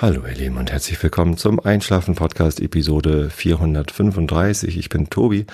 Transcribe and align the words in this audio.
Hallo 0.00 0.24
ihr 0.28 0.34
Lieben 0.36 0.58
und 0.58 0.70
herzlich 0.70 1.02
willkommen 1.02 1.36
zum 1.36 1.58
Einschlafen 1.58 2.14
Podcast 2.14 2.60
Episode 2.60 3.30
435. 3.30 4.78
Ich 4.78 4.90
bin 4.90 5.10
Tobi. 5.10 5.44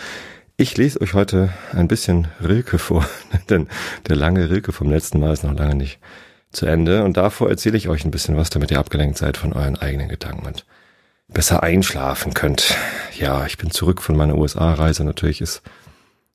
Ich 0.58 0.76
lese 0.76 1.00
euch 1.00 1.14
heute 1.14 1.54
ein 1.72 1.88
bisschen 1.88 2.28
Rilke 2.46 2.78
vor, 2.78 3.08
denn 3.48 3.68
der 4.06 4.16
lange 4.16 4.50
Rilke 4.50 4.72
vom 4.72 4.90
letzten 4.90 5.18
Mal 5.18 5.32
ist 5.32 5.44
noch 5.44 5.56
lange 5.56 5.76
nicht 5.76 5.98
zu 6.52 6.66
Ende 6.66 7.04
und 7.04 7.16
davor 7.16 7.48
erzähle 7.48 7.78
ich 7.78 7.88
euch 7.88 8.04
ein 8.04 8.10
bisschen 8.10 8.36
was, 8.36 8.50
damit 8.50 8.70
ihr 8.70 8.78
abgelenkt 8.78 9.16
seid 9.16 9.38
von 9.38 9.54
euren 9.54 9.78
eigenen 9.78 10.10
Gedanken 10.10 10.46
und 10.46 10.66
besser 11.28 11.62
einschlafen 11.62 12.34
könnt. 12.34 12.76
Ja, 13.18 13.46
ich 13.46 13.56
bin 13.56 13.70
zurück 13.70 14.02
von 14.02 14.14
meiner 14.14 14.36
USA-Reise. 14.36 15.04
Natürlich 15.04 15.40
ist 15.40 15.62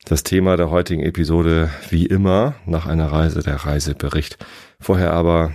das 0.05 0.23
Thema 0.23 0.57
der 0.57 0.71
heutigen 0.71 1.04
Episode 1.04 1.70
wie 1.91 2.07
immer 2.07 2.55
nach 2.66 2.88
einer 2.88 3.12
Reise 3.12 3.44
der 3.44 3.57
Reisebericht. 3.57 4.44
Vorher 4.80 5.13
aber 5.13 5.52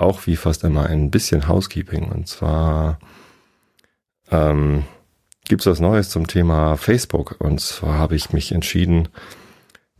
auch 0.00 0.26
wie 0.26 0.36
fast 0.36 0.64
immer 0.64 0.86
ein 0.86 1.10
bisschen 1.10 1.48
Housekeeping. 1.48 2.10
Und 2.10 2.28
zwar 2.28 2.98
ähm, 4.30 4.84
gibt 5.48 5.62
es 5.62 5.66
was 5.66 5.80
Neues 5.80 6.10
zum 6.10 6.26
Thema 6.26 6.76
Facebook. 6.76 7.36
Und 7.38 7.60
zwar 7.60 7.98
habe 7.98 8.16
ich 8.16 8.32
mich 8.32 8.52
entschieden, 8.52 9.08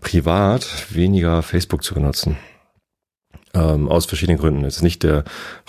privat 0.00 0.86
weniger 0.94 1.42
Facebook 1.42 1.84
zu 1.84 1.94
benutzen. 1.94 2.36
Ähm, 3.52 3.88
aus 3.88 4.06
verschiedenen 4.06 4.38
Gründen. 4.38 4.64
Es 4.64 4.76
ist 4.76 4.82
nicht 4.82 5.02
der 5.02 5.24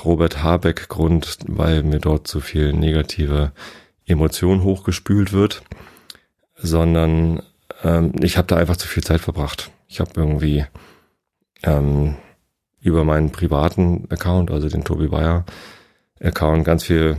Robert 0.06 0.44
Habeck 0.44 0.88
Grund, 0.88 1.40
weil 1.48 1.82
mir 1.84 2.00
dort 2.00 2.28
zu 2.28 2.40
viel 2.40 2.74
negative 2.74 3.52
Emotion 4.06 4.64
hochgespült 4.64 5.34
wird, 5.34 5.64
sondern 6.56 7.42
ähm, 7.84 8.14
ich 8.22 8.38
habe 8.38 8.48
da 8.48 8.58
einfach 8.58 8.78
zu 8.78 8.88
viel 8.88 9.04
Zeit 9.04 9.22
verbracht. 9.22 9.72
Ich 9.88 10.00
habe 10.00 10.12
irgendwie 10.16 10.66
ähm, 11.64 12.18
über 12.82 13.04
meinen 13.04 13.32
privaten 13.32 14.08
Account, 14.10 14.52
also 14.52 14.70
den 14.70 14.84
Tobi 14.84 15.08
Bayer 15.08 15.46
Account, 16.22 16.66
ganz 16.66 16.84
viel 16.84 17.18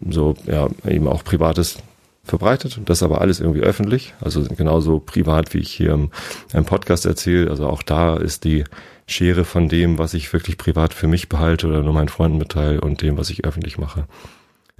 so, 0.00 0.34
ja, 0.46 0.68
eben 0.86 1.08
auch 1.08 1.24
Privates 1.24 1.78
verbreitet 2.24 2.80
das 2.86 3.02
aber 3.02 3.20
alles 3.20 3.38
irgendwie 3.38 3.60
öffentlich, 3.60 4.14
also 4.20 4.42
genauso 4.42 4.98
privat, 4.98 5.52
wie 5.52 5.58
ich 5.58 5.72
hier 5.72 5.92
im, 5.92 6.10
im 6.52 6.64
Podcast 6.64 7.04
erzähle. 7.04 7.50
Also 7.50 7.68
auch 7.68 7.82
da 7.82 8.16
ist 8.16 8.44
die 8.44 8.64
Schere 9.06 9.44
von 9.44 9.68
dem, 9.68 9.98
was 9.98 10.14
ich 10.14 10.32
wirklich 10.32 10.56
privat 10.56 10.94
für 10.94 11.06
mich 11.06 11.28
behalte 11.28 11.66
oder 11.66 11.82
nur 11.82 11.92
meinen 11.92 12.08
Freunden 12.08 12.38
mitteile 12.38 12.80
und 12.80 13.02
dem, 13.02 13.18
was 13.18 13.28
ich 13.28 13.44
öffentlich 13.44 13.76
mache. 13.76 14.06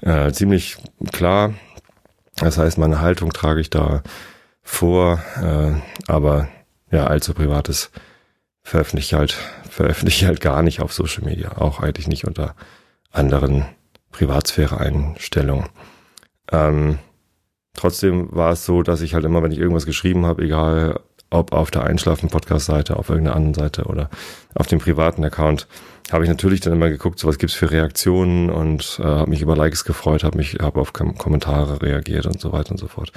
Äh, 0.00 0.32
ziemlich 0.32 0.78
klar. 1.12 1.52
Das 2.36 2.56
heißt, 2.56 2.78
meine 2.78 3.00
Haltung 3.00 3.32
trage 3.32 3.60
ich 3.60 3.68
da 3.68 4.02
vor, 4.62 5.22
äh, 5.40 5.72
aber 6.10 6.48
ja, 6.90 7.06
allzu 7.06 7.34
privates 7.34 7.90
veröffentliche 8.64 9.18
halt, 9.18 9.36
veröffentliche 9.70 10.26
halt 10.26 10.40
gar 10.40 10.62
nicht 10.62 10.80
auf 10.80 10.92
Social 10.92 11.22
Media, 11.22 11.58
auch 11.58 11.80
eigentlich 11.80 12.08
nicht 12.08 12.26
unter 12.26 12.56
anderen 13.12 13.66
Privatsphäre-Einstellungen. 14.10 15.66
Ähm, 16.50 16.98
trotzdem 17.74 18.34
war 18.34 18.52
es 18.52 18.64
so, 18.64 18.82
dass 18.82 19.02
ich 19.02 19.14
halt 19.14 19.24
immer, 19.24 19.42
wenn 19.42 19.52
ich 19.52 19.58
irgendwas 19.58 19.86
geschrieben 19.86 20.26
habe, 20.26 20.42
egal 20.42 21.00
ob 21.30 21.52
auf 21.52 21.70
der 21.70 21.84
Einschlafen-Podcast-Seite, 21.84 22.96
auf 22.96 23.10
irgendeiner 23.10 23.36
anderen 23.36 23.54
Seite 23.54 23.84
oder 23.84 24.08
auf 24.54 24.66
dem 24.66 24.78
privaten 24.78 25.24
Account, 25.24 25.66
habe 26.12 26.24
ich 26.24 26.30
natürlich 26.30 26.60
dann 26.60 26.72
immer 26.72 26.88
geguckt, 26.88 27.18
so 27.18 27.28
was 27.28 27.38
gibt's 27.38 27.54
für 27.54 27.70
Reaktionen 27.70 28.50
und 28.50 28.98
äh, 29.00 29.04
habe 29.04 29.30
mich 29.30 29.42
über 29.42 29.56
Likes 29.56 29.84
gefreut, 29.84 30.22
habe 30.22 30.38
mich 30.38 30.54
habe 30.60 30.80
auf 30.80 30.92
Kom 30.92 31.16
Kommentare 31.18 31.82
reagiert 31.82 32.26
und 32.26 32.40
so 32.40 32.52
weiter 32.52 32.72
und 32.72 32.78
so 32.78 32.88
fort. 32.88 33.12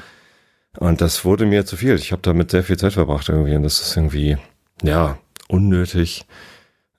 Und 0.79 1.01
das 1.01 1.25
wurde 1.25 1.45
mir 1.45 1.65
zu 1.65 1.77
viel. 1.77 1.95
Ich 1.95 2.11
habe 2.11 2.21
damit 2.21 2.51
sehr 2.51 2.63
viel 2.63 2.77
Zeit 2.77 2.93
verbracht 2.93 3.29
irgendwie 3.29 3.55
und 3.55 3.63
das 3.63 3.81
ist 3.81 3.95
irgendwie 3.95 4.37
ja 4.81 5.17
unnötig, 5.47 6.25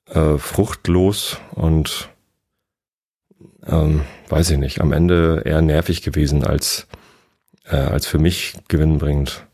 äh, 0.07 0.39
fruchtlos 0.39 1.39
und 1.53 2.09
ähm, 3.67 4.03
weiß 4.29 4.51
ich 4.51 4.59
nicht, 4.59 4.81
am 4.81 4.93
Ende 4.93 5.43
eher 5.45 5.63
nervig 5.63 6.03
gewesen 6.03 6.45
als, 6.45 6.87
äh, 7.65 7.77
als 7.77 8.07
für 8.07 8.19
mich 8.19 8.55
gewinnbringend. 8.69 9.47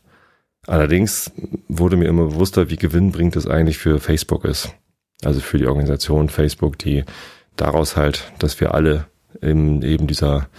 Allerdings 0.65 1.31
wurde 1.67 1.97
mir 1.97 2.07
immer 2.07 2.25
bewusster, 2.25 2.69
wie 2.69 2.77
gewinnbringend 2.77 3.35
es 3.35 3.47
eigentlich 3.47 3.77
für 3.77 3.99
Facebook 3.99 4.45
ist. 4.45 4.71
Also 5.23 5.39
für 5.39 5.57
die 5.57 5.67
Organisation 5.67 6.29
Facebook, 6.29 6.77
die 6.79 7.03
daraus 7.55 7.95
halt, 7.95 8.31
dass 8.39 8.59
wir 8.59 8.73
alle 8.73 9.05
eben, 9.41 9.81
eben 9.83 10.07
dieser, 10.07 10.49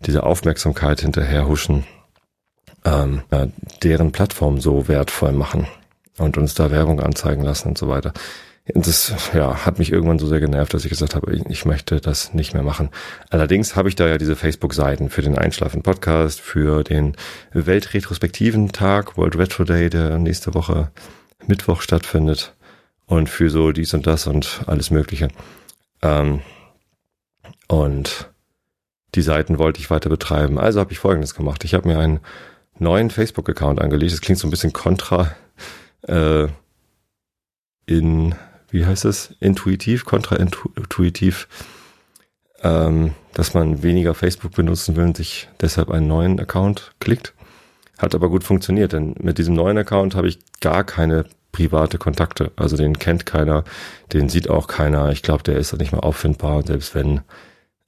dieser 0.00 0.24
Aufmerksamkeit 0.24 1.00
hinterher 1.00 1.46
huschen, 1.46 1.84
ähm, 2.84 3.22
ja, 3.30 3.46
deren 3.82 4.10
Plattform 4.10 4.60
so 4.60 4.88
wertvoll 4.88 5.32
machen 5.32 5.66
und 6.22 6.38
uns 6.38 6.54
da 6.54 6.70
Werbung 6.70 7.00
anzeigen 7.00 7.42
lassen 7.42 7.68
und 7.68 7.78
so 7.78 7.88
weiter. 7.88 8.12
Das 8.66 9.12
ja, 9.34 9.66
hat 9.66 9.80
mich 9.80 9.90
irgendwann 9.90 10.20
so 10.20 10.28
sehr 10.28 10.38
genervt, 10.38 10.72
dass 10.72 10.84
ich 10.84 10.90
gesagt 10.90 11.16
habe, 11.16 11.34
ich 11.34 11.64
möchte 11.64 12.00
das 12.00 12.32
nicht 12.32 12.54
mehr 12.54 12.62
machen. 12.62 12.90
Allerdings 13.28 13.74
habe 13.74 13.88
ich 13.88 13.96
da 13.96 14.06
ja 14.06 14.18
diese 14.18 14.36
Facebook-Seiten 14.36 15.10
für 15.10 15.22
den 15.22 15.36
Einschlafen-Podcast, 15.36 16.40
für 16.40 16.84
den 16.84 17.16
Weltretrospektiven 17.52 18.70
Tag, 18.70 19.16
World 19.16 19.36
Retro 19.36 19.64
Day, 19.64 19.90
der 19.90 20.16
nächste 20.18 20.54
Woche 20.54 20.92
Mittwoch 21.48 21.82
stattfindet 21.82 22.54
und 23.06 23.28
für 23.28 23.50
so 23.50 23.72
dies 23.72 23.94
und 23.94 24.06
das 24.06 24.28
und 24.28 24.62
alles 24.66 24.92
Mögliche. 24.92 25.28
Ähm, 26.00 26.40
und 27.66 28.30
die 29.16 29.22
Seiten 29.22 29.58
wollte 29.58 29.80
ich 29.80 29.90
weiter 29.90 30.08
betreiben. 30.08 30.58
Also 30.58 30.78
habe 30.78 30.92
ich 30.92 31.00
Folgendes 31.00 31.34
gemacht. 31.34 31.64
Ich 31.64 31.74
habe 31.74 31.88
mir 31.88 31.98
einen 31.98 32.20
neuen 32.78 33.10
Facebook-Account 33.10 33.80
angelegt. 33.80 34.12
Das 34.12 34.20
klingt 34.20 34.38
so 34.38 34.46
ein 34.46 34.50
bisschen 34.50 34.72
kontra 34.72 35.34
äh, 36.02 36.48
in, 37.86 38.34
wie 38.70 38.86
heißt 38.86 39.04
es, 39.04 39.34
intuitiv, 39.40 40.04
kontraintuitiv, 40.04 41.48
ähm, 42.62 43.12
dass 43.34 43.54
man 43.54 43.82
weniger 43.82 44.14
Facebook 44.14 44.52
benutzen 44.52 44.96
will 44.96 45.04
und 45.04 45.16
sich 45.16 45.48
deshalb 45.60 45.90
einen 45.90 46.06
neuen 46.06 46.38
Account 46.38 46.92
klickt. 47.00 47.34
Hat 47.98 48.14
aber 48.14 48.28
gut 48.28 48.44
funktioniert, 48.44 48.92
denn 48.92 49.14
mit 49.20 49.38
diesem 49.38 49.54
neuen 49.54 49.78
Account 49.78 50.14
habe 50.14 50.28
ich 50.28 50.38
gar 50.60 50.84
keine 50.84 51.26
private 51.52 51.98
Kontakte. 51.98 52.50
Also 52.56 52.76
den 52.76 52.98
kennt 52.98 53.26
keiner, 53.26 53.64
den 54.12 54.28
sieht 54.28 54.48
auch 54.48 54.66
keiner. 54.66 55.12
Ich 55.12 55.22
glaube, 55.22 55.42
der 55.42 55.56
ist 55.56 55.76
nicht 55.78 55.92
mal 55.92 56.00
auffindbar. 56.00 56.58
Und 56.58 56.66
selbst 56.66 56.94
wenn, 56.94 57.20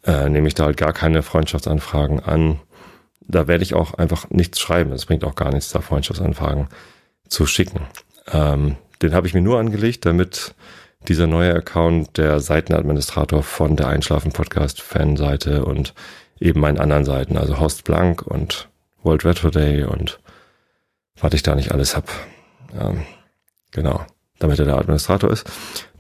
äh, 0.05 0.29
nehme 0.29 0.47
ich 0.47 0.55
da 0.55 0.67
halt 0.67 0.77
gar 0.77 0.93
keine 0.93 1.23
Freundschaftsanfragen 1.23 2.21
an. 2.21 2.61
Da 3.27 3.49
werde 3.49 3.65
ich 3.65 3.75
auch 3.75 3.95
einfach 3.95 4.29
nichts 4.31 4.61
schreiben. 4.61 4.93
Es 4.93 5.07
bringt 5.07 5.25
auch 5.25 5.35
gar 5.35 5.51
nichts, 5.51 5.73
da 5.73 5.81
Freundschaftsanfragen 5.81 6.69
zu 7.29 7.47
schicken. 7.47 7.81
Ähm, 8.33 8.77
den 9.03 9.15
habe 9.15 9.27
ich 9.27 9.35
mir 9.35 9.41
nur 9.41 9.59
angelegt, 9.59 10.07
damit 10.07 10.55
dieser 11.09 11.27
neue 11.27 11.55
Account 11.55 12.17
der 12.17 12.41
Seitenadministrator 12.41 13.43
von 13.43 13.77
der 13.77 13.89
Einschlafen 13.89 14.33
Podcast 14.33 14.81
Fanseite 14.81 15.65
und 15.65 15.95
eben 16.41 16.61
meinen 16.61 16.79
anderen 16.79 17.05
Seiten, 17.05 17.37
also 17.37 17.61
Host 17.61 17.85
Blank 17.85 18.23
und 18.23 18.69
World 19.03 19.25
Retro 19.25 19.51
Day 19.51 19.85
und 19.85 20.19
was 21.21 21.35
ich 21.35 21.43
da 21.43 21.55
nicht 21.55 21.73
alles 21.73 21.95
hab. 21.97 22.09
Ähm, 22.79 23.03
genau, 23.71 24.05
damit 24.39 24.59
er 24.59 24.65
der 24.65 24.79
Administrator 24.79 25.31
ist, 25.31 25.51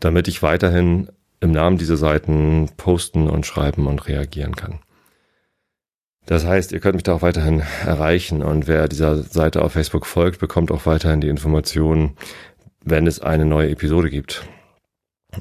damit 0.00 0.26
ich 0.26 0.42
weiterhin 0.42 1.10
im 1.40 1.52
Namen 1.52 1.78
dieser 1.78 1.96
Seiten 1.96 2.70
posten 2.76 3.28
und 3.28 3.46
schreiben 3.46 3.86
und 3.86 4.08
reagieren 4.08 4.56
kann. 4.56 4.80
Das 6.26 6.46
heißt, 6.46 6.72
ihr 6.72 6.80
könnt 6.80 6.94
mich 6.94 7.02
da 7.02 7.14
auch 7.14 7.22
weiterhin 7.22 7.62
erreichen 7.84 8.42
und 8.42 8.66
wer 8.66 8.88
dieser 8.88 9.22
Seite 9.22 9.62
auf 9.62 9.72
Facebook 9.72 10.06
folgt, 10.06 10.40
bekommt 10.40 10.70
auch 10.70 10.86
weiterhin 10.86 11.20
die 11.20 11.28
Informationen, 11.28 12.16
wenn 12.82 13.06
es 13.06 13.20
eine 13.20 13.44
neue 13.44 13.70
Episode 13.70 14.08
gibt. 14.08 14.46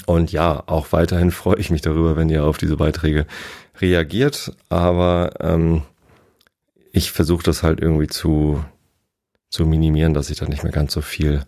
Und 0.05 0.31
ja, 0.31 0.63
auch 0.65 0.91
weiterhin 0.91 1.31
freue 1.31 1.59
ich 1.59 1.69
mich 1.69 1.81
darüber, 1.81 2.15
wenn 2.15 2.29
ihr 2.29 2.43
auf 2.43 2.57
diese 2.57 2.77
Beiträge 2.77 3.25
reagiert, 3.79 4.51
aber 4.69 5.31
ähm, 5.39 5.83
ich 6.91 7.11
versuche 7.11 7.43
das 7.43 7.63
halt 7.63 7.79
irgendwie 7.79 8.07
zu, 8.07 8.63
zu 9.49 9.65
minimieren, 9.65 10.13
dass 10.13 10.29
ich 10.29 10.37
da 10.37 10.45
nicht 10.45 10.63
mehr 10.63 10.71
ganz 10.71 10.93
so 10.93 11.01
viel 11.01 11.43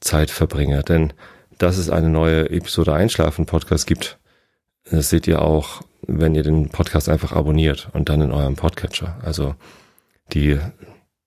Zeit 0.00 0.30
verbringe. 0.30 0.82
Denn 0.82 1.12
dass 1.58 1.78
es 1.78 1.90
eine 1.90 2.08
neue 2.08 2.50
Episode 2.50 2.92
Einschlafen 2.92 3.46
Podcast 3.46 3.86
gibt, 3.86 4.18
das 4.90 5.10
seht 5.10 5.26
ihr 5.26 5.42
auch 5.42 5.82
wenn 6.06 6.34
ihr 6.34 6.42
den 6.42 6.68
Podcast 6.68 7.08
einfach 7.08 7.32
abonniert 7.32 7.88
und 7.92 8.08
dann 8.08 8.20
in 8.20 8.32
eurem 8.32 8.56
Podcatcher. 8.56 9.18
Also 9.22 9.54
die 10.32 10.58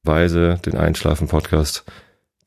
Weise, 0.04 0.60
den 0.66 0.78
Einschlafen-Podcast 0.78 1.84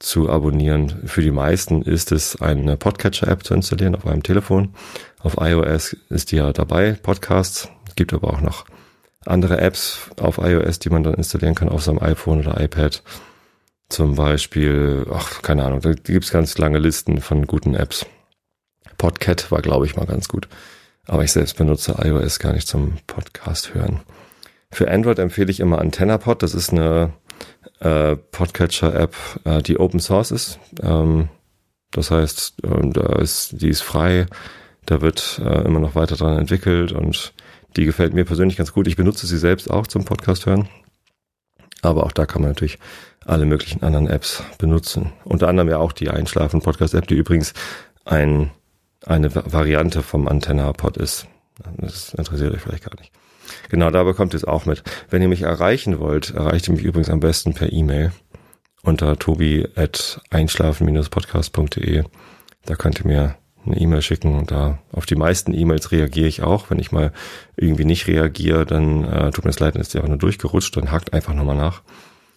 zu 0.00 0.31
abonnieren. 0.31 1.03
Für 1.06 1.23
die 1.23 1.31
meisten 1.31 1.82
ist 1.82 2.11
es 2.11 2.41
eine 2.41 2.77
Podcatcher-App 2.77 3.44
zu 3.44 3.55
installieren 3.55 3.94
auf 3.94 4.06
eurem 4.06 4.23
Telefon. 4.23 4.75
Auf 5.21 5.37
iOS 5.38 5.94
ist 6.09 6.32
die 6.32 6.37
ja 6.37 6.53
dabei, 6.53 6.93
Podcasts. 6.93 7.69
Es 7.87 7.94
gibt 7.94 8.15
aber 8.15 8.32
auch 8.32 8.41
noch 8.41 8.65
andere 9.27 9.61
Apps 9.61 10.11
auf 10.19 10.38
iOS, 10.38 10.79
die 10.79 10.88
man 10.88 11.03
dann 11.03 11.15
installieren 11.15 11.55
kann 11.55 11.69
auf 11.69 11.82
seinem 11.82 12.00
iPhone 12.00 12.41
oder 12.41 12.59
iPad. 12.61 13.03
Zum 13.91 14.15
Beispiel, 14.15 15.06
ach, 15.12 15.43
keine 15.43 15.65
Ahnung, 15.65 15.81
da 15.81 15.93
gibt's 15.93 16.31
ganz 16.31 16.56
lange 16.56 16.79
Listen 16.79 17.21
von 17.21 17.47
guten 17.47 17.75
Apps. 17.75 18.06
Podcat 18.97 19.50
war, 19.50 19.61
glaube 19.61 19.85
ich, 19.85 19.97
mal 19.97 20.06
ganz 20.06 20.29
gut. 20.29 20.49
Aber 21.10 21.24
ich 21.24 21.32
selbst 21.32 21.56
benutze 21.56 21.96
iOS 22.00 22.38
gar 22.38 22.52
nicht 22.52 22.68
zum 22.68 22.98
Podcast 23.08 23.74
hören. 23.74 23.98
Für 24.70 24.88
Android 24.88 25.18
empfehle 25.18 25.50
ich 25.50 25.58
immer 25.58 25.80
AntennaPod. 25.80 26.40
Das 26.40 26.54
ist 26.54 26.70
eine 26.70 27.12
äh, 27.80 28.14
Podcatcher-App, 28.14 29.16
äh, 29.42 29.60
die 29.60 29.80
Open 29.80 29.98
Source 29.98 30.30
ist. 30.30 30.60
Ähm, 30.80 31.28
das 31.90 32.12
heißt, 32.12 32.62
äh, 32.62 32.90
da 32.90 33.16
ist, 33.16 33.60
die 33.60 33.70
ist 33.70 33.80
frei. 33.80 34.26
Da 34.86 35.00
wird 35.00 35.40
äh, 35.44 35.62
immer 35.62 35.80
noch 35.80 35.96
weiter 35.96 36.14
dran 36.14 36.38
entwickelt 36.38 36.92
und 36.92 37.32
Die 37.76 37.84
gefällt 37.84 38.14
mir 38.14 38.24
persönlich 38.24 38.56
ganz 38.56 38.72
gut. 38.72 38.86
Ich 38.86 38.96
benutze 38.96 39.26
sie 39.26 39.38
selbst 39.38 39.68
auch 39.68 39.86
zum 39.86 40.04
Podcast 40.04 40.46
hören. 40.46 40.68
Aber 41.82 42.04
auch 42.04 42.12
da 42.12 42.26
kann 42.26 42.42
man 42.42 42.52
natürlich 42.52 42.78
alle 43.24 43.46
möglichen 43.46 43.82
anderen 43.82 44.06
Apps 44.06 44.42
benutzen. 44.58 45.12
Unter 45.24 45.48
anderem 45.48 45.68
ja 45.68 45.78
auch 45.78 45.92
die 45.92 46.10
Einschlafen-Podcast-App, 46.10 47.06
die 47.06 47.16
übrigens 47.16 47.54
ein, 48.04 48.50
eine 49.06 49.35
Variante 49.35 50.02
vom 50.02 50.29
Antenna-Pod 50.29 50.97
ist. 50.97 51.26
Das 51.79 52.14
interessiert 52.14 52.55
euch 52.55 52.61
vielleicht 52.61 52.85
gar 52.85 52.99
nicht. 52.99 53.12
Genau, 53.69 53.91
da 53.91 54.05
bekommt 54.05 54.32
ihr 54.35 54.38
es 54.38 54.44
auch 54.44 54.67
mit. 54.67 54.82
Wenn 55.08 55.23
ihr 55.23 55.29
mich 55.29 55.43
erreichen 55.43 56.00
wollt, 56.00 56.35
erreicht 56.35 56.69
ihr 56.69 56.75
mich 56.75 56.85
übrigens 56.85 57.11
am 57.11 57.19
besten 57.20 57.55
per 57.55 57.73
E-Mail 57.73 58.12
unter 58.82 59.19
tobi.einschlafen-podcast.de. 59.19 62.05
Da 62.64 62.76
könnt 62.76 63.00
ihr 63.00 63.06
mir 63.06 63.35
eine 63.67 63.79
E-Mail 63.79 64.00
schicken 64.02 64.38
und 64.38 64.50
da 64.50 64.79
auf 64.93 65.06
die 65.06 65.17
meisten 65.17 65.53
E-Mails 65.53 65.93
reagiere 65.93 66.29
ich 66.29 66.43
auch. 66.43 66.70
Wenn 66.70 66.79
ich 66.79 66.93
mal 66.93 67.12
irgendwie 67.56 67.85
nicht 67.85 68.06
reagiere, 68.06 68.64
dann 68.64 69.05
äh, 69.05 69.31
tut 69.31 69.44
mir 69.44 69.50
es 69.50 69.61
leid, 69.61 69.75
dann 69.75 69.82
ist 69.82 69.93
die 69.93 69.99
einfach 69.99 70.08
nur 70.08 70.17
durchgerutscht 70.19 70.79
und 70.79 70.91
hakt 70.91 71.12
einfach 71.12 71.35
nochmal 71.35 71.56
nach. 71.56 71.82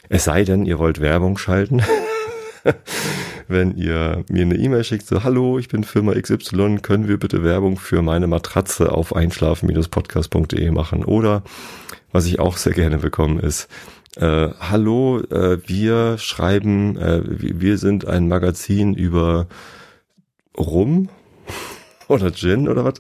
Es 0.10 0.26
sei 0.26 0.44
denn, 0.44 0.66
ihr 0.66 0.80
wollt 0.80 1.00
Werbung 1.00 1.38
schalten. 1.38 1.82
Wenn 3.48 3.76
ihr 3.76 4.24
mir 4.30 4.44
eine 4.44 4.56
E-Mail 4.56 4.84
schickt, 4.84 5.06
so, 5.06 5.24
hallo, 5.24 5.60
ich 5.60 5.68
bin 5.68 5.84
Firma 5.84 6.14
XY, 6.14 6.80
können 6.82 7.08
wir 7.08 7.18
bitte 7.18 7.44
Werbung 7.44 7.78
für 7.78 8.02
meine 8.02 8.28
Matratze 8.28 8.92
auf 8.92 9.16
einschlafen-podcast.de 9.16 10.72
machen? 10.72 11.04
Oder, 11.04 11.44
was 12.12 12.26
ich 12.26 12.40
auch 12.40 12.58
sehr 12.58 12.74
gerne 12.74 13.00
bekomme, 13.00 13.42
ist, 13.42 13.68
äh, 14.16 14.50
hallo, 14.60 15.20
äh, 15.20 15.58
wir 15.68 16.18
schreiben, 16.18 16.98
äh, 16.98 17.22
wir 17.26 17.78
sind 17.78 18.08
ein 18.08 18.28
Magazin 18.28 18.94
über 18.94 19.48
Rum 20.58 21.10
oder 22.08 22.32
Gin 22.32 22.70
oder 22.70 22.86
was 22.86 22.96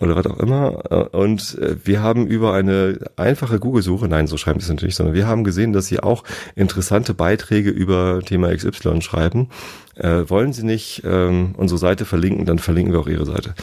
oder 0.00 0.16
was 0.16 0.26
auch 0.26 0.38
immer. 0.38 1.12
Und 1.14 1.58
äh, 1.58 1.76
wir 1.84 2.02
haben 2.02 2.26
über 2.26 2.54
eine 2.54 2.98
einfache 3.16 3.58
Google-Suche, 3.58 4.08
nein, 4.08 4.26
so 4.26 4.36
schreiben 4.36 4.60
sie 4.60 4.64
es 4.64 4.70
natürlich, 4.70 4.94
sondern 4.94 5.14
wir 5.14 5.26
haben 5.26 5.44
gesehen, 5.44 5.72
dass 5.72 5.86
sie 5.86 6.00
auch 6.00 6.24
interessante 6.56 7.14
Beiträge 7.14 7.70
über 7.70 8.20
Thema 8.24 8.54
XY 8.54 9.02
schreiben. 9.02 9.48
Äh, 9.96 10.28
wollen 10.30 10.52
Sie 10.52 10.64
nicht 10.64 11.02
ähm, 11.04 11.54
unsere 11.56 11.78
Seite 11.78 12.06
verlinken, 12.06 12.46
dann 12.46 12.58
verlinken 12.58 12.94
wir 12.94 13.00
auch 13.00 13.08
Ihre 13.08 13.26
Seite. 13.26 13.54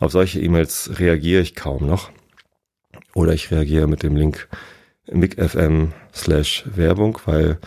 Auf 0.00 0.10
solche 0.10 0.40
E-Mails 0.40 0.98
reagiere 0.98 1.42
ich 1.42 1.54
kaum 1.54 1.86
noch. 1.86 2.10
Oder 3.14 3.32
ich 3.32 3.52
reagiere 3.52 3.86
mit 3.86 4.02
dem 4.02 4.16
Link 4.16 4.48
micfm 5.06 5.92
slash 6.12 6.64
Werbung, 6.74 7.18
weil 7.26 7.58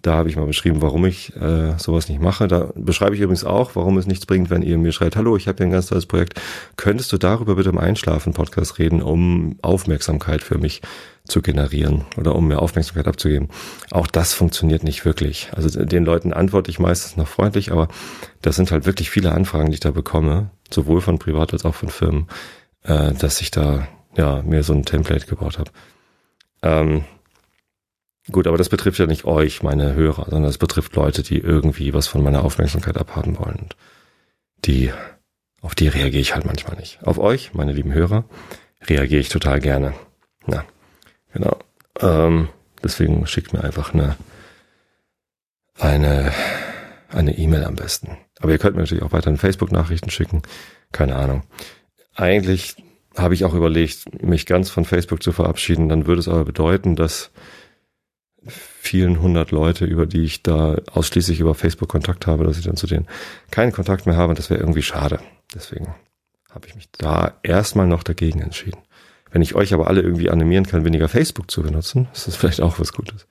da 0.00 0.14
habe 0.14 0.28
ich 0.28 0.36
mal 0.36 0.46
beschrieben, 0.46 0.80
warum 0.80 1.04
ich 1.04 1.34
äh, 1.36 1.76
sowas 1.78 2.08
nicht 2.08 2.20
mache. 2.20 2.48
Da 2.48 2.70
beschreibe 2.74 3.14
ich 3.14 3.20
übrigens 3.20 3.44
auch, 3.44 3.76
warum 3.76 3.98
es 3.98 4.06
nichts 4.06 4.26
bringt, 4.26 4.50
wenn 4.50 4.62
ihr 4.62 4.78
mir 4.78 4.92
schreibt, 4.92 5.16
hallo, 5.16 5.36
ich 5.36 5.48
habe 5.48 5.58
hier 5.58 5.66
ein 5.66 5.72
ganz 5.72 5.86
tolles 5.86 6.06
Projekt. 6.06 6.40
Könntest 6.76 7.12
du 7.12 7.18
darüber 7.18 7.56
bitte 7.56 7.70
im 7.70 7.78
Einschlafen-Podcast 7.78 8.78
reden, 8.78 9.02
um 9.02 9.58
Aufmerksamkeit 9.62 10.42
für 10.42 10.58
mich 10.58 10.82
zu 11.24 11.42
generieren 11.42 12.04
oder 12.16 12.34
um 12.34 12.48
mir 12.48 12.60
Aufmerksamkeit 12.60 13.06
abzugeben? 13.06 13.48
Auch 13.90 14.06
das 14.06 14.32
funktioniert 14.32 14.84
nicht 14.84 15.04
wirklich. 15.04 15.50
Also 15.54 15.84
den 15.84 16.04
Leuten 16.04 16.32
antworte 16.32 16.70
ich 16.70 16.78
meistens 16.78 17.16
noch 17.16 17.28
freundlich, 17.28 17.72
aber 17.72 17.88
das 18.40 18.56
sind 18.56 18.70
halt 18.70 18.86
wirklich 18.86 19.10
viele 19.10 19.32
Anfragen, 19.32 19.68
die 19.68 19.74
ich 19.74 19.80
da 19.80 19.90
bekomme, 19.90 20.50
sowohl 20.70 21.00
von 21.00 21.18
Privat 21.18 21.52
als 21.52 21.64
auch 21.64 21.74
von 21.74 21.90
Firmen, 21.90 22.28
äh, 22.84 23.12
dass 23.12 23.40
ich 23.40 23.50
da 23.50 23.86
ja 24.16 24.42
mir 24.42 24.62
so 24.62 24.72
ein 24.72 24.84
Template 24.84 25.26
gebaut 25.26 25.58
habe. 25.58 25.70
Ähm, 26.62 27.04
Gut, 28.30 28.46
aber 28.46 28.56
das 28.56 28.68
betrifft 28.68 28.98
ja 28.98 29.06
nicht 29.06 29.24
euch, 29.24 29.62
meine 29.62 29.94
Hörer, 29.94 30.26
sondern 30.30 30.50
es 30.50 30.58
betrifft 30.58 30.94
Leute, 30.94 31.22
die 31.22 31.38
irgendwie 31.38 31.92
was 31.92 32.06
von 32.06 32.22
meiner 32.22 32.44
Aufmerksamkeit 32.44 32.96
abhaben 32.96 33.38
wollen. 33.38 33.56
Und 33.56 33.76
die, 34.64 34.92
auf 35.60 35.74
die 35.74 35.88
reagiere 35.88 36.20
ich 36.20 36.34
halt 36.34 36.44
manchmal 36.44 36.76
nicht. 36.76 37.02
Auf 37.02 37.18
euch, 37.18 37.52
meine 37.52 37.72
lieben 37.72 37.92
Hörer, 37.92 38.24
reagiere 38.88 39.20
ich 39.20 39.28
total 39.28 39.60
gerne. 39.60 39.94
Na, 40.46 40.64
genau. 41.32 41.58
Ähm, 42.00 42.48
deswegen 42.82 43.26
schickt 43.26 43.52
mir 43.52 43.64
einfach 43.64 43.92
eine, 43.92 44.16
eine, 45.80 46.32
eine 47.08 47.36
E-Mail 47.36 47.64
am 47.64 47.74
besten. 47.74 48.18
Aber 48.38 48.52
ihr 48.52 48.58
könnt 48.58 48.76
mir 48.76 48.82
natürlich 48.82 49.02
auch 49.02 49.12
weiterhin 49.12 49.36
Facebook-Nachrichten 49.36 50.10
schicken. 50.10 50.42
Keine 50.92 51.16
Ahnung. 51.16 51.42
Eigentlich 52.14 52.76
habe 53.16 53.34
ich 53.34 53.44
auch 53.44 53.54
überlegt, 53.54 54.22
mich 54.22 54.46
ganz 54.46 54.70
von 54.70 54.84
Facebook 54.84 55.22
zu 55.24 55.32
verabschieden. 55.32 55.88
Dann 55.88 56.06
würde 56.06 56.20
es 56.20 56.28
aber 56.28 56.44
bedeuten, 56.44 56.94
dass 56.94 57.30
vielen 58.46 59.20
hundert 59.20 59.50
Leute, 59.50 59.84
über 59.84 60.06
die 60.06 60.24
ich 60.24 60.42
da 60.42 60.76
ausschließlich 60.92 61.40
über 61.40 61.54
Facebook 61.54 61.88
Kontakt 61.88 62.26
habe, 62.26 62.44
dass 62.44 62.58
ich 62.58 62.64
dann 62.64 62.76
zu 62.76 62.86
denen 62.86 63.06
keinen 63.50 63.72
Kontakt 63.72 64.06
mehr 64.06 64.16
habe. 64.16 64.34
Das 64.34 64.50
wäre 64.50 64.60
irgendwie 64.60 64.82
schade. 64.82 65.20
Deswegen 65.54 65.94
habe 66.50 66.66
ich 66.66 66.74
mich 66.74 66.88
da 66.92 67.38
erstmal 67.42 67.86
noch 67.86 68.02
dagegen 68.02 68.40
entschieden. 68.40 68.80
Wenn 69.30 69.42
ich 69.42 69.54
euch 69.54 69.72
aber 69.72 69.86
alle 69.86 70.02
irgendwie 70.02 70.30
animieren 70.30 70.66
kann, 70.66 70.84
weniger 70.84 71.08
Facebook 71.08 71.50
zu 71.50 71.62
benutzen, 71.62 72.08
ist 72.12 72.26
das 72.26 72.36
vielleicht 72.36 72.60
auch 72.60 72.78
was 72.78 72.92
Gutes. 72.92 73.26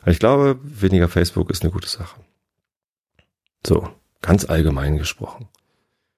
Aber 0.00 0.10
ich 0.10 0.18
glaube, 0.18 0.58
weniger 0.62 1.08
Facebook 1.08 1.50
ist 1.50 1.62
eine 1.62 1.70
gute 1.70 1.88
Sache. 1.88 2.18
So, 3.64 3.88
ganz 4.22 4.44
allgemein 4.44 4.98
gesprochen. 4.98 5.48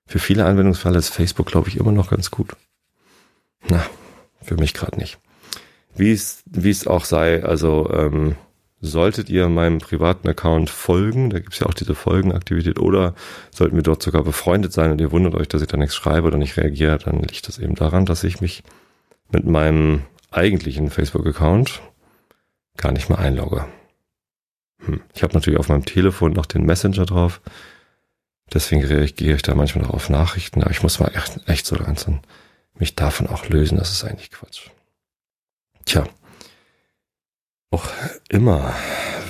Für 0.07 0.19
viele 0.19 0.47
Anwendungsfälle 0.47 0.99
ist 0.99 1.11
Facebook, 1.11 1.47
glaube 1.47 1.69
ich, 1.69 1.77
immer 1.77 1.93
noch 1.93 2.09
ganz 2.11 2.31
gut. 2.31 2.57
Na, 3.69 3.85
für 4.41 4.57
mich 4.57 4.73
gerade 4.73 4.97
nicht. 4.97 5.19
Wie 5.99 6.13
es, 6.13 6.43
wie 6.47 6.71
es 6.71 6.87
auch 6.87 7.05
sei, 7.05 7.43
also 7.45 7.91
ähm, 7.93 8.37
solltet 8.81 9.29
ihr 9.29 9.49
meinem 9.49 9.79
privaten 9.79 10.29
Account 10.29 10.71
folgen, 10.71 11.31
da 11.31 11.41
gibt's 11.41 11.59
ja 11.59 11.67
auch 11.67 11.75
diese 11.75 11.97
Folgenaktivität, 11.97 12.79
oder 12.79 13.15
sollten 13.51 13.75
wir 13.75 13.83
dort 13.83 14.03
sogar 14.03 14.23
befreundet 14.23 14.73
sein 14.73 14.93
und 14.93 15.01
ihr 15.01 15.11
wundert 15.11 15.35
euch, 15.35 15.49
dass 15.49 15.63
ich 15.63 15.69
da 15.69 15.77
nichts 15.77 15.97
schreibe 15.97 16.29
oder 16.29 16.39
nicht 16.39 16.57
reagiere, 16.57 16.99
dann 16.99 17.21
liegt 17.21 17.49
das 17.49 17.59
eben 17.59 17.75
daran, 17.75 18.07
dass 18.07 18.23
ich 18.23 18.41
mich 18.41 18.63
mit 19.31 19.45
meinem 19.45 20.03
eigentlichen 20.31 20.91
Facebook-Account 20.91 21.83
gar 22.77 22.93
nicht 22.93 23.09
mehr 23.09 23.19
einlogge. 23.19 23.67
Hm. 24.85 25.01
Ich 25.15 25.25
habe 25.25 25.35
natürlich 25.35 25.59
auf 25.59 25.69
meinem 25.69 25.85
Telefon 25.85 26.33
noch 26.33 26.47
den 26.47 26.65
Messenger 26.65 27.07
drauf, 27.07 27.41
deswegen 28.55 28.85
reagiere 28.85 29.35
ich 29.35 29.43
da 29.43 29.57
manchmal 29.57 29.85
noch 29.85 29.95
auf 29.95 30.11
Nachrichten, 30.11 30.63
aber 30.63 30.71
ich 30.71 30.85
muss 30.85 31.01
mal 31.01 31.11
echt, 31.17 31.41
echt 31.49 31.67
so 31.67 31.75
langsam 31.75 32.21
mich 32.75 32.95
davon 32.95 33.27
auch 33.27 33.49
lösen, 33.49 33.77
das 33.77 33.91
ist 33.91 34.05
eigentlich 34.05 34.31
Quatsch. 34.31 34.71
Tja, 35.89 36.05
auch 37.71 37.87
immer, 38.29 38.75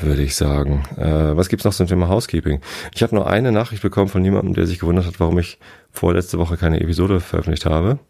würde 0.02 0.22
ich 0.22 0.34
sagen. 0.34 0.82
Äh, 0.96 1.36
was 1.36 1.48
gibt's 1.48 1.64
noch 1.64 1.72
zum 1.72 1.86
Thema 1.86 2.08
Housekeeping? 2.08 2.60
Ich 2.92 3.04
habe 3.04 3.14
nur 3.14 3.28
eine 3.28 3.52
Nachricht 3.52 3.80
bekommen 3.80 4.08
von 4.08 4.24
jemandem, 4.24 4.54
der 4.54 4.66
sich 4.66 4.80
gewundert 4.80 5.06
hat, 5.06 5.20
warum 5.20 5.38
ich 5.38 5.60
vorletzte 5.92 6.36
Woche 6.40 6.56
keine 6.56 6.80
Episode 6.80 7.20
veröffentlicht 7.20 7.64
habe. 7.64 8.00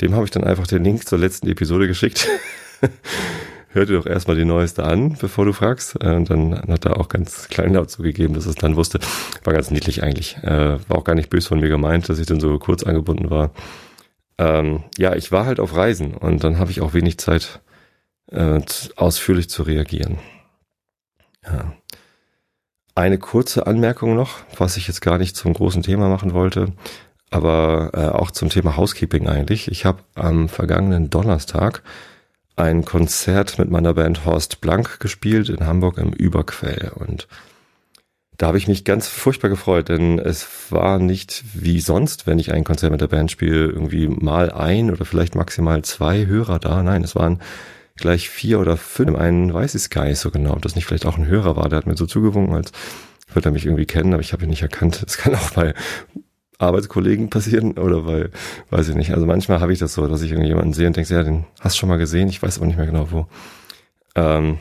Dem 0.00 0.12
habe 0.12 0.24
ich 0.24 0.32
dann 0.32 0.42
einfach 0.42 0.66
den 0.66 0.82
Link 0.82 1.06
zur 1.06 1.20
letzten 1.20 1.46
Episode 1.46 1.86
geschickt. 1.86 2.26
Hör 3.68 3.86
dir 3.86 3.98
doch 3.98 4.06
erstmal 4.06 4.36
die 4.36 4.44
neueste 4.44 4.82
an, 4.82 5.16
bevor 5.20 5.44
du 5.44 5.52
fragst. 5.52 5.94
Äh, 6.02 6.16
und 6.16 6.28
dann 6.28 6.64
hat 6.66 6.86
er 6.86 6.98
auch 6.98 7.08
ganz 7.08 7.46
klein 7.46 7.74
laut 7.74 7.92
zugegeben, 7.92 8.34
dass 8.34 8.46
es 8.46 8.56
dann 8.56 8.74
wusste. 8.74 8.98
War 9.44 9.52
ganz 9.52 9.70
niedlich 9.70 10.02
eigentlich. 10.02 10.36
Äh, 10.42 10.80
war 10.88 10.98
auch 10.98 11.04
gar 11.04 11.14
nicht 11.14 11.30
böse 11.30 11.46
von 11.46 11.60
mir 11.60 11.68
gemeint, 11.68 12.08
dass 12.08 12.18
ich 12.18 12.26
dann 12.26 12.40
so 12.40 12.58
kurz 12.58 12.82
angebunden 12.82 13.30
war. 13.30 13.52
Ähm, 14.36 14.82
ja, 14.98 15.14
ich 15.14 15.30
war 15.30 15.46
halt 15.46 15.60
auf 15.60 15.76
Reisen 15.76 16.14
und 16.14 16.42
dann 16.42 16.58
habe 16.58 16.72
ich 16.72 16.80
auch 16.80 16.92
wenig 16.92 17.18
Zeit 17.18 17.60
äh, 18.30 18.60
ausführlich 18.96 19.48
zu 19.50 19.62
reagieren. 19.62 20.18
Ja. 21.44 21.72
Eine 22.94 23.18
kurze 23.18 23.66
Anmerkung 23.66 24.14
noch, 24.14 24.38
was 24.56 24.76
ich 24.76 24.86
jetzt 24.86 25.00
gar 25.00 25.18
nicht 25.18 25.36
zum 25.36 25.52
großen 25.52 25.82
Thema 25.82 26.08
machen 26.08 26.32
wollte, 26.32 26.72
aber 27.30 27.90
äh, 27.92 28.16
auch 28.16 28.30
zum 28.30 28.50
Thema 28.50 28.76
Housekeeping 28.76 29.26
eigentlich. 29.28 29.68
Ich 29.68 29.84
habe 29.84 30.04
am 30.14 30.48
vergangenen 30.48 31.10
Donnerstag 31.10 31.82
ein 32.56 32.84
Konzert 32.84 33.58
mit 33.58 33.68
meiner 33.68 33.94
Band 33.94 34.24
Horst 34.24 34.60
Blank 34.60 35.00
gespielt 35.00 35.48
in 35.48 35.66
Hamburg 35.66 35.98
im 35.98 36.12
Überquell 36.12 36.92
und 36.94 37.26
da 38.36 38.48
habe 38.48 38.58
ich 38.58 38.66
mich 38.66 38.84
ganz 38.84 39.06
furchtbar 39.06 39.48
gefreut, 39.48 39.88
denn 39.88 40.18
es 40.18 40.46
war 40.70 40.98
nicht 40.98 41.44
wie 41.54 41.80
sonst, 41.80 42.26
wenn 42.26 42.40
ich 42.40 42.52
ein 42.52 42.64
Konzert 42.64 42.90
mit 42.90 43.00
der 43.00 43.06
Band 43.06 43.30
spiele, 43.30 43.66
irgendwie 43.66 44.08
mal 44.08 44.50
ein 44.50 44.90
oder 44.90 45.04
vielleicht 45.04 45.36
maximal 45.36 45.82
zwei 45.82 46.26
Hörer 46.26 46.58
da. 46.58 46.82
Nein, 46.82 47.04
es 47.04 47.14
waren 47.14 47.40
gleich 47.96 48.28
vier 48.28 48.60
oder 48.60 48.76
fünf. 48.76 49.16
Einen 49.16 49.52
weiß 49.52 49.74
ich 49.74 49.90
gar 49.90 50.04
nicht 50.04 50.18
so 50.18 50.30
genau, 50.30 50.52
ob 50.52 50.62
das 50.62 50.74
nicht 50.74 50.84
vielleicht 50.86 51.06
auch 51.06 51.18
ein 51.18 51.26
Hörer 51.26 51.56
war. 51.56 51.68
Der 51.68 51.78
hat 51.78 51.86
mir 51.86 51.96
so 51.96 52.06
zugewunken, 52.06 52.54
als 52.54 52.72
würde 53.32 53.48
er 53.48 53.52
mich 53.52 53.66
irgendwie 53.66 53.86
kennen, 53.86 54.12
aber 54.12 54.22
ich 54.22 54.32
habe 54.32 54.44
ihn 54.44 54.50
nicht 54.50 54.62
erkannt. 54.62 55.02
Das 55.04 55.16
kann 55.16 55.34
auch 55.34 55.50
bei 55.50 55.74
Arbeitskollegen 56.58 57.30
passieren 57.30 57.78
oder 57.78 58.02
bei, 58.02 58.30
weiß 58.70 58.88
ich 58.88 58.94
nicht. 58.94 59.12
Also 59.12 59.26
manchmal 59.26 59.60
habe 59.60 59.72
ich 59.72 59.78
das 59.78 59.94
so, 59.94 60.06
dass 60.06 60.22
ich 60.22 60.30
irgendjemanden 60.30 60.72
sehe 60.72 60.86
und 60.86 60.96
denke, 60.96 61.12
ja, 61.14 61.22
den 61.22 61.44
hast 61.60 61.76
du 61.76 61.80
schon 61.80 61.88
mal 61.88 61.98
gesehen, 61.98 62.28
ich 62.28 62.42
weiß 62.42 62.58
aber 62.58 62.66
nicht 62.66 62.76
mehr 62.76 62.86
genau 62.86 63.10
wo. 63.10 63.26
Ähm, 64.14 64.58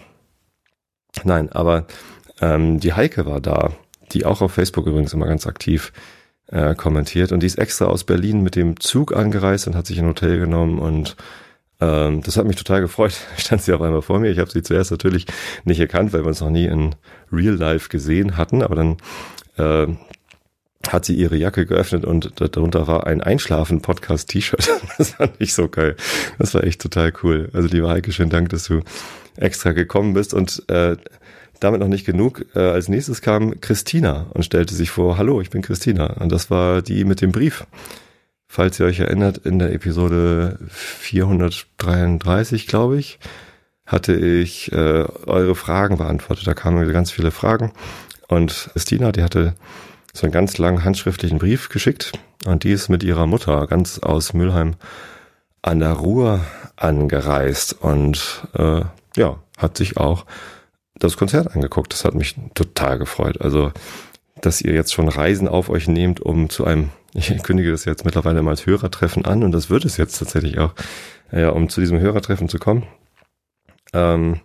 nein, 1.23 1.51
aber 1.51 1.85
ähm, 2.41 2.79
die 2.79 2.93
Heike 2.93 3.25
war 3.25 3.41
da, 3.41 3.71
die 4.11 4.25
auch 4.25 4.41
auf 4.41 4.53
Facebook 4.53 4.87
übrigens 4.87 5.13
immer 5.13 5.27
ganz 5.27 5.45
aktiv 5.45 5.93
äh, 6.47 6.75
kommentiert 6.75 7.31
und 7.31 7.41
die 7.41 7.47
ist 7.47 7.57
extra 7.57 7.85
aus 7.85 8.03
Berlin 8.03 8.41
mit 8.41 8.55
dem 8.55 8.79
Zug 8.79 9.15
angereist 9.15 9.67
und 9.67 9.75
hat 9.75 9.87
sich 9.87 9.99
ein 9.99 10.07
Hotel 10.07 10.39
genommen 10.39 10.79
und 10.79 11.15
das 11.85 12.37
hat 12.37 12.45
mich 12.45 12.55
total 12.55 12.81
gefreut. 12.81 13.13
Stand 13.37 13.61
sie 13.61 13.73
auf 13.73 13.81
einmal 13.81 14.01
vor 14.01 14.19
mir. 14.19 14.29
Ich 14.29 14.39
habe 14.39 14.51
sie 14.51 14.63
zuerst 14.63 14.91
natürlich 14.91 15.25
nicht 15.63 15.79
erkannt, 15.79 16.13
weil 16.13 16.21
wir 16.21 16.27
uns 16.27 16.41
noch 16.41 16.49
nie 16.49 16.65
in 16.65 16.95
Real 17.31 17.55
Life 17.55 17.89
gesehen 17.89 18.37
hatten. 18.37 18.61
Aber 18.61 18.75
dann 18.75 18.97
äh, 19.57 19.93
hat 20.87 21.05
sie 21.05 21.15
ihre 21.15 21.37
Jacke 21.37 21.65
geöffnet 21.65 22.05
und 22.05 22.33
darunter 22.39 22.87
war 22.87 23.07
ein 23.07 23.21
Einschlafen-Podcast-T-Shirt. 23.21 24.69
Das 24.97 25.11
fand 25.11 25.33
ich 25.39 25.53
so 25.53 25.69
geil. 25.69 25.95
Das 26.37 26.53
war 26.53 26.63
echt 26.63 26.81
total 26.81 27.11
cool. 27.23 27.49
Also 27.53 27.67
lieber 27.67 27.89
Heike, 27.89 28.11
schönen 28.11 28.29
Dank, 28.29 28.49
dass 28.49 28.65
du 28.65 28.81
extra 29.37 29.71
gekommen 29.71 30.13
bist 30.13 30.33
und 30.33 30.63
äh, 30.69 30.97
damit 31.59 31.79
noch 31.79 31.87
nicht 31.87 32.05
genug. 32.05 32.45
Äh, 32.55 32.59
als 32.59 32.89
nächstes 32.89 33.21
kam 33.21 33.59
Christina 33.61 34.27
und 34.33 34.43
stellte 34.43 34.75
sich 34.75 34.91
vor, 34.91 35.17
hallo, 35.17 35.41
ich 35.41 35.49
bin 35.49 35.61
Christina. 35.61 36.13
Und 36.13 36.31
das 36.31 36.51
war 36.51 36.81
die 36.81 37.05
mit 37.05 37.21
dem 37.21 37.31
Brief. 37.31 37.65
Falls 38.55 38.79
ihr 38.79 38.85
euch 38.85 38.99
erinnert, 38.99 39.39
in 39.39 39.57
der 39.57 39.73
Episode 39.73 40.59
433, 40.69 42.67
glaube 42.67 42.99
ich, 42.99 43.17
hatte 43.87 44.13
ich 44.13 44.71
äh, 44.71 45.05
eure 45.25 45.55
Fragen 45.55 45.97
beantwortet. 45.97 46.45
Da 46.45 46.53
kamen 46.53 46.87
ganz 46.93 47.09
viele 47.09 47.31
Fragen. 47.31 47.71
Und 48.27 48.69
Christina, 48.73 49.11
die 49.11 49.23
hatte 49.23 49.55
so 50.13 50.27
einen 50.27 50.33
ganz 50.33 50.59
langen 50.59 50.83
handschriftlichen 50.83 51.39
Brief 51.39 51.69
geschickt. 51.69 52.11
Und 52.45 52.63
die 52.63 52.69
ist 52.69 52.89
mit 52.89 53.01
ihrer 53.01 53.25
Mutter 53.25 53.65
ganz 53.65 53.97
aus 53.97 54.33
Mülheim 54.33 54.75
an 55.63 55.79
der 55.79 55.93
Ruhr 55.93 56.41
angereist 56.75 57.81
und 57.81 58.47
äh, 58.53 58.81
ja, 59.17 59.39
hat 59.57 59.77
sich 59.77 59.97
auch 59.97 60.27
das 60.99 61.17
Konzert 61.17 61.55
angeguckt. 61.55 61.91
Das 61.91 62.05
hat 62.05 62.13
mich 62.13 62.35
total 62.53 62.99
gefreut. 62.99 63.41
Also, 63.41 63.71
dass 64.41 64.61
ihr 64.61 64.73
jetzt 64.73 64.93
schon 64.93 65.09
Reisen 65.09 65.47
auf 65.47 65.71
euch 65.71 65.87
nehmt, 65.87 66.19
um 66.19 66.51
zu 66.51 66.65
einem, 66.65 66.91
ich 67.13 67.43
kündige 67.43 67.71
das 67.71 67.85
jetzt 67.85 68.05
mittlerweile 68.05 68.41
mal 68.41 68.51
als 68.51 68.65
Hörertreffen 68.65 69.25
an 69.25 69.43
und 69.43 69.51
das 69.51 69.69
wird 69.69 69.85
es 69.85 69.97
jetzt 69.97 70.17
tatsächlich 70.17 70.59
auch, 70.59 70.73
ja, 71.31 71.49
um 71.49 71.69
zu 71.69 71.81
diesem 71.81 71.99
Hörertreffen 71.99 72.49
zu 72.49 72.59
kommen, 72.59 72.83
ähm, 73.93 74.39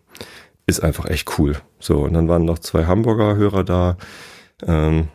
ist 0.66 0.82
einfach 0.82 1.06
echt 1.06 1.38
cool. 1.38 1.56
So, 1.80 2.04
und 2.04 2.12
dann 2.12 2.28
waren 2.28 2.44
noch 2.44 2.58
zwei 2.58 2.84
Hamburger 2.84 3.37
Hörer 3.37 3.64
da. 3.64 3.96
Ähm, 4.66 5.08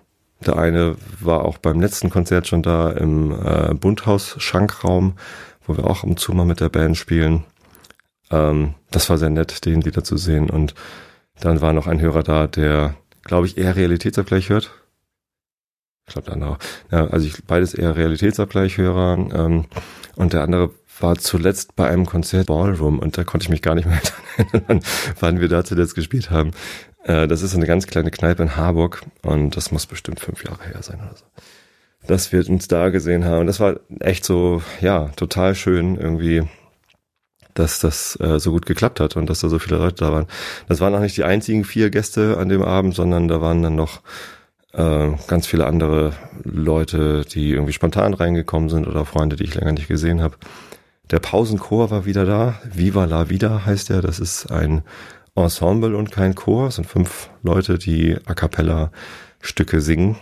der 0.46 0.58
eine 0.58 0.96
war 1.20 1.46
auch 1.46 1.58
beim 1.58 1.80
letzten 1.80 2.10
Konzert 2.10 2.48
schon 2.48 2.64
da 2.64 2.92
im 2.92 3.32
äh, 3.32 3.74
Bundhaus-Schankraum, 3.74 5.14
wo 5.66 5.78
wir 5.78 5.86
auch 5.86 6.04
um 6.04 6.18
zu 6.18 6.34
mal 6.34 6.46
mit 6.46 6.60
der 6.60 6.70
Band 6.70 6.98
spielen. 6.98 7.46
Ähm, 8.32 8.74
das 8.92 9.10
war 9.10 9.18
sehr 9.18 9.30
nett, 9.30 9.66
den 9.66 9.86
wieder 9.86 10.04
zu 10.04 10.18
sehen. 10.18 10.50
Und 10.50 10.74
dann 11.40 11.62
war 11.62 11.74
noch 11.74 11.88
ein 11.88 12.02
Hörer 12.02 12.24
da, 12.24 12.48
der, 12.48 12.96
glaube 13.24 13.48
ich, 13.48 13.58
eher 13.58 13.76
Realitätsabgleich 13.76 14.50
hört. 14.50 14.72
Ich 16.08 16.14
glaube, 16.14 16.26
der 16.26 16.34
andere. 16.34 16.58
Ja, 16.92 17.08
also 17.08 17.26
ich, 17.26 17.44
beides 17.46 17.74
eher 17.74 17.96
Realitätsabgleich-Hörer. 17.96 19.18
Ähm, 19.34 19.66
und 20.16 20.34
der 20.34 20.42
andere 20.42 20.72
war 21.00 21.18
zuletzt 21.18 21.76
bei 21.76 21.88
einem 21.88 22.06
Konzert 22.06 22.48
Ballroom 22.48 23.00
und 23.00 23.18
da 23.18 23.24
konnte 23.24 23.46
ich 23.46 23.50
mich 23.50 23.62
gar 23.62 23.76
nicht 23.76 23.88
mehr 23.88 24.02
erinnern, 24.38 24.82
wann 25.20 25.40
wir 25.40 25.48
da 25.48 25.64
zuletzt 25.64 25.96
gespielt 25.96 26.30
haben. 26.30 26.52
Äh, 27.04 27.28
das 27.28 27.42
ist 27.42 27.56
eine 27.56 27.66
ganz 27.66 27.88
kleine 27.88 28.12
Kneipe 28.12 28.44
in 28.44 28.56
Harburg 28.56 29.04
und 29.22 29.56
das 29.58 29.72
muss 29.72 29.86
bestimmt 29.86 30.20
fünf 30.20 30.44
Jahre 30.44 30.64
her 30.64 30.82
sein 30.82 31.00
oder 31.00 31.16
so. 31.16 31.26
Dass 32.06 32.32
wir 32.32 32.48
uns 32.50 32.68
da 32.68 32.90
gesehen 32.90 33.26
haben. 33.26 33.48
Das 33.48 33.60
war 33.60 33.80
echt 34.00 34.26
so, 34.26 34.62
ja, 34.82 35.10
total 35.16 35.56
schön 35.56 35.96
irgendwie 35.96 36.44
dass 37.54 37.80
das 37.80 38.20
äh, 38.20 38.40
so 38.40 38.52
gut 38.52 38.66
geklappt 38.66 39.00
hat 39.00 39.16
und 39.16 39.30
dass 39.30 39.42
da 39.42 39.50
so 39.50 39.60
viele 39.60 39.78
Leute 39.78 40.06
da 40.06 40.12
waren. 40.12 40.26
Das 40.68 40.80
waren 40.80 40.96
auch 40.96 41.00
nicht 41.00 41.18
die 41.18 41.24
einzigen 41.24 41.64
vier 41.64 41.90
Gäste 41.92 42.38
an 42.38 42.50
dem 42.50 42.64
Abend, 42.64 42.96
sondern 42.96 43.28
da 43.28 43.42
waren 43.42 43.62
dann 43.62 43.76
noch 43.76 44.02
äh, 44.74 45.12
ganz 45.28 45.48
viele 45.48 45.66
andere 45.66 46.14
Leute, 46.44 47.26
die 47.26 47.52
irgendwie 47.52 47.74
spontan 47.74 48.14
reingekommen 48.14 48.70
sind 48.70 48.88
oder 48.88 49.06
Freunde, 49.06 49.36
die 49.36 49.44
ich 49.44 49.56
länger 49.56 49.72
nicht 49.72 49.88
gesehen 49.88 50.22
habe. 50.22 50.36
Der 51.12 51.20
Pausenchor 51.20 51.92
war 51.92 52.06
wieder 52.06 52.26
da. 52.26 52.56
Viva 52.64 53.06
la 53.06 53.30
Vida 53.30 53.66
heißt 53.66 53.90
er. 53.90 54.02
Das 54.02 54.20
ist 54.20 54.52
ein 54.52 54.84
Ensemble 55.36 55.96
und 55.96 56.12
kein 56.12 56.36
Chor. 56.36 56.68
Es 56.68 56.76
sind 56.76 56.86
fünf 56.86 57.30
Leute, 57.42 57.78
die 57.78 58.18
a 58.26 58.34
cappella 58.34 58.92
Stücke 59.42 59.82
singen. 59.82 60.18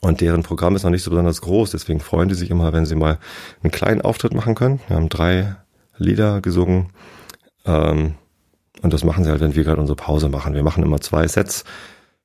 Und 0.00 0.20
deren 0.20 0.42
Programm 0.42 0.76
ist 0.76 0.84
noch 0.84 0.90
nicht 0.90 1.02
so 1.02 1.10
besonders 1.10 1.40
groß, 1.40 1.72
deswegen 1.72 1.98
freuen 1.98 2.28
die 2.28 2.36
sich 2.36 2.50
immer, 2.50 2.72
wenn 2.72 2.86
sie 2.86 2.94
mal 2.94 3.18
einen 3.62 3.72
kleinen 3.72 4.00
Auftritt 4.00 4.32
machen 4.32 4.54
können. 4.54 4.80
Wir 4.86 4.96
haben 4.96 5.08
drei 5.08 5.56
Lieder 5.96 6.40
gesungen. 6.40 6.90
Ähm, 7.64 8.14
und 8.82 8.92
das 8.92 9.02
machen 9.02 9.24
sie 9.24 9.30
halt, 9.30 9.40
wenn 9.40 9.56
wir 9.56 9.64
gerade 9.64 9.80
unsere 9.80 9.96
Pause 9.96 10.28
machen. 10.28 10.54
Wir 10.54 10.62
machen 10.62 10.84
immer 10.84 11.00
zwei 11.00 11.26
Sets, 11.26 11.64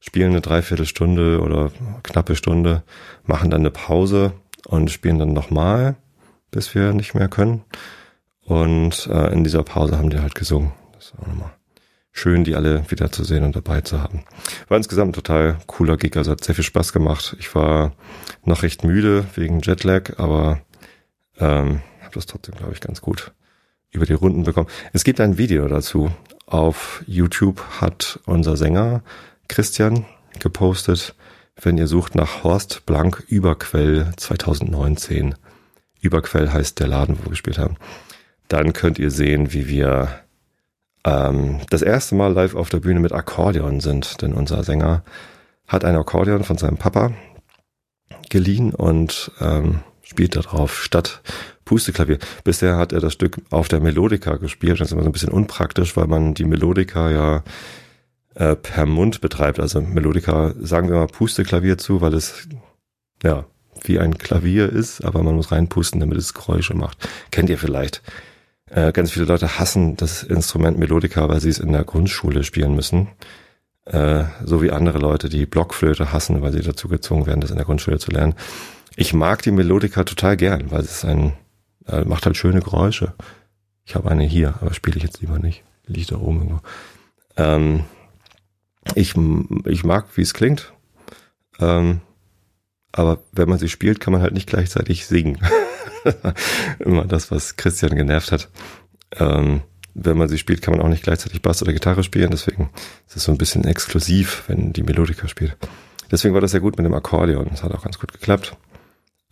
spielen 0.05 0.31
eine 0.31 0.41
Dreiviertelstunde 0.41 1.39
oder 1.39 1.71
knappe 2.03 2.35
Stunde, 2.35 2.83
machen 3.25 3.49
dann 3.49 3.61
eine 3.61 3.71
Pause 3.71 4.33
und 4.67 4.91
spielen 4.91 5.17
dann 5.17 5.31
nochmal, 5.31 5.95
bis 6.51 6.75
wir 6.75 6.91
nicht 6.91 7.15
mehr 7.15 7.29
können. 7.29 7.63
Und 8.43 9.07
äh, 9.07 9.31
in 9.31 9.45
dieser 9.45 9.63
Pause 9.63 9.97
haben 9.97 10.09
die 10.09 10.19
halt 10.19 10.35
gesungen. 10.35 10.73
Das 10.91 11.05
ist 11.05 11.13
auch 11.17 11.25
nochmal 11.25 11.53
schön, 12.11 12.43
die 12.43 12.55
alle 12.55 12.83
wieder 12.91 13.13
zu 13.13 13.23
sehen 13.23 13.45
und 13.45 13.55
dabei 13.55 13.79
zu 13.79 14.01
haben. 14.01 14.25
War 14.67 14.75
insgesamt 14.75 15.15
total 15.15 15.57
cooler 15.67 15.95
Gig, 15.95 16.17
also 16.17 16.31
hat 16.31 16.43
sehr 16.43 16.53
viel 16.53 16.65
Spaß 16.65 16.91
gemacht. 16.91 17.37
Ich 17.39 17.55
war 17.55 17.93
noch 18.43 18.61
recht 18.61 18.83
müde 18.83 19.25
wegen 19.35 19.61
Jetlag, 19.61 20.19
aber 20.19 20.59
ähm, 21.39 21.79
habe 22.01 22.13
das 22.13 22.25
trotzdem, 22.25 22.55
glaube 22.55 22.73
ich, 22.73 22.81
ganz 22.81 22.99
gut 22.99 23.31
über 23.89 24.05
die 24.05 24.13
Runden 24.13 24.43
bekommen. 24.43 24.67
Es 24.91 25.05
gibt 25.05 25.21
ein 25.21 25.37
Video 25.37 25.65
dazu. 25.69 26.11
Auf 26.45 27.03
YouTube 27.07 27.63
hat 27.79 28.19
unser 28.25 28.57
Sänger 28.57 29.01
Christian 29.47 30.05
gepostet, 30.39 31.15
wenn 31.61 31.77
ihr 31.77 31.87
sucht 31.87 32.15
nach 32.15 32.43
Horst 32.43 32.85
Blank 32.85 33.23
Überquell 33.27 34.11
2019. 34.17 35.35
Überquell 36.01 36.51
heißt 36.51 36.79
der 36.79 36.87
Laden, 36.87 37.17
wo 37.17 37.25
wir 37.25 37.29
gespielt 37.31 37.57
haben. 37.57 37.77
Dann 38.47 38.73
könnt 38.73 38.99
ihr 38.99 39.11
sehen, 39.11 39.53
wie 39.53 39.67
wir 39.67 40.23
ähm, 41.05 41.61
das 41.69 41.81
erste 41.81 42.15
Mal 42.15 42.33
live 42.33 42.55
auf 42.55 42.69
der 42.69 42.79
Bühne 42.79 42.99
mit 42.99 43.11
Akkordeon 43.11 43.79
sind. 43.79 44.21
Denn 44.21 44.33
unser 44.33 44.63
Sänger 44.63 45.03
hat 45.67 45.85
ein 45.85 45.95
Akkordeon 45.95 46.43
von 46.43 46.57
seinem 46.57 46.77
Papa 46.77 47.13
geliehen 48.29 48.73
und 48.73 49.31
ähm, 49.39 49.79
spielt 50.01 50.35
darauf 50.35 50.83
statt 50.83 51.21
Pusteklavier. 51.65 52.19
Bisher 52.43 52.77
hat 52.77 52.91
er 52.91 52.99
das 52.99 53.13
Stück 53.13 53.37
auf 53.49 53.67
der 53.67 53.79
Melodika 53.79 54.35
gespielt. 54.35 54.79
Das 54.79 54.89
ist 54.89 54.91
immer 54.91 55.03
so 55.03 55.09
ein 55.09 55.13
bisschen 55.13 55.31
unpraktisch, 55.31 55.95
weil 55.95 56.07
man 56.07 56.33
die 56.33 56.45
Melodika 56.45 57.09
ja 57.09 57.43
äh, 58.35 58.55
per 58.55 58.85
Mund 58.85 59.21
betreibt. 59.21 59.59
Also 59.59 59.81
Melodika 59.81 60.53
sagen 60.59 60.89
wir 60.89 60.95
mal 60.95 61.07
Pusteklavier 61.07 61.77
zu, 61.77 62.01
weil 62.01 62.13
es 62.13 62.47
ja 63.23 63.45
wie 63.83 63.99
ein 63.99 64.17
Klavier 64.17 64.69
ist, 64.69 65.03
aber 65.03 65.23
man 65.23 65.35
muss 65.35 65.51
reinpusten, 65.51 65.99
damit 65.99 66.17
es 66.17 66.33
Geräusche 66.33 66.73
macht. 66.73 66.97
Kennt 67.31 67.49
ihr 67.49 67.57
vielleicht? 67.57 68.01
Äh, 68.69 68.91
ganz 68.91 69.11
viele 69.11 69.25
Leute 69.25 69.59
hassen 69.59 69.97
das 69.97 70.23
Instrument 70.23 70.79
Melodika, 70.79 71.27
weil 71.27 71.41
sie 71.41 71.49
es 71.49 71.59
in 71.59 71.71
der 71.71 71.83
Grundschule 71.83 72.43
spielen 72.43 72.75
müssen. 72.75 73.09
Äh, 73.85 74.23
so 74.43 74.61
wie 74.61 74.71
andere 74.71 74.99
Leute, 74.99 75.27
die 75.27 75.45
Blockflöte 75.45 76.13
hassen, 76.13 76.41
weil 76.41 76.53
sie 76.53 76.61
dazu 76.61 76.87
gezwungen 76.87 77.25
werden, 77.25 77.41
das 77.41 77.51
in 77.51 77.57
der 77.57 77.65
Grundschule 77.65 77.99
zu 77.99 78.11
lernen. 78.11 78.35
Ich 78.95 79.13
mag 79.13 79.41
die 79.41 79.51
Melodika 79.51 80.03
total 80.03 80.37
gern, 80.37 80.71
weil 80.71 80.81
es 80.81 81.03
ein 81.03 81.33
äh, 81.87 82.05
macht 82.05 82.25
halt 82.25 82.37
schöne 82.37 82.61
Geräusche. 82.61 83.13
Ich 83.85 83.95
habe 83.95 84.09
eine 84.09 84.23
hier, 84.23 84.55
aber 84.61 84.73
spiele 84.73 84.97
ich 84.97 85.03
jetzt 85.03 85.21
lieber 85.21 85.39
nicht. 85.39 85.63
Liegt 85.85 86.11
da 86.11 86.15
oben 86.15 86.37
irgendwo. 86.37 86.59
Ähm, 87.35 87.83
ich, 88.95 89.15
ich 89.65 89.83
mag, 89.83 90.05
wie 90.15 90.21
es 90.21 90.33
klingt. 90.33 90.73
Ähm, 91.59 92.01
aber 92.91 93.23
wenn 93.31 93.49
man 93.49 93.59
sie 93.59 93.69
spielt, 93.69 93.99
kann 93.99 94.13
man 94.13 94.21
halt 94.21 94.33
nicht 94.33 94.47
gleichzeitig 94.47 95.07
singen. 95.07 95.39
Immer 96.79 97.05
das, 97.05 97.31
was 97.31 97.55
Christian 97.55 97.95
genervt 97.95 98.31
hat. 98.31 98.49
Ähm, 99.17 99.61
wenn 99.95 100.17
man 100.17 100.27
sie 100.27 100.37
spielt, 100.37 100.61
kann 100.61 100.75
man 100.75 100.83
auch 100.83 100.89
nicht 100.89 101.03
gleichzeitig 101.03 101.41
Bass 101.41 101.61
oder 101.61 101.73
Gitarre 101.73 102.03
spielen. 102.03 102.31
Deswegen 102.31 102.69
ist 103.07 103.15
es 103.15 103.23
so 103.23 103.31
ein 103.31 103.37
bisschen 103.37 103.65
exklusiv, 103.65 104.43
wenn 104.47 104.73
die 104.73 104.83
Melodika 104.83 105.27
spielt. 105.27 105.57
Deswegen 106.11 106.33
war 106.33 106.41
das 106.41 106.51
sehr 106.51 106.59
gut 106.59 106.77
mit 106.77 106.85
dem 106.85 106.93
Akkordeon. 106.93 107.47
Das 107.49 107.63
hat 107.63 107.71
auch 107.71 107.83
ganz 107.83 107.99
gut 107.99 108.11
geklappt. 108.11 108.55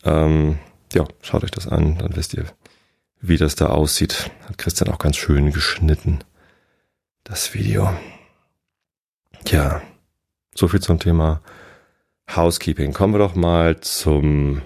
Ähm, 0.04 0.58
ja, 0.94 1.06
schaut 1.22 1.44
euch 1.44 1.52
das 1.52 1.68
an, 1.68 1.98
dann 1.98 2.16
wisst 2.16 2.34
ihr, 2.34 2.46
wie 3.20 3.38
das 3.38 3.56
da 3.56 3.68
aussieht. 3.68 4.32
Hat 4.48 4.58
Christian 4.58 4.90
auch 4.90 4.98
ganz 4.98 5.18
schön 5.18 5.52
geschnitten, 5.52 6.20
das 7.24 7.54
Video. 7.54 7.92
Tja, 9.44 9.82
so 10.56 10.68
viel 10.68 10.82
zum 10.82 11.00
Thema 11.00 11.42
Housekeeping. 12.36 12.94
Kommen 12.94 13.14
wir 13.14 13.20
doch 13.20 13.36
mal 13.36 13.80
zum 13.82 14.62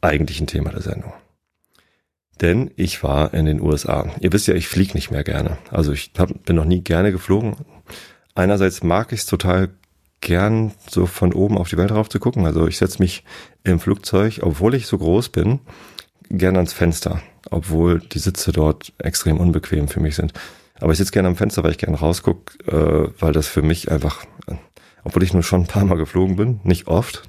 eigentlichen 0.00 0.46
Thema 0.46 0.70
der 0.70 0.82
Sendung. 0.82 1.12
Denn 2.40 2.70
ich 2.76 3.02
war 3.02 3.32
in 3.32 3.46
den 3.46 3.60
USA. 3.60 4.10
Ihr 4.20 4.32
wisst 4.32 4.46
ja, 4.46 4.54
ich 4.54 4.68
fliege 4.68 4.94
nicht 4.94 5.10
mehr 5.10 5.24
gerne. 5.24 5.58
Also 5.70 5.92
ich 5.92 6.12
hab, 6.18 6.44
bin 6.44 6.56
noch 6.56 6.64
nie 6.64 6.82
gerne 6.82 7.12
geflogen. 7.12 7.56
Einerseits 8.34 8.82
mag 8.82 9.12
ich 9.12 9.20
es 9.20 9.26
total 9.26 9.70
gern 10.20 10.72
so 10.88 11.06
von 11.06 11.32
oben 11.32 11.58
auf 11.58 11.68
die 11.68 11.76
Welt 11.76 11.90
drauf 11.90 12.08
zu 12.08 12.18
gucken. 12.18 12.46
Also 12.46 12.66
ich 12.66 12.78
setze 12.78 13.00
mich 13.00 13.24
im 13.62 13.78
Flugzeug, 13.78 14.40
obwohl 14.42 14.74
ich 14.74 14.86
so 14.86 14.98
groß 14.98 15.28
bin, 15.28 15.60
gern 16.28 16.56
ans 16.56 16.72
Fenster, 16.72 17.22
obwohl 17.50 18.00
die 18.00 18.18
Sitze 18.18 18.52
dort 18.52 18.92
extrem 18.98 19.38
unbequem 19.38 19.88
für 19.88 20.00
mich 20.00 20.16
sind. 20.16 20.32
Aber 20.80 20.92
ich 20.92 20.98
sitze 20.98 21.12
gerne 21.12 21.28
am 21.28 21.36
Fenster, 21.36 21.62
weil 21.62 21.70
ich 21.70 21.78
gerne 21.78 21.98
rausgucke, 21.98 22.58
äh, 22.66 23.10
weil 23.20 23.32
das 23.32 23.46
für 23.46 23.62
mich 23.62 23.90
einfach, 23.90 24.24
obwohl 25.04 25.22
ich 25.22 25.32
nur 25.32 25.42
schon 25.42 25.62
ein 25.62 25.66
paar 25.66 25.84
Mal 25.84 25.96
geflogen 25.96 26.36
bin, 26.36 26.60
nicht 26.64 26.88
oft, 26.88 27.22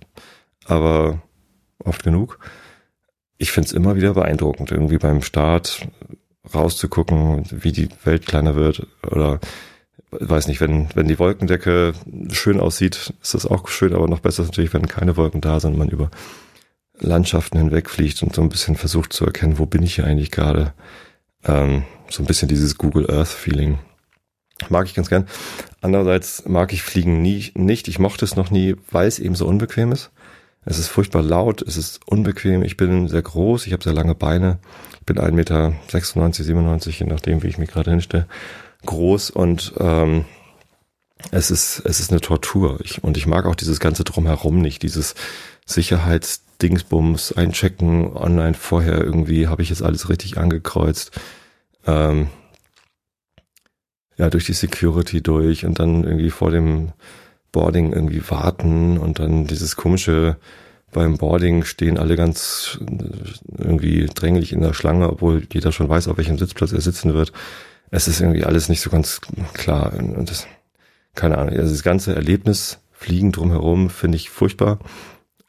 aber 0.65 1.21
oft 1.79 2.03
genug. 2.03 2.39
Ich 3.37 3.51
finde 3.51 3.67
es 3.67 3.73
immer 3.73 3.95
wieder 3.95 4.13
beeindruckend, 4.13 4.71
irgendwie 4.71 4.97
beim 4.97 5.21
Start 5.21 5.87
rauszugucken, 6.53 7.43
wie 7.51 7.71
die 7.71 7.89
Welt 8.03 8.25
kleiner 8.25 8.55
wird 8.55 8.87
oder 9.03 9.39
weiß 10.11 10.47
nicht, 10.47 10.61
wenn, 10.61 10.87
wenn 10.95 11.07
die 11.07 11.19
Wolkendecke 11.19 11.93
schön 12.31 12.59
aussieht, 12.59 13.13
ist 13.21 13.33
das 13.33 13.45
auch 13.45 13.67
schön, 13.67 13.93
aber 13.93 14.07
noch 14.07 14.19
besser 14.19 14.43
ist 14.43 14.49
natürlich, 14.49 14.73
wenn 14.73 14.87
keine 14.87 15.17
Wolken 15.17 15.41
da 15.41 15.59
sind, 15.59 15.77
man 15.77 15.89
über 15.89 16.09
Landschaften 16.99 17.57
hinwegfliegt 17.57 18.23
und 18.23 18.33
so 18.33 18.41
ein 18.41 18.49
bisschen 18.49 18.75
versucht 18.75 19.13
zu 19.13 19.25
erkennen, 19.25 19.59
wo 19.59 19.65
bin 19.65 19.83
ich 19.83 19.95
hier 19.95 20.05
eigentlich 20.05 20.31
gerade. 20.31 20.73
Ähm, 21.45 21.83
so 22.09 22.23
ein 22.23 22.25
bisschen 22.25 22.47
dieses 22.47 22.77
Google 22.77 23.09
Earth 23.09 23.27
Feeling. 23.27 23.79
Mag 24.69 24.87
ich 24.87 24.93
ganz 24.93 25.09
gern. 25.09 25.27
Andererseits 25.81 26.45
mag 26.45 26.71
ich 26.73 26.81
Fliegen 26.81 27.21
nie, 27.21 27.51
nicht. 27.55 27.87
Ich 27.87 27.99
mochte 27.99 28.25
es 28.25 28.35
noch 28.35 28.51
nie, 28.51 28.75
weil 28.89 29.07
es 29.07 29.19
eben 29.19 29.35
so 29.35 29.45
unbequem 29.47 29.91
ist. 29.91 30.11
Es 30.65 30.79
ist 30.79 30.87
furchtbar 30.87 31.21
laut, 31.21 31.61
es 31.61 31.77
ist 31.77 31.99
unbequem. 32.07 32.63
Ich 32.63 32.75
bin 32.75 33.07
sehr 33.07 33.21
groß, 33.21 33.67
ich 33.67 33.73
habe 33.73 33.83
sehr 33.83 33.93
lange 33.93 34.15
Beine. 34.15 34.57
Ich 34.99 35.05
bin 35.05 35.19
1,96 35.19 35.31
Meter, 35.33 35.73
97, 36.31 36.99
je 36.99 37.05
nachdem, 37.05 37.43
wie 37.43 37.47
ich 37.47 37.59
mich 37.59 37.69
gerade 37.69 37.91
hinstelle, 37.91 38.27
groß 38.85 39.29
und 39.29 39.73
ähm, 39.79 40.25
es 41.31 41.51
ist, 41.51 41.83
es 41.85 41.99
ist 41.99 42.11
eine 42.11 42.21
Tortur. 42.21 42.79
Ich, 42.83 43.03
und 43.03 43.15
ich 43.15 43.27
mag 43.27 43.45
auch 43.45 43.55
dieses 43.55 43.79
ganze 43.79 44.03
Drumherum 44.03 44.59
nicht, 44.59 44.81
dieses 44.81 45.13
Sicherheitsdingsbums, 46.55 47.33
einchecken, 47.33 48.15
online 48.15 48.53
vorher 48.53 49.03
irgendwie, 49.03 49.47
habe 49.47 49.61
ich 49.61 49.69
jetzt 49.69 49.83
alles 49.83 50.09
richtig 50.09 50.37
angekreuzt. 50.37 51.11
Ähm, 51.85 52.27
ja, 54.17 54.29
durch 54.29 54.45
die 54.45 54.53
Security 54.53 55.21
durch 55.21 55.65
und 55.65 55.79
dann 55.79 56.03
irgendwie 56.03 56.29
vor 56.29 56.51
dem 56.51 56.93
Boarding 57.51 57.91
irgendwie 57.93 58.23
warten 58.29 58.97
und 58.97 59.19
dann 59.19 59.45
dieses 59.45 59.75
komische 59.75 60.37
beim 60.91 61.17
Boarding 61.17 61.65
stehen 61.65 61.97
alle 61.97 62.15
ganz 62.15 62.79
äh, 62.79 63.61
irgendwie 63.61 64.05
dränglich 64.05 64.53
in 64.53 64.61
der 64.61 64.73
Schlange, 64.73 65.09
obwohl 65.09 65.45
jeder 65.51 65.73
schon 65.73 65.89
weiß, 65.89 66.07
auf 66.07 66.17
welchem 66.17 66.37
Sitzplatz 66.37 66.71
er 66.71 66.79
sitzen 66.79 67.13
wird. 67.13 67.33
Es 67.91 68.07
ist 68.07 68.21
irgendwie 68.21 68.45
alles 68.45 68.69
nicht 68.69 68.81
so 68.81 68.89
ganz 68.89 69.19
klar 69.53 69.93
und 69.93 70.29
das, 70.29 70.47
keine 71.13 71.37
Ahnung, 71.37 71.55
also 71.55 71.71
das 71.71 71.83
ganze 71.83 72.15
Erlebnis, 72.15 72.79
Fliegen 72.93 73.33
drumherum 73.33 73.89
finde 73.89 74.15
ich 74.15 74.29
furchtbar. 74.29 74.79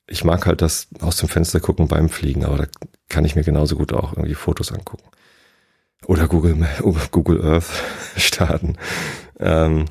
Ich 0.09 0.25
mag 0.25 0.47
halt 0.47 0.63
das 0.63 0.89
aus 1.01 1.17
dem 1.17 1.29
Fenster 1.29 1.61
gucken 1.61 1.89
beim 1.89 2.09
Fliegen, 2.09 2.45
aber 2.45 2.59
da 2.59 2.67
kann 3.09 3.25
ich 3.25 3.35
mir 3.37 3.45
genauso 3.45 3.77
gut 3.77 3.93
auch 3.93 4.13
irgendwie 4.13 4.35
Fotos 4.35 4.73
angucken. 4.73 5.09
Oder 6.07 6.29
Google, 6.29 6.67
Google 7.11 7.45
Earth 7.45 7.71
starten. 8.17 8.77
Ähm, 9.41 9.87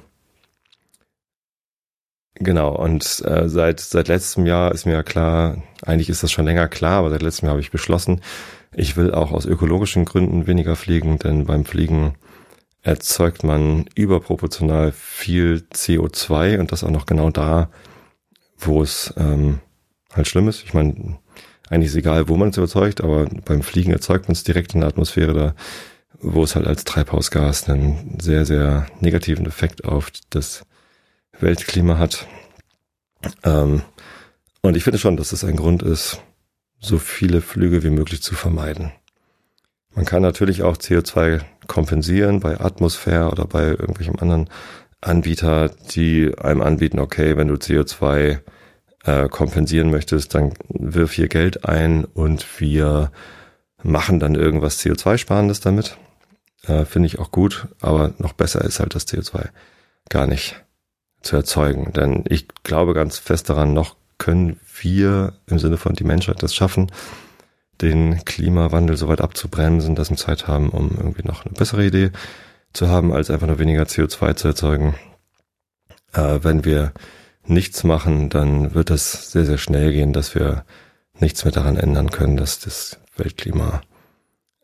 Genau, 2.38 2.76
und 2.76 3.24
äh, 3.26 3.48
seit, 3.48 3.80
seit 3.80 4.10
letztem 4.10 4.46
Jahr 4.46 4.74
ist 4.74 4.86
mir 4.86 4.92
ja 4.92 5.04
klar, 5.04 5.64
eigentlich 5.86 6.10
ist 6.10 6.22
das 6.22 6.34
schon 6.34 6.44
länger 6.46 6.68
klar, 6.68 7.00
aber 7.00 7.10
seit 7.10 7.22
letztem 7.22 7.46
Jahr 7.46 7.52
habe 7.52 7.62
ich 7.62 7.72
beschlossen, 7.72 8.22
ich 8.74 8.98
will 8.98 9.14
auch 9.14 9.32
aus 9.32 9.46
ökologischen 9.46 10.04
Gründen 10.04 10.46
weniger 10.46 10.76
fliegen, 10.76 11.18
denn 11.18 11.46
beim 11.46 11.64
Fliegen 11.64 12.16
erzeugt 12.82 13.46
man 13.46 13.86
überproportional 13.96 14.92
viel 14.92 15.66
CO2 15.74 16.60
und 16.60 16.74
das 16.74 16.84
auch 16.84 16.92
noch 16.92 17.06
genau 17.06 17.30
da, 17.30 17.70
wo 18.58 18.82
es 18.84 19.14
ähm, 19.18 19.60
halt 20.16 20.28
schlimm 20.28 20.48
ist. 20.48 20.64
Ich 20.64 20.74
meine, 20.74 21.20
eigentlich 21.70 21.92
ist 21.92 21.96
egal, 21.96 22.28
wo 22.30 22.38
man 22.38 22.50
es 22.50 22.58
erzeugt, 22.58 23.02
aber 23.02 23.26
beim 23.46 23.62
Fliegen 23.62 23.92
erzeugt 23.92 24.28
man 24.28 24.34
es 24.34 24.44
direkt 24.44 24.74
in 24.74 24.82
der 24.82 24.90
Atmosphäre, 24.90 25.34
da 25.34 25.56
wo 26.22 26.44
es 26.44 26.56
halt 26.56 26.68
als 26.68 26.84
Treibhausgas 26.84 27.70
einen 27.70 28.20
sehr, 28.20 28.46
sehr 28.46 28.88
negativen 29.00 29.46
Effekt 29.46 29.86
auf 29.86 30.12
das 30.30 30.66
Weltklima 31.40 31.98
hat. 31.98 32.28
Ähm, 33.44 33.82
und 34.62 34.78
ich 34.78 34.84
finde 34.84 35.00
schon, 35.00 35.18
dass 35.18 35.32
es 35.32 35.44
ein 35.44 35.56
Grund 35.56 35.84
ist, 35.84 36.22
so 36.80 36.98
viele 36.98 37.42
Flüge 37.42 37.84
wie 37.84 37.90
möglich 37.90 38.22
zu 38.22 38.36
vermeiden. 38.36 38.92
Man 39.94 40.06
kann 40.06 40.22
natürlich 40.22 40.64
auch 40.64 40.78
CO2 40.78 41.42
kompensieren 41.68 42.40
bei 42.40 42.60
Atmosphäre 42.60 43.30
oder 43.30 43.46
bei 43.46 43.68
irgendwelchem 43.68 44.18
anderen 44.18 44.50
Anbieter, 45.02 45.70
die 45.70 46.34
einem 46.38 46.62
anbieten, 46.62 47.00
okay, 47.00 47.38
wenn 47.38 47.48
du 47.48 47.56
CO2 47.56 48.40
äh, 49.06 49.30
kompensieren 49.30 49.92
möchtest, 49.92 50.36
dann 50.36 50.54
wirf 50.70 51.14
hier 51.14 51.28
Geld 51.28 51.66
ein 51.66 52.06
und 52.06 52.60
wir 52.60 53.12
machen 53.84 54.20
dann 54.20 54.36
irgendwas 54.36 54.80
CO2-Sparendes 54.80 55.62
damit. 55.62 55.98
Äh, 56.68 56.86
Finde 56.86 57.08
ich 57.08 57.20
auch 57.20 57.32
gut, 57.32 57.68
aber 57.80 58.14
noch 58.18 58.34
besser 58.34 58.62
ist 58.62 58.80
halt 58.80 58.96
das 58.96 59.08
CO2 59.08 59.50
gar 60.10 60.28
nicht 60.28 60.64
zu 61.22 61.36
erzeugen. 61.36 61.94
Denn 61.94 62.24
ich 62.28 62.48
glaube 62.64 62.94
ganz 62.94 63.18
fest 63.18 63.50
daran, 63.50 63.74
noch 63.74 63.96
können 64.18 64.60
wir 64.82 65.34
im 65.48 65.60
Sinne 65.60 65.78
von 65.78 65.94
die 65.94 66.04
Menschheit 66.04 66.42
das 66.42 66.56
schaffen, 66.56 66.92
den 67.82 68.24
Klimawandel 68.26 68.98
so 68.98 69.08
weit 69.08 69.22
abzubremsen, 69.22 69.96
dass 69.96 70.10
wir 70.10 70.18
Zeit 70.18 70.48
haben, 70.48 70.70
um 70.70 70.92
irgendwie 70.98 71.28
noch 71.28 71.46
eine 71.46 71.54
bessere 71.54 71.86
Idee 71.86 72.12
zu 72.74 72.88
haben, 72.88 73.14
als 73.14 73.30
einfach 73.30 73.48
nur 73.48 73.60
weniger 73.60 73.84
CO2 73.84 74.36
zu 74.36 74.48
erzeugen. 74.48 74.96
Äh, 76.14 76.40
wenn 76.42 76.64
wir 76.66 76.94
nichts 77.48 77.84
machen, 77.84 78.30
dann 78.30 78.74
wird 78.74 78.90
es 78.90 79.32
sehr, 79.32 79.46
sehr 79.46 79.58
schnell 79.58 79.92
gehen, 79.92 80.14
dass 80.14 80.36
wir 80.36 80.66
nichts 81.20 81.46
mehr 81.46 81.52
daran 81.52 81.78
ändern 81.78 82.10
können, 82.10 82.38
dass 82.38 82.60
das 82.60 83.00
Weltklima 83.18 83.82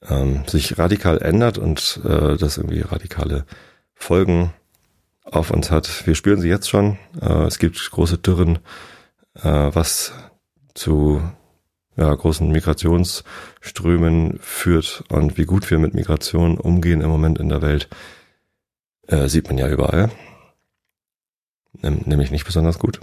ähm, 0.07 0.43
sich 0.47 0.77
radikal 0.77 1.21
ändert 1.21 1.57
und 1.57 1.99
äh, 2.03 2.37
dass 2.37 2.57
irgendwie 2.57 2.81
radikale 2.81 3.45
Folgen 3.93 4.53
auf 5.23 5.51
uns 5.51 5.71
hat. 5.71 6.05
Wir 6.05 6.15
spüren 6.15 6.41
sie 6.41 6.49
jetzt 6.49 6.69
schon. 6.69 6.97
Äh, 7.21 7.43
es 7.43 7.59
gibt 7.59 7.91
große 7.91 8.17
Dürren, 8.17 8.59
äh, 9.35 9.69
was 9.73 10.13
zu 10.73 11.21
ja, 11.97 12.13
großen 12.13 12.49
Migrationsströmen 12.49 14.39
führt 14.41 15.03
und 15.09 15.37
wie 15.37 15.45
gut 15.45 15.69
wir 15.69 15.77
mit 15.79 15.93
Migration 15.93 16.57
umgehen 16.57 17.01
im 17.01 17.09
Moment 17.09 17.37
in 17.37 17.49
der 17.49 17.61
Welt, 17.61 17.89
äh, 19.07 19.27
sieht 19.27 19.47
man 19.47 19.57
ja 19.57 19.67
überall. 19.67 20.09
Nämlich 21.73 22.31
nicht 22.31 22.45
besonders 22.45 22.79
gut. 22.79 22.99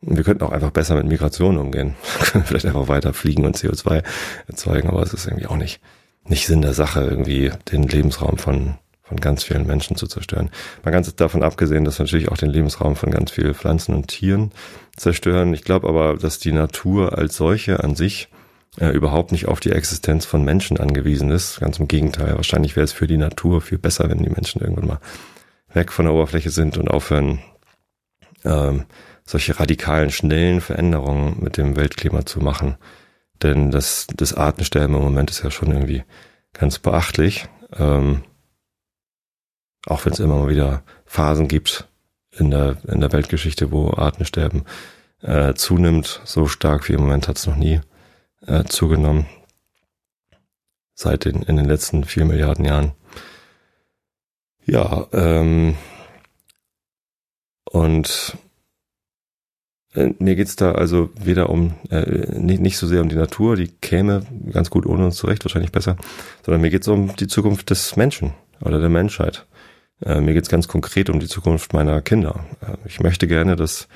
Wir 0.00 0.22
könnten 0.22 0.44
auch 0.44 0.52
einfach 0.52 0.70
besser 0.70 0.94
mit 0.94 1.06
Migration 1.06 1.58
umgehen. 1.58 1.96
Können 2.20 2.44
vielleicht 2.44 2.66
einfach 2.66 2.88
weiter 2.88 3.12
fliegen 3.12 3.44
und 3.44 3.56
CO2 3.56 4.04
erzeugen, 4.46 4.88
aber 4.88 5.02
es 5.02 5.12
ist 5.12 5.26
irgendwie 5.26 5.46
auch 5.46 5.56
nicht, 5.56 5.80
nicht 6.24 6.46
Sinn 6.46 6.62
der 6.62 6.74
Sache, 6.74 7.00
irgendwie 7.00 7.50
den 7.70 7.82
Lebensraum 7.82 8.38
von 8.38 8.74
von 9.08 9.18
ganz 9.18 9.42
vielen 9.42 9.66
Menschen 9.66 9.96
zu 9.96 10.06
zerstören. 10.06 10.50
Mal 10.84 10.90
ganz 10.90 11.14
davon 11.16 11.42
abgesehen, 11.42 11.84
dass 11.84 11.98
wir 11.98 12.04
natürlich 12.04 12.30
auch 12.30 12.36
den 12.36 12.50
Lebensraum 12.50 12.94
von 12.94 13.10
ganz 13.10 13.30
vielen 13.30 13.54
Pflanzen 13.54 13.94
und 13.94 14.08
Tieren 14.08 14.52
zerstören. 14.96 15.54
Ich 15.54 15.64
glaube 15.64 15.88
aber, 15.88 16.16
dass 16.16 16.38
die 16.38 16.52
Natur 16.52 17.16
als 17.16 17.36
solche 17.36 17.82
an 17.82 17.94
sich 17.94 18.28
äh, 18.78 18.90
überhaupt 18.90 19.32
nicht 19.32 19.48
auf 19.48 19.60
die 19.60 19.72
Existenz 19.72 20.26
von 20.26 20.44
Menschen 20.44 20.78
angewiesen 20.78 21.30
ist. 21.30 21.60
Ganz 21.60 21.78
im 21.78 21.88
Gegenteil. 21.88 22.36
Wahrscheinlich 22.36 22.76
wäre 22.76 22.84
es 22.84 22.92
für 22.92 23.06
die 23.06 23.16
Natur 23.16 23.62
viel 23.62 23.78
besser, 23.78 24.10
wenn 24.10 24.22
die 24.22 24.28
Menschen 24.28 24.60
irgendwann 24.60 24.86
mal 24.86 25.00
weg 25.72 25.90
von 25.90 26.04
der 26.04 26.14
Oberfläche 26.14 26.50
sind 26.50 26.76
und 26.76 26.88
aufhören, 26.88 27.38
ähm, 28.44 28.84
solche 29.24 29.58
radikalen, 29.58 30.10
schnellen 30.10 30.60
Veränderungen 30.60 31.42
mit 31.42 31.56
dem 31.56 31.76
Weltklima 31.76 32.24
zu 32.24 32.40
machen. 32.40 32.76
Denn 33.42 33.70
das, 33.70 34.06
das 34.14 34.34
Artensterben 34.34 34.96
im 34.96 35.02
Moment 35.02 35.30
ist 35.30 35.44
ja 35.44 35.50
schon 35.50 35.70
irgendwie 35.70 36.04
ganz 36.52 36.78
beachtlich. 36.78 37.48
Ähm, 37.76 38.24
auch 39.86 40.04
wenn 40.04 40.12
es 40.12 40.18
immer 40.18 40.36
mal 40.38 40.48
wieder 40.48 40.82
Phasen 41.04 41.48
gibt 41.48 41.88
in 42.32 42.50
der, 42.50 42.78
in 42.88 43.00
der 43.00 43.12
Weltgeschichte, 43.12 43.70
wo 43.70 43.92
Artensterben 43.92 44.64
äh, 45.22 45.54
zunimmt. 45.54 46.20
So 46.24 46.46
stark 46.46 46.88
wie 46.88 46.94
im 46.94 47.00
Moment 47.00 47.28
hat 47.28 47.38
es 47.38 47.46
noch 47.46 47.56
nie 47.56 47.80
äh, 48.46 48.64
zugenommen. 48.64 49.26
Seit 50.94 51.24
den, 51.24 51.42
in 51.42 51.56
den 51.56 51.66
letzten 51.66 52.04
vier 52.04 52.24
Milliarden 52.24 52.64
Jahren. 52.64 52.92
Ja, 54.64 55.06
ähm, 55.12 55.76
und 57.70 58.36
äh, 59.94 60.12
mir 60.18 60.36
geht's 60.36 60.56
da 60.56 60.72
also 60.72 61.10
weder 61.18 61.50
um, 61.50 61.74
äh, 61.90 62.38
nicht, 62.38 62.60
nicht 62.60 62.78
so 62.78 62.86
sehr 62.86 63.00
um 63.00 63.08
die 63.08 63.16
Natur, 63.16 63.56
die 63.56 63.68
käme 63.68 64.22
ganz 64.52 64.70
gut 64.70 64.86
ohne 64.86 65.06
uns 65.06 65.16
zurecht, 65.16 65.44
wahrscheinlich 65.44 65.72
besser, 65.72 65.96
sondern 66.44 66.60
mir 66.60 66.70
geht's 66.70 66.88
um 66.88 67.14
die 67.16 67.26
Zukunft 67.26 67.70
des 67.70 67.96
Menschen 67.96 68.32
oder 68.60 68.80
der 68.80 68.88
Menschheit. 68.88 69.46
Äh, 70.04 70.20
mir 70.20 70.34
geht's 70.34 70.48
ganz 70.48 70.68
konkret 70.68 71.10
um 71.10 71.20
die 71.20 71.28
Zukunft 71.28 71.72
meiner 71.72 72.00
Kinder. 72.02 72.44
Äh, 72.60 72.76
ich 72.86 73.00
möchte 73.00 73.26
gerne, 73.26 73.56
dass 73.56 73.88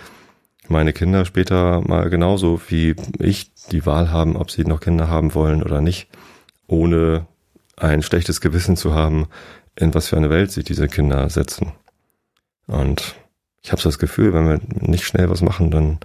meine 0.69 0.93
Kinder 0.93 1.25
später 1.25 1.81
mal 1.83 2.09
genauso 2.11 2.61
wie 2.69 2.95
ich 3.19 3.53
die 3.71 3.85
Wahl 3.87 4.11
haben, 4.11 4.37
ob 4.37 4.51
sie 4.51 4.65
noch 4.65 4.81
Kinder 4.81 5.09
haben 5.09 5.35
wollen 5.35 5.63
oder 5.63 5.81
nicht, 5.81 6.09
ohne 6.67 7.27
ein 7.77 8.03
schlechtes 8.03 8.41
Gewissen 8.41 8.77
zu 8.77 8.95
haben, 8.95 9.29
in 9.77 9.95
was 9.95 10.09
für 10.09 10.17
eine 10.17 10.31
Welt 10.31 10.51
sich 10.53 10.65
diese 10.65 10.89
Kinder 10.89 11.29
setzen. 11.31 11.73
Und 12.67 13.17
ich 13.63 13.71
habe 13.71 13.81
so 13.81 13.89
das 13.89 13.99
Gefühl, 13.99 14.33
wenn 14.35 14.49
wir 14.49 14.61
nicht 14.81 15.05
schnell 15.05 15.31
was 15.31 15.41
machen, 15.41 15.71
dann, 15.71 15.99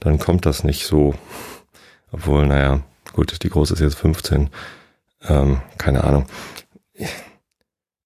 dann 0.00 0.18
kommt 0.18 0.46
das 0.46 0.64
nicht 0.64 0.86
so. 0.86 1.14
Obwohl, 2.12 2.46
naja, 2.46 2.82
gut, 3.12 3.42
die 3.42 3.48
Große 3.48 3.74
ist 3.74 3.80
jetzt 3.80 3.98
15. 3.98 4.50
Ähm, 5.28 5.60
keine 5.78 6.04
Ahnung. 6.04 6.26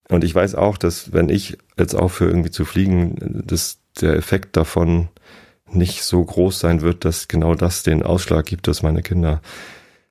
Und 0.09 0.23
ich 0.23 0.35
weiß 0.35 0.55
auch, 0.55 0.77
dass 0.77 1.13
wenn 1.13 1.29
ich 1.29 1.59
jetzt 1.77 1.95
aufhöre 1.95 2.31
irgendwie 2.31 2.51
zu 2.51 2.65
fliegen, 2.65 3.43
dass 3.47 3.79
der 4.01 4.15
Effekt 4.15 4.57
davon 4.57 5.09
nicht 5.71 6.05
so 6.05 6.23
groß 6.25 6.61
sein 6.61 6.83
wird, 6.83 7.05
dass 7.05 7.27
genau 7.27 7.55
das 7.55 7.83
den 7.83 8.03
Ausschlag 8.03 8.47
gibt, 8.47 8.69
dass 8.69 8.83
meine 8.83 9.03
Kinder 9.03 9.41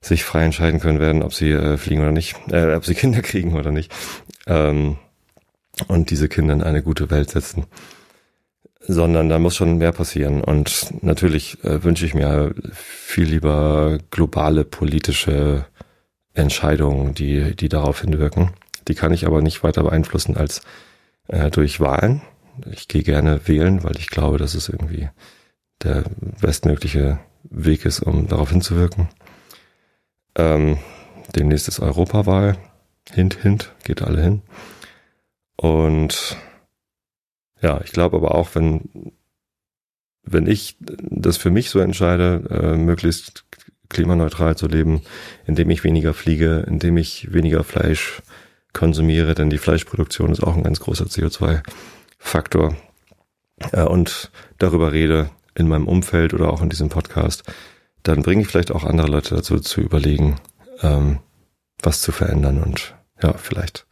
sich 0.02 0.26
frei 0.26 0.44
entscheiden 0.44 0.80
können 0.80 1.00
werden, 1.00 1.24
ob 1.24 1.34
sie 1.34 1.52
äh, 1.52 1.78
fliegen 1.78 2.02
oder 2.02 2.12
nicht, 2.12 2.36
äh, 2.50 2.74
ob 2.74 2.86
sie 2.86 2.96
Kinder 2.96 3.22
kriegen 3.22 3.56
oder 3.56 3.72
nicht. 3.72 3.94
Ähm, 4.48 4.98
und 5.88 6.10
diese 6.10 6.28
Kinder 6.28 6.54
in 6.54 6.64
eine 6.64 6.84
gute 6.84 7.10
Welt 7.10 7.32
setzen. 7.32 7.66
Sondern 8.86 9.30
da 9.30 9.40
muss 9.40 9.56
schon 9.56 9.78
mehr 9.78 9.94
passieren. 9.94 10.44
Und 10.44 10.94
natürlich 11.02 11.64
äh, 11.64 11.84
wünsche 11.84 12.06
ich 12.06 12.14
mir 12.14 12.54
viel 12.74 13.26
lieber 13.26 13.98
globale 14.12 14.66
politische 14.66 15.66
Entscheidungen, 16.34 17.14
die, 17.14 17.56
die 17.56 17.70
darauf 17.70 18.02
hinwirken. 18.02 18.52
Die 18.88 18.96
kann 18.96 19.14
ich 19.14 19.26
aber 19.26 19.42
nicht 19.42 19.64
weiter 19.64 19.84
beeinflussen 19.84 20.36
als 20.36 20.62
äh, 21.28 21.50
durch 21.50 21.80
Wahlen. 21.80 22.22
Ich 22.72 22.88
gehe 22.88 23.04
gerne 23.04 23.48
wählen, 23.48 23.84
weil 23.84 23.98
ich 23.98 24.08
glaube, 24.08 24.38
dass 24.38 24.54
es 24.54 24.70
irgendwie 24.70 25.10
der 25.84 26.04
bestmögliche 26.42 27.20
Weg 27.44 27.86
ist, 27.86 28.02
um 28.02 28.28
darauf 28.28 28.52
hinzuwirken. 28.52 29.10
Ähm, 30.36 30.78
demnächst 31.36 31.68
ist 31.68 31.80
Europawahl. 31.80 32.58
Hint, 33.12 33.36
hint, 33.42 33.74
geht 33.84 34.02
alle 34.02 34.22
hin. 34.22 34.42
Und 35.56 36.38
ja, 37.64 37.82
ich 37.84 37.94
glaube 37.94 38.18
aber 38.18 38.36
auch, 38.36 38.54
wenn, 38.54 39.14
wenn 40.24 40.48
ich 40.48 40.78
das 40.80 41.38
für 41.38 41.50
mich 41.50 41.70
so 41.70 41.80
entscheide, 41.80 42.44
äh, 42.50 42.78
möglichst 42.78 43.46
klimaneutral 43.90 44.58
zu 44.58 44.68
leben, 44.68 45.02
indem 45.46 45.70
ich 45.70 45.84
weniger 45.84 46.14
fliege, 46.14 46.66
indem 46.68 46.98
ich 46.98 47.34
weniger 47.34 47.64
Fleisch 47.64 48.22
konsumiere, 48.74 49.34
denn 49.34 49.50
die 49.50 49.58
Fleischproduktion 49.58 50.32
ist 50.32 50.44
auch 50.44 50.56
ein 50.56 50.64
ganz 50.64 50.80
großer 50.82 51.06
CO2-Faktor. 51.06 52.76
Äh, 53.72 53.84
und 53.84 54.32
darüber 54.58 54.92
rede 54.92 55.30
in 55.56 55.68
meinem 55.68 55.88
Umfeld 55.88 56.34
oder 56.34 56.52
auch 56.52 56.62
in 56.62 56.70
diesem 56.70 56.90
Podcast, 56.90 57.44
dann 58.02 58.24
bringe 58.24 58.42
ich 58.42 58.48
vielleicht 58.48 58.72
auch 58.72 58.84
andere 58.84 59.08
Leute 59.08 59.36
dazu 59.36 59.60
zu 59.60 59.80
überlegen, 59.80 60.36
ähm, 60.82 61.20
was 61.82 62.02
zu 62.02 62.12
verändern 62.12 62.62
und 62.62 62.96
ja, 63.22 63.34
vielleicht, 63.34 63.86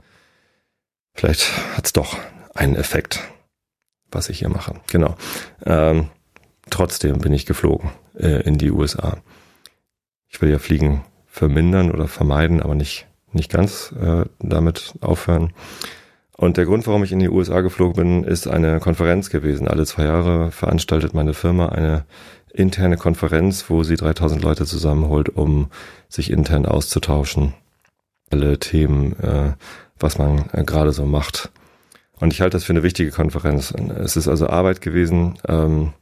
vielleicht 1.13 1.49
hat's 1.77 1.93
doch 1.93 2.17
einen 2.53 2.75
Effekt, 2.75 3.21
was 4.12 4.30
ich 4.30 4.39
hier 4.39 4.50
mache. 4.50 4.76
Genau. 4.91 5.15
Ähm, 5.65 6.10
trotzdem 6.69 7.19
bin 7.19 7.34
ich 7.34 7.45
geflogen 7.45 7.91
äh, 8.17 8.41
in 8.43 8.58
die 8.58 8.71
USA. 8.71 9.17
Ich 10.28 10.41
will 10.41 10.50
ja 10.50 10.60
Fliegen 10.60 11.04
vermindern 11.28 11.91
oder 11.91 12.08
vermeiden, 12.08 12.62
aber 12.62 12.76
nicht 12.76 13.08
nicht 13.34 13.52
ganz 13.52 13.93
äh, 14.00 14.26
damit 14.39 14.93
aufhören. 15.02 15.54
Und 16.36 16.58
der 16.58 16.65
Grund, 16.65 16.88
warum 16.88 17.04
ich 17.04 17.12
in 17.12 17.19
die 17.19 17.30
USA 17.30 17.62
geflogen 17.62 17.95
bin, 17.95 18.24
ist 18.24 18.47
eine 18.47 18.80
Konferenz 18.80 19.30
gewesen. 19.30 19.67
Alle 19.67 19.86
zwei 19.86 20.06
Jahre 20.06 20.52
veranstaltet 20.52 21.13
meine 21.13 21.34
Firma 21.34 21.69
eine 21.69 22.06
interne 22.52 22.97
Konferenz, 22.97 23.69
wo 23.69 23.84
sie 23.84 23.95
3000 23.95 24.41
Leute 24.41 24.65
zusammenholt, 24.65 25.30
um 25.30 25.67
sich 26.10 26.32
intern 26.32 26.65
auszutauschen. 26.65 27.54
Alle 28.32 28.60
Themen, 28.60 29.17
äh, 29.19 29.54
was 30.00 30.17
man 30.17 30.50
äh, 30.52 30.63
gerade 30.63 30.91
so 30.91 31.06
macht. 31.06 31.52
Und 32.21 32.31
ich 32.31 32.39
halte 32.39 32.55
das 32.55 32.63
für 32.63 32.73
eine 32.73 32.84
wichtige 32.84 33.12
Konferenz. 33.12 33.71
Es 33.71 34.15
ist 34.15 34.27
also 34.27 34.47
Arbeit 34.47 34.79
gewesen 34.79 35.39
ähm, 35.47 35.93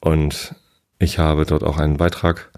und 0.00 0.54
ich 0.98 1.18
habe 1.18 1.46
dort 1.46 1.62
auch 1.62 1.78
einen 1.78 1.96
Beitrag 1.96 2.50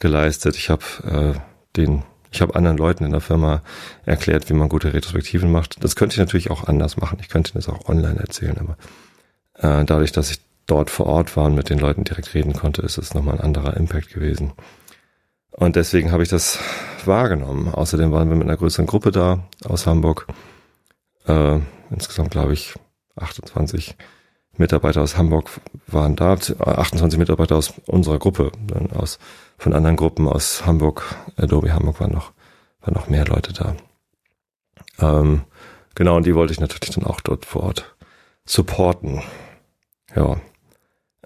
geleistet. 0.00 0.56
Ich 0.56 0.68
habe 0.68 1.34
äh, 1.36 1.40
den 1.76 2.02
ich 2.34 2.42
habe 2.42 2.56
anderen 2.56 2.76
Leuten 2.76 3.04
in 3.04 3.12
der 3.12 3.20
Firma 3.20 3.62
erklärt, 4.04 4.50
wie 4.50 4.54
man 4.54 4.68
gute 4.68 4.92
Retrospektiven 4.92 5.52
macht. 5.52 5.84
Das 5.84 5.94
könnte 5.94 6.14
ich 6.14 6.18
natürlich 6.18 6.50
auch 6.50 6.64
anders 6.64 6.96
machen. 6.96 7.18
Ich 7.20 7.28
könnte 7.28 7.52
das 7.54 7.68
auch 7.68 7.88
online 7.88 8.18
erzählen, 8.18 8.58
aber 8.58 8.76
äh, 9.54 9.84
dadurch, 9.84 10.10
dass 10.10 10.32
ich 10.32 10.40
dort 10.66 10.90
vor 10.90 11.06
Ort 11.06 11.36
war 11.36 11.44
und 11.44 11.54
mit 11.54 11.70
den 11.70 11.78
Leuten 11.78 12.02
direkt 12.02 12.34
reden 12.34 12.52
konnte, 12.52 12.82
ist 12.82 12.98
es 12.98 13.14
nochmal 13.14 13.36
ein 13.36 13.40
anderer 13.40 13.76
Impact 13.76 14.12
gewesen. 14.12 14.52
Und 15.52 15.76
deswegen 15.76 16.10
habe 16.10 16.24
ich 16.24 16.28
das 16.28 16.58
wahrgenommen. 17.04 17.72
Außerdem 17.72 18.10
waren 18.10 18.28
wir 18.28 18.36
mit 18.36 18.48
einer 18.48 18.56
größeren 18.56 18.86
Gruppe 18.86 19.12
da 19.12 19.44
aus 19.64 19.86
Hamburg. 19.86 20.26
Äh, 21.28 21.60
insgesamt 21.94 22.30
glaube 22.30 22.52
ich 22.52 22.74
28 23.16 23.96
Mitarbeiter 24.56 25.02
aus 25.02 25.16
Hamburg 25.16 25.50
waren 25.86 26.16
da, 26.16 26.34
28 26.34 27.18
Mitarbeiter 27.18 27.56
aus 27.56 27.74
unserer 27.86 28.18
Gruppe, 28.18 28.52
dann 28.66 28.92
aus 28.92 29.18
von 29.58 29.72
anderen 29.72 29.96
Gruppen 29.96 30.28
aus 30.28 30.66
Hamburg, 30.66 31.02
Adobe 31.36 31.72
Hamburg 31.72 32.00
waren 32.00 32.12
noch, 32.12 32.32
waren 32.80 32.94
noch 32.94 33.08
mehr 33.08 33.24
Leute 33.24 33.52
da. 33.52 33.76
Ähm, 35.00 35.42
genau, 35.94 36.16
und 36.16 36.26
die 36.26 36.34
wollte 36.34 36.52
ich 36.52 36.60
natürlich 36.60 36.94
dann 36.94 37.04
auch 37.04 37.20
dort 37.20 37.44
vor 37.44 37.64
Ort 37.64 37.96
supporten. 38.44 39.22
Ja. 40.14 40.36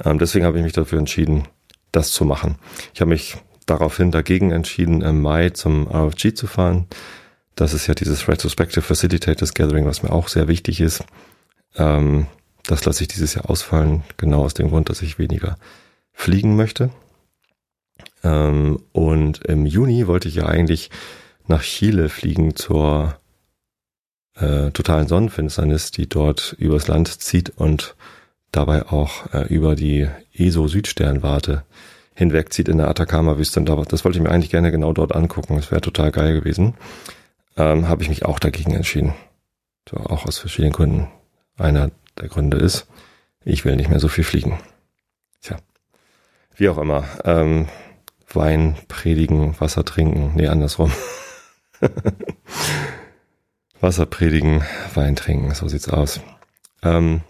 Ähm, 0.05 0.19
deswegen 0.19 0.45
habe 0.45 0.59
ich 0.59 0.65
mich 0.65 0.73
dafür 0.73 0.99
entschieden, 0.99 1.49
das 1.93 2.13
zu 2.13 2.25
machen. 2.25 2.57
Ich 2.95 3.01
habe 3.01 3.11
mich 3.11 3.37
daraufhin 3.67 4.11
dagegen 4.11 4.51
entschieden, 4.51 5.03
im 5.03 5.21
Mai 5.21 5.51
zum 5.51 5.89
RFG 5.89 6.35
zu 6.35 6.47
fahren. 6.47 6.87
Das 7.59 7.75
ist 7.75 7.89
ja 7.89 7.95
dieses 7.95 8.29
Retrospective 8.29 8.83
Facilitators 8.83 9.53
Gathering, 9.53 9.85
was 9.85 10.05
mir 10.05 10.13
auch 10.13 10.29
sehr 10.29 10.47
wichtig 10.47 10.81
ist. 10.81 11.03
Ähm, 11.75 12.29
das 12.63 12.85
lasse 12.85 13.03
ich 13.03 13.09
dieses 13.09 13.35
Jahr 13.35 13.51
ausfallen, 13.51 14.05
genau 14.17 14.45
aus 14.45 14.55
dem 14.55 14.69
Grund, 14.69 14.91
dass 14.91 15.03
ich 15.03 15.19
weniger 15.19 15.59
fliegen 16.13 16.55
möchte. 16.55 16.91
Ähm, 18.23 18.81
und 18.93 19.45
im 19.45 19.67
Juni 19.67 20.07
wollte 20.07 20.29
ich 20.29 20.37
ja 20.37 20.47
eigentlich 20.47 20.91
nach 21.49 21.63
Chile 21.63 22.09
fliegen 22.09 22.55
zur 22.55 23.19
äh, 24.37 24.71
totalen 24.71 25.09
Sonnenfinsternis, 25.09 25.91
die 25.91 26.09
dort 26.09 26.55
übers 26.61 26.87
Land 26.87 27.09
zieht 27.09 27.51
und 27.51 27.97
dabei 28.53 28.87
auch 28.87 29.35
äh, 29.35 29.53
über 29.53 29.75
die 29.75 30.07
ESO-Südsternwarte 30.33 31.65
hinwegzieht 32.15 32.69
in 32.69 32.79
der 32.79 32.87
Atacama-Wüste. 32.87 33.61
Das 33.63 34.05
wollte 34.05 34.19
ich 34.19 34.23
mir 34.23 34.31
eigentlich 34.31 34.51
gerne 34.51 34.71
genau 34.71 34.93
dort 34.93 35.13
angucken. 35.13 35.57
Das 35.57 35.73
wäre 35.73 35.81
total 35.81 36.13
geil 36.13 36.35
gewesen. 36.35 36.75
Ähm, 37.59 37.89
Habe 37.89 38.03
ich 38.03 38.09
mich 38.09 38.25
auch 38.25 38.39
dagegen 38.39 38.73
entschieden. 38.75 39.15
So, 39.91 39.97
auch 39.99 40.25
aus 40.27 40.39
verschiedenen 40.39 40.73
Gründen. 40.73 41.09
Einer 41.57 41.91
der 42.17 42.29
Gründe 42.29 42.57
ist, 42.57 42.87
ich 43.45 43.65
will 43.65 43.77
nicht 43.77 43.91
mehr 43.91 44.01
so 44.01 44.09
viel 44.09 44.25
fliegen. 44.25 44.61
Tja, 45.43 45.57
wie 46.55 46.69
auch 46.69 46.79
immer. 46.79 47.05
Ähm, 47.25 47.69
Wein 48.33 48.77
predigen, 48.87 49.59
Wasser 49.61 49.85
trinken. 49.85 50.33
Nee, 50.37 50.47
andersrum. 50.49 50.93
Wasser 53.81 54.07
predigen, 54.07 54.63
Wein 54.95 55.17
trinken, 55.17 55.55
so 55.55 55.67
sieht's 55.67 55.89
aus. 55.89 56.21
Ähm, 56.83 57.23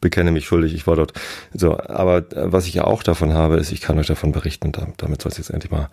bekenne 0.00 0.32
mich 0.32 0.46
schuldig, 0.46 0.74
ich 0.74 0.86
war 0.86 0.96
dort. 0.96 1.12
So, 1.52 1.78
aber 1.78 2.18
äh, 2.32 2.52
was 2.52 2.66
ich 2.66 2.74
ja 2.74 2.84
auch 2.84 3.02
davon 3.02 3.32
habe, 3.32 3.56
ist, 3.56 3.72
ich 3.72 3.80
kann 3.80 3.98
euch 3.98 4.06
davon 4.06 4.32
berichten 4.32 4.66
und 4.68 4.78
damit 4.98 5.22
soll 5.22 5.32
es 5.32 5.38
jetzt 5.38 5.50
endlich 5.50 5.70
mal 5.70 5.88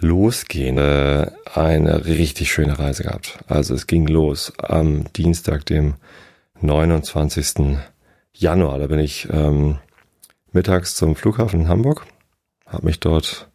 losgehen. 0.00 0.78
Äh, 0.78 1.30
eine 1.54 2.04
richtig 2.04 2.52
schöne 2.52 2.78
Reise 2.78 3.04
gehabt. 3.04 3.38
Also 3.46 3.74
es 3.74 3.86
ging 3.86 4.06
los 4.06 4.52
am 4.58 5.12
Dienstag, 5.12 5.66
dem 5.66 5.94
29. 6.60 7.78
Januar. 8.32 8.78
Da 8.78 8.86
bin 8.86 8.98
ich 8.98 9.28
ähm, 9.30 9.78
mittags 10.52 10.96
zum 10.96 11.16
Flughafen 11.16 11.60
in 11.60 11.68
Hamburg, 11.68 12.06
habe 12.66 12.86
mich 12.86 13.00
dort 13.00 13.48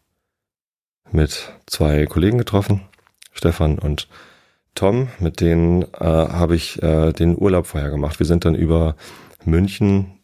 mit 1.12 1.52
zwei 1.66 2.06
Kollegen 2.06 2.38
getroffen, 2.38 2.82
Stefan 3.34 3.80
und 3.80 4.08
Tom, 4.76 5.10
mit 5.20 5.42
denen 5.42 5.82
äh, 5.82 6.06
habe 6.06 6.56
ich 6.56 6.82
äh, 6.84 7.12
den 7.12 7.38
Urlaub 7.38 7.68
vorher 7.68 7.90
gemacht. 7.90 8.20
Wir 8.20 8.26
sind 8.26 8.46
dann 8.46 8.56
über 8.56 8.96
München 9.44 10.20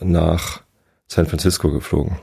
nach 0.00 0.62
San 1.06 1.26
Francisco 1.26 1.70
geflogen. 1.70 2.18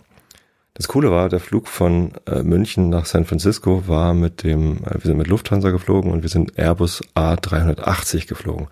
Das 0.75 0.89
Coole 0.89 1.09
war, 1.09 1.29
der 1.29 1.39
Flug 1.39 1.69
von 1.69 2.11
äh, 2.27 2.43
München 2.43 2.89
nach 2.89 3.05
San 3.05 3.23
Francisco 3.23 3.87
war 3.87 4.13
mit 4.13 4.43
dem, 4.43 4.83
äh, 4.83 4.95
wir 4.95 5.01
sind 5.03 5.17
mit 5.17 5.27
Lufthansa 5.27 5.71
geflogen 5.71 6.11
und 6.11 6.21
wir 6.21 6.29
sind 6.29 6.59
Airbus 6.59 7.01
A380 7.15 8.27
geflogen. 8.27 8.67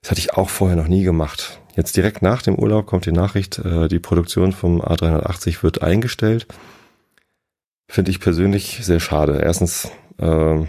Das 0.00 0.12
hatte 0.12 0.20
ich 0.20 0.34
auch 0.34 0.48
vorher 0.48 0.76
noch 0.76 0.86
nie 0.86 1.02
gemacht. 1.02 1.60
Jetzt 1.74 1.96
direkt 1.96 2.22
nach 2.22 2.42
dem 2.42 2.54
Urlaub 2.54 2.86
kommt 2.86 3.06
die 3.06 3.12
Nachricht, 3.12 3.58
äh, 3.58 3.88
die 3.88 3.98
Produktion 3.98 4.52
vom 4.52 4.80
A380 4.80 5.64
wird 5.64 5.82
eingestellt. 5.82 6.46
Finde 7.88 8.12
ich 8.12 8.20
persönlich 8.20 8.78
sehr 8.82 9.00
schade. 9.00 9.40
Erstens 9.42 9.90
äh, 10.18 10.64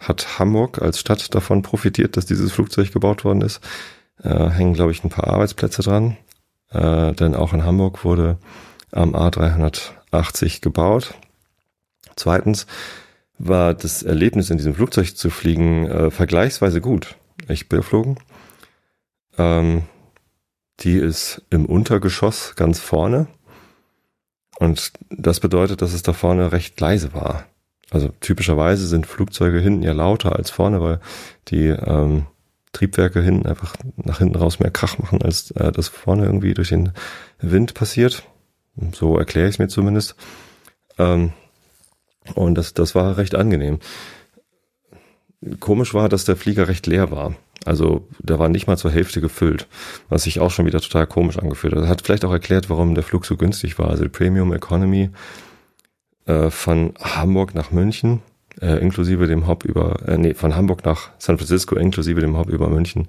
hat 0.00 0.40
Hamburg 0.40 0.82
als 0.82 0.98
Stadt 0.98 1.32
davon 1.32 1.62
profitiert, 1.62 2.16
dass 2.16 2.26
dieses 2.26 2.50
Flugzeug 2.50 2.90
gebaut 2.90 3.24
worden 3.24 3.42
ist. 3.42 3.60
Äh, 4.20 4.48
hängen, 4.50 4.74
glaube 4.74 4.90
ich, 4.90 5.04
ein 5.04 5.10
paar 5.10 5.28
Arbeitsplätze 5.28 5.82
dran. 5.82 6.16
Äh, 6.70 7.12
denn 7.12 7.36
auch 7.36 7.52
in 7.52 7.64
Hamburg 7.64 8.04
wurde 8.04 8.38
am 8.92 9.14
A380 9.14 10.60
gebaut. 10.60 11.14
Zweitens 12.16 12.66
war 13.38 13.74
das 13.74 14.02
Erlebnis 14.02 14.50
in 14.50 14.58
diesem 14.58 14.74
Flugzeug 14.74 15.16
zu 15.16 15.30
fliegen 15.30 15.86
äh, 15.86 16.10
vergleichsweise 16.10 16.80
gut. 16.80 17.16
Ich 17.48 17.68
bin 17.68 17.80
geflogen 17.80 18.18
ähm, 19.38 19.84
die 20.80 20.96
ist 20.96 21.42
im 21.50 21.66
Untergeschoss 21.66 22.54
ganz 22.56 22.80
vorne. 22.80 23.28
Und 24.58 24.92
das 25.10 25.40
bedeutet, 25.40 25.82
dass 25.82 25.92
es 25.92 26.02
da 26.02 26.12
vorne 26.12 26.52
recht 26.52 26.78
leise 26.80 27.14
war. 27.14 27.46
Also 27.90 28.08
typischerweise 28.20 28.86
sind 28.86 29.06
Flugzeuge 29.06 29.58
hinten 29.58 29.82
ja 29.82 29.92
lauter 29.92 30.36
als 30.36 30.50
vorne, 30.50 30.80
weil 30.80 31.00
die 31.48 31.66
ähm, 31.68 32.26
Triebwerke 32.72 33.20
hinten 33.20 33.46
einfach 33.46 33.76
nach 33.96 34.18
hinten 34.18 34.36
raus 34.36 34.60
mehr 34.60 34.70
Krach 34.70 34.98
machen, 34.98 35.20
als 35.22 35.50
äh, 35.52 35.72
das 35.72 35.88
vorne 35.88 36.24
irgendwie 36.24 36.54
durch 36.54 36.70
den 36.70 36.92
Wind 37.38 37.74
passiert. 37.74 38.24
So 38.92 39.18
erkläre 39.18 39.48
ich 39.48 39.56
es 39.56 39.58
mir 39.58 39.68
zumindest. 39.68 40.16
Ähm, 40.98 41.32
und 42.34 42.54
das, 42.54 42.74
das 42.74 42.94
war 42.94 43.16
recht 43.16 43.34
angenehm. 43.34 43.78
Komisch 45.60 45.92
war, 45.92 46.08
dass 46.08 46.24
der 46.24 46.36
Flieger 46.36 46.68
recht 46.68 46.86
leer 46.86 47.10
war. 47.10 47.34
Also 47.64 48.08
da 48.20 48.38
war 48.38 48.48
nicht 48.48 48.66
mal 48.66 48.76
zur 48.76 48.90
Hälfte 48.90 49.20
gefüllt, 49.20 49.68
was 50.08 50.24
sich 50.24 50.40
auch 50.40 50.50
schon 50.50 50.66
wieder 50.66 50.80
total 50.80 51.06
komisch 51.06 51.38
angefühlt 51.38 51.74
hat. 51.74 51.86
Hat 51.86 52.02
vielleicht 52.02 52.24
auch 52.24 52.32
erklärt, 52.32 52.70
warum 52.70 52.94
der 52.94 53.04
Flug 53.04 53.24
so 53.24 53.36
günstig 53.36 53.78
war. 53.78 53.88
Also 53.88 54.04
die 54.04 54.08
Premium 54.08 54.52
Economy 54.52 55.10
äh, 56.26 56.50
von 56.50 56.94
Hamburg 57.00 57.54
nach 57.54 57.70
München, 57.70 58.22
äh, 58.60 58.80
inklusive 58.80 59.26
dem 59.26 59.46
Hop 59.46 59.64
über, 59.64 60.08
äh, 60.08 60.18
nee, 60.18 60.34
von 60.34 60.56
Hamburg 60.56 60.84
nach 60.84 61.10
San 61.18 61.38
Francisco, 61.38 61.76
inklusive 61.76 62.20
dem 62.20 62.36
Hop 62.36 62.48
über 62.48 62.68
München, 62.68 63.08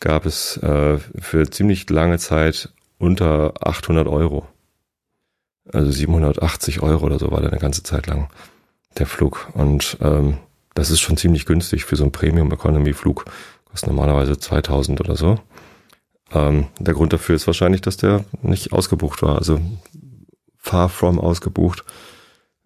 gab 0.00 0.26
es 0.26 0.56
äh, 0.58 0.98
für 0.98 1.50
ziemlich 1.50 1.88
lange 1.88 2.18
Zeit 2.18 2.72
unter 2.98 3.54
800 3.60 4.06
Euro. 4.06 4.46
Also 5.72 5.90
780 5.90 6.82
Euro 6.82 7.06
oder 7.06 7.18
so 7.18 7.30
war 7.30 7.40
der 7.40 7.50
eine 7.50 7.60
ganze 7.60 7.82
Zeit 7.82 8.06
lang 8.06 8.28
der 8.98 9.06
Flug. 9.06 9.48
Und 9.54 9.96
ähm, 10.00 10.38
das 10.74 10.90
ist 10.90 11.00
schon 11.00 11.16
ziemlich 11.16 11.46
günstig 11.46 11.84
für 11.84 11.96
so 11.96 12.04
einen 12.04 12.12
Premium 12.12 12.52
Economy 12.52 12.92
Flug. 12.92 13.24
Kostet 13.70 13.88
normalerweise 13.88 14.38
2000 14.38 15.00
oder 15.00 15.16
so. 15.16 15.38
Ähm, 16.32 16.66
der 16.78 16.94
Grund 16.94 17.12
dafür 17.12 17.34
ist 17.36 17.46
wahrscheinlich, 17.46 17.80
dass 17.80 17.96
der 17.96 18.24
nicht 18.42 18.72
ausgebucht 18.72 19.22
war. 19.22 19.38
Also 19.38 19.60
far 20.58 20.88
from 20.88 21.18
ausgebucht. 21.18 21.84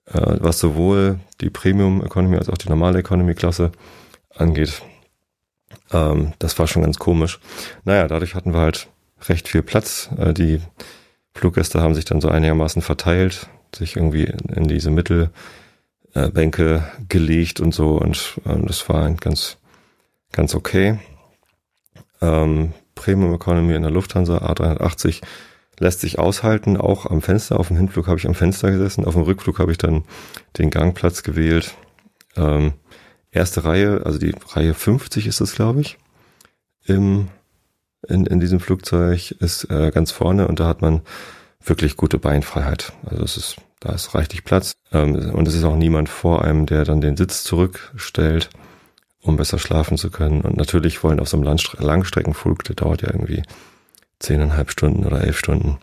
Äh, 0.06 0.36
was 0.40 0.58
sowohl 0.58 1.18
die 1.40 1.50
Premium 1.50 2.04
Economy 2.04 2.36
als 2.36 2.48
auch 2.48 2.58
die 2.58 2.68
normale 2.68 3.00
Economy 3.00 3.34
Klasse 3.34 3.72
angeht. 4.34 4.82
Ähm, 5.92 6.32
das 6.38 6.58
war 6.58 6.66
schon 6.66 6.82
ganz 6.82 6.98
komisch. 6.98 7.40
Naja, 7.84 8.06
dadurch 8.06 8.34
hatten 8.34 8.52
wir 8.52 8.60
halt 8.60 8.88
recht 9.28 9.48
viel 9.48 9.62
Platz. 9.62 10.10
Äh, 10.16 10.32
die 10.32 10.60
Fluggäste 11.36 11.82
haben 11.82 11.94
sich 11.94 12.04
dann 12.04 12.20
so 12.20 12.28
einigermaßen 12.28 12.82
verteilt, 12.82 13.48
sich 13.74 13.96
irgendwie 13.96 14.24
in 14.24 14.68
diese 14.68 14.90
Mittelbänke 14.90 16.84
gelegt 17.08 17.60
und 17.60 17.74
so 17.74 17.98
und 17.98 18.40
ähm, 18.46 18.66
das 18.66 18.88
war 18.88 19.10
ganz, 19.12 19.58
ganz 20.32 20.54
okay. 20.54 20.98
Ähm, 22.20 22.72
Premium 22.94 23.34
Economy 23.34 23.74
in 23.74 23.82
der 23.82 23.90
Lufthansa 23.90 24.38
A380 24.38 25.22
lässt 25.78 26.00
sich 26.00 26.18
aushalten, 26.18 26.76
auch 26.76 27.06
am 27.06 27.20
Fenster. 27.22 27.60
Auf 27.60 27.68
dem 27.68 27.76
Hinflug 27.76 28.06
habe 28.06 28.18
ich 28.18 28.26
am 28.26 28.34
Fenster 28.34 28.70
gesessen, 28.70 29.04
auf 29.04 29.14
dem 29.14 29.22
Rückflug 29.22 29.58
habe 29.58 29.72
ich 29.72 29.78
dann 29.78 30.04
den 30.58 30.70
Gangplatz 30.70 31.22
gewählt. 31.22 31.74
Ähm, 32.36 32.72
erste 33.30 33.64
Reihe, 33.64 34.02
also 34.04 34.18
die 34.18 34.34
Reihe 34.48 34.74
50 34.74 35.26
ist 35.26 35.40
es, 35.40 35.54
glaube 35.54 35.82
ich, 35.82 35.98
im 36.86 37.28
in, 38.08 38.26
in 38.26 38.40
diesem 38.40 38.60
Flugzeug 38.60 39.32
ist 39.32 39.70
äh, 39.70 39.90
ganz 39.90 40.12
vorne 40.12 40.48
und 40.48 40.60
da 40.60 40.66
hat 40.66 40.82
man 40.82 41.02
wirklich 41.62 41.96
gute 41.96 42.18
Beinfreiheit. 42.18 42.92
Also 43.04 43.24
es 43.24 43.36
ist, 43.36 43.56
da 43.80 43.92
ist 43.92 44.14
reichlich 44.14 44.44
Platz. 44.44 44.74
Ähm, 44.92 45.30
und 45.32 45.48
es 45.48 45.54
ist 45.54 45.64
auch 45.64 45.76
niemand 45.76 46.08
vor 46.08 46.44
einem, 46.44 46.66
der 46.66 46.84
dann 46.84 47.00
den 47.00 47.16
Sitz 47.16 47.44
zurückstellt, 47.44 48.50
um 49.20 49.36
besser 49.36 49.58
schlafen 49.58 49.98
zu 49.98 50.10
können. 50.10 50.42
Und 50.42 50.56
natürlich 50.56 51.02
wollen 51.02 51.20
auf 51.20 51.28
so 51.28 51.36
einem 51.36 51.44
Langstre 51.44 51.82
Langstreckenflug, 51.82 52.64
der 52.64 52.76
dauert 52.76 53.02
ja 53.02 53.08
irgendwie 53.08 53.42
zehneinhalb 54.18 54.70
Stunden 54.70 55.04
oder 55.04 55.22
elf 55.22 55.38
Stunden, 55.38 55.78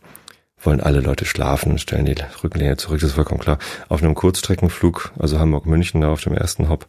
wollen 0.62 0.82
alle 0.82 1.02
Leute 1.02 1.26
schlafen 1.26 1.74
und 1.74 1.82
stellen 1.82 2.06
die 2.06 2.16
Rückenlehne 2.44 2.78
zurück. 2.78 3.00
Das 3.02 3.10
ist 3.10 3.16
vollkommen 3.16 3.42
klar. 3.42 3.60
Auf 3.90 4.02
einem 4.02 4.16
Kurzstreckenflug, 4.16 5.12
also 5.20 5.40
Hamburg-München 5.40 6.02
da 6.02 6.10
auf 6.10 6.22
dem 6.22 6.34
ersten 6.34 6.70
Hop, 6.70 6.88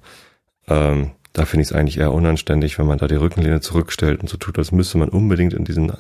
ähm, 0.69 1.11
da 1.35 1.45
finde 1.45 1.63
ich 1.63 1.71
es 1.71 1.77
eigentlich 1.77 1.99
eher 1.99 2.13
unanständig, 2.13 2.79
wenn 2.79 2.87
man 2.87 2.99
da 2.99 3.09
die 3.09 3.17
Rückenlehne 3.17 3.61
zurückstellt 3.61 4.21
und 4.21 4.29
so 4.29 4.37
tut, 4.37 4.57
als 4.57 4.73
müsste 4.73 4.99
man 4.99 5.09
unbedingt 5.09 5.53
in 5.53 5.65
diesen 5.65 5.93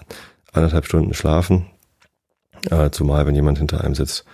anderthalb 0.52 0.86
Stunden 0.86 1.12
schlafen. 1.12 1.66
Äh, 2.70 2.90
zumal, 2.90 3.26
wenn 3.26 3.34
jemand 3.34 3.58
hinter 3.58 3.82
einem 3.82 3.96
sitzt, 3.96 4.24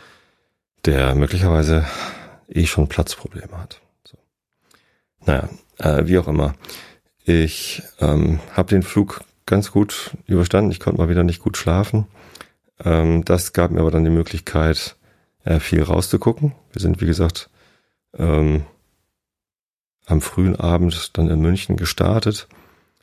der 0.84 1.14
möglicherweise 1.14 1.86
eh 2.48 2.66
schon 2.66 2.88
Platzprobleme 2.88 3.58
hat. 3.58 3.80
So. 4.04 4.18
Naja, 5.24 5.48
äh, 5.78 6.06
wie 6.06 6.18
auch 6.18 6.28
immer. 6.28 6.54
Ich 7.24 7.82
ähm, 8.00 8.38
habe 8.52 8.68
den 8.68 8.82
Flug 8.82 9.22
ganz 9.46 9.72
gut 9.72 10.16
überstanden. 10.26 10.70
Ich 10.70 10.80
konnte 10.80 11.00
mal 11.00 11.08
wieder 11.08 11.24
nicht 11.24 11.40
gut 11.40 11.56
schlafen. 11.56 12.06
Ähm, 12.84 13.24
das 13.24 13.54
gab 13.54 13.70
mir 13.70 13.80
aber 13.80 13.90
dann 13.90 14.04
die 14.04 14.10
Möglichkeit, 14.10 14.96
äh, 15.44 15.60
viel 15.60 15.82
rauszugucken. 15.82 16.52
Wir 16.72 16.82
sind, 16.82 17.00
wie 17.00 17.06
gesagt, 17.06 17.48
ähm, 18.18 18.64
am 20.10 20.20
frühen 20.20 20.56
Abend 20.56 21.16
dann 21.16 21.28
in 21.28 21.40
München 21.40 21.76
gestartet, 21.76 22.48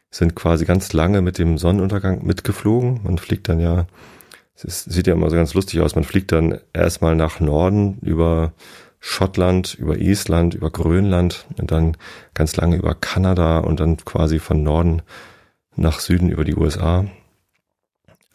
sind 0.09 0.35
quasi 0.35 0.65
ganz 0.65 0.93
lange 0.93 1.21
mit 1.21 1.37
dem 1.37 1.57
Sonnenuntergang 1.57 2.25
mitgeflogen. 2.25 3.01
Man 3.03 3.17
fliegt 3.17 3.49
dann 3.49 3.59
ja, 3.59 3.87
es 4.55 4.83
sieht 4.83 5.07
ja 5.07 5.13
immer 5.13 5.29
so 5.29 5.35
ganz 5.35 5.53
lustig 5.53 5.81
aus, 5.81 5.95
man 5.95 6.03
fliegt 6.03 6.31
dann 6.31 6.59
erstmal 6.73 7.15
nach 7.15 7.39
Norden 7.39 7.99
über 8.01 8.53
Schottland, 8.99 9.75
über 9.75 9.97
Island, 9.97 10.53
über 10.53 10.71
Grönland 10.71 11.45
und 11.57 11.71
dann 11.71 11.95
ganz 12.33 12.55
lange 12.55 12.77
über 12.77 12.95
Kanada 12.95 13.59
und 13.59 13.79
dann 13.79 13.97
quasi 13.97 14.39
von 14.39 14.63
Norden 14.63 15.01
nach 15.75 15.99
Süden 15.99 16.29
über 16.29 16.43
die 16.43 16.55
USA. 16.55 17.05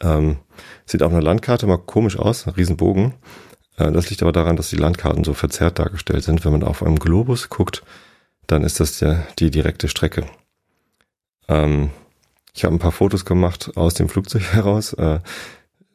Ähm, 0.01 0.37
sieht 0.87 1.03
auf 1.03 1.13
einer 1.13 1.23
Landkarte 1.23 1.67
mal 1.67 1.79
komisch 1.79 2.19
aus, 2.19 2.47
ein 2.47 2.55
Riesenbogen. 2.55 3.15
Äh, 3.77 3.91
das 3.93 4.11
liegt 4.11 4.23
aber 4.23 4.33
daran, 4.33 4.57
dass 4.57 4.71
die 4.71 4.77
Landkarten 4.77 5.25
so 5.25 5.35
verzerrt 5.35 5.79
dargestellt 5.79 6.23
sind. 6.25 6.45
Wenn 6.45 6.53
man 6.53 6.63
auf 6.63 6.83
einem 6.83 6.99
Globus 6.99 7.49
guckt, 7.49 7.83
dann 8.53 8.63
ist 8.65 8.81
das 8.81 9.01
ja 9.01 9.27
die 9.39 9.51
direkte 9.51 9.89
Strecke. 9.89 10.27
Ähm, 11.49 11.91
ich 12.55 12.65
habe 12.65 12.75
ein 12.75 12.79
paar 12.79 12.93
Fotos 12.93 13.25
gemacht 13.25 13.73
aus 13.77 13.95
dem 13.95 14.09
Flugzeug 14.09 14.43
heraus, 14.53 14.93
äh, 14.93 15.21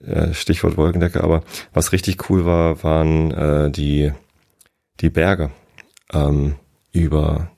äh, 0.04 0.34
Stichwort 0.34 0.76
Wolkendecke, 0.76 1.24
aber 1.24 1.44
was 1.74 1.92
richtig 1.92 2.30
cool 2.30 2.46
war, 2.46 2.84
waren 2.84 3.32
äh, 3.32 3.72
die, 3.72 4.12
die 5.00 5.10
Berge 5.10 5.52
ähm, 6.12 6.56
über, 6.92 7.52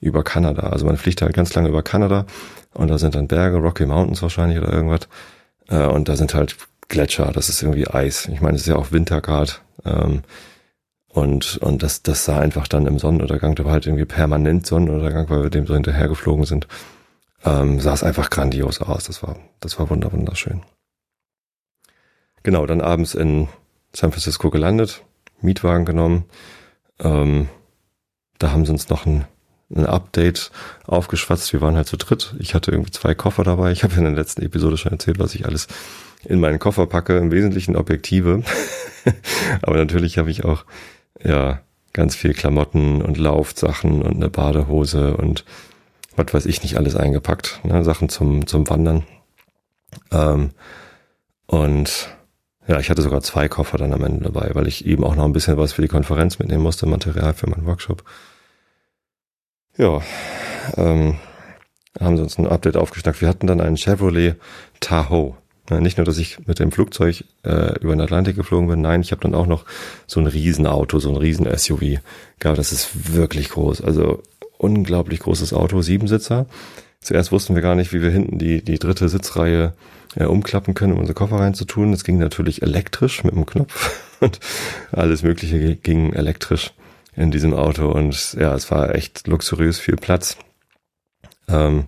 über 0.00 0.22
Kanada. 0.22 0.68
Also 0.68 0.84
man 0.84 0.98
fliegt 0.98 1.22
halt 1.22 1.34
ganz 1.34 1.54
lange 1.54 1.68
über 1.70 1.82
Kanada 1.82 2.26
und 2.74 2.88
da 2.88 2.98
sind 2.98 3.14
dann 3.14 3.28
Berge, 3.28 3.56
Rocky 3.58 3.86
Mountains 3.86 4.22
wahrscheinlich 4.22 4.58
oder 4.58 4.72
irgendwas. 4.72 5.08
Äh, 5.68 5.86
und 5.86 6.08
da 6.08 6.16
sind 6.16 6.34
halt 6.34 6.56
Gletscher, 6.88 7.32
das 7.32 7.48
ist 7.48 7.62
irgendwie 7.62 7.88
Eis. 7.88 8.28
Ich 8.28 8.42
meine, 8.42 8.56
es 8.56 8.62
ist 8.62 8.68
ja 8.68 8.76
auch 8.76 8.92
Winter. 8.92 9.22
Ähm, 9.84 10.22
und, 11.12 11.58
und 11.58 11.82
das, 11.82 12.02
das 12.02 12.24
sah 12.24 12.38
einfach 12.38 12.66
dann 12.66 12.86
im 12.86 12.98
Sonnenuntergang, 12.98 13.54
da 13.54 13.66
war 13.66 13.72
halt 13.72 13.86
irgendwie 13.86 14.06
permanent 14.06 14.66
Sonnenuntergang, 14.66 15.28
weil 15.28 15.42
wir 15.42 15.50
dem 15.50 15.66
so 15.66 15.74
hinterher 15.74 16.08
geflogen 16.08 16.46
sind, 16.46 16.66
ähm, 17.44 17.80
sah 17.80 17.92
es 17.92 18.02
einfach 18.02 18.30
grandios 18.30 18.80
aus. 18.80 19.04
Das 19.04 19.22
war, 19.22 19.36
das 19.60 19.78
war 19.78 19.90
wunder, 19.90 20.10
wunderschön. 20.10 20.62
Genau, 22.42 22.64
dann 22.64 22.80
abends 22.80 23.14
in 23.14 23.48
San 23.94 24.10
Francisco 24.10 24.48
gelandet, 24.48 25.02
Mietwagen 25.42 25.84
genommen. 25.84 26.24
Ähm, 26.98 27.48
da 28.38 28.52
haben 28.52 28.64
sie 28.64 28.72
uns 28.72 28.88
noch 28.88 29.04
ein, 29.04 29.26
ein 29.68 29.84
Update 29.84 30.50
aufgeschwatzt. 30.86 31.52
Wir 31.52 31.60
waren 31.60 31.76
halt 31.76 31.88
zu 31.88 31.98
dritt. 31.98 32.34
Ich 32.38 32.54
hatte 32.54 32.70
irgendwie 32.70 32.90
zwei 32.90 33.14
Koffer 33.14 33.44
dabei. 33.44 33.70
Ich 33.70 33.84
habe 33.84 33.94
in 33.96 34.04
der 34.04 34.14
letzten 34.14 34.40
Episode 34.40 34.78
schon 34.78 34.92
erzählt, 34.92 35.18
was 35.18 35.34
ich 35.34 35.44
alles 35.44 35.68
in 36.24 36.40
meinen 36.40 36.58
Koffer 36.58 36.86
packe. 36.86 37.18
Im 37.18 37.30
Wesentlichen 37.32 37.76
Objektive. 37.76 38.42
Aber 39.62 39.76
natürlich 39.76 40.16
habe 40.16 40.30
ich 40.30 40.44
auch 40.44 40.64
ja, 41.20 41.60
ganz 41.92 42.14
viel 42.14 42.32
Klamotten 42.34 43.02
und 43.02 43.18
Laufsachen 43.18 44.02
und 44.02 44.16
eine 44.16 44.30
Badehose 44.30 45.16
und 45.16 45.44
was 46.16 46.32
weiß 46.32 46.46
ich 46.46 46.62
nicht 46.62 46.76
alles 46.76 46.96
eingepackt, 46.96 47.60
ne? 47.64 47.84
Sachen 47.84 48.08
zum, 48.08 48.46
zum 48.46 48.68
Wandern. 48.68 49.04
Ähm, 50.10 50.50
und 51.46 52.08
ja, 52.66 52.78
ich 52.78 52.90
hatte 52.90 53.02
sogar 53.02 53.22
zwei 53.22 53.48
Koffer 53.48 53.78
dann 53.78 53.92
am 53.92 54.04
Ende 54.04 54.24
dabei, 54.24 54.50
weil 54.54 54.68
ich 54.68 54.86
eben 54.86 55.04
auch 55.04 55.16
noch 55.16 55.24
ein 55.24 55.32
bisschen 55.32 55.56
was 55.56 55.72
für 55.72 55.82
die 55.82 55.88
Konferenz 55.88 56.38
mitnehmen 56.38 56.62
musste, 56.62 56.86
Material 56.86 57.34
für 57.34 57.48
meinen 57.48 57.66
Workshop. 57.66 58.04
Ja, 59.76 60.00
ähm, 60.76 61.18
haben 61.98 62.16
sie 62.16 62.22
uns 62.22 62.38
ein 62.38 62.46
Update 62.46 62.76
aufgeschnackt. 62.76 63.20
Wir 63.20 63.28
hatten 63.28 63.46
dann 63.46 63.60
einen 63.60 63.76
Chevrolet 63.76 64.36
Tahoe. 64.80 65.34
Nicht 65.80 65.98
nur, 65.98 66.04
dass 66.04 66.18
ich 66.18 66.46
mit 66.46 66.58
dem 66.58 66.72
Flugzeug 66.72 67.24
äh, 67.44 67.78
über 67.80 67.94
den 67.94 68.00
Atlantik 68.00 68.36
geflogen 68.36 68.68
bin, 68.68 68.80
nein, 68.80 69.00
ich 69.00 69.12
habe 69.12 69.22
dann 69.22 69.34
auch 69.34 69.46
noch 69.46 69.64
so 70.06 70.20
ein 70.20 70.26
Riesenauto, 70.26 70.98
so 70.98 71.10
ein 71.10 71.16
Riesen-SUV 71.16 72.00
gehabt. 72.38 72.58
Das 72.58 72.72
ist 72.72 73.14
wirklich 73.14 73.50
groß. 73.50 73.80
Also 73.82 74.22
unglaublich 74.58 75.20
großes 75.20 75.52
Auto, 75.52 75.82
Siebensitzer. 75.82 76.46
Zuerst 77.00 77.32
wussten 77.32 77.54
wir 77.54 77.62
gar 77.62 77.74
nicht, 77.74 77.92
wie 77.92 78.00
wir 78.00 78.10
hinten 78.10 78.38
die, 78.38 78.62
die 78.62 78.78
dritte 78.78 79.08
Sitzreihe 79.08 79.74
äh, 80.14 80.24
umklappen 80.24 80.74
können, 80.74 80.92
um 80.92 81.00
unsere 81.00 81.14
Koffer 81.14 81.36
reinzutun. 81.36 81.90
Das 81.90 82.04
ging 82.04 82.18
natürlich 82.18 82.62
elektrisch 82.62 83.24
mit 83.24 83.34
dem 83.34 83.46
Knopf 83.46 84.00
und 84.20 84.38
alles 84.92 85.22
Mögliche 85.22 85.76
ging 85.76 86.12
elektrisch 86.12 86.72
in 87.16 87.30
diesem 87.30 87.54
Auto. 87.54 87.90
Und 87.90 88.34
ja, 88.34 88.54
es 88.54 88.70
war 88.70 88.94
echt 88.94 89.26
luxuriös, 89.26 89.78
viel 89.80 89.96
Platz. 89.96 90.36
Ähm, 91.48 91.86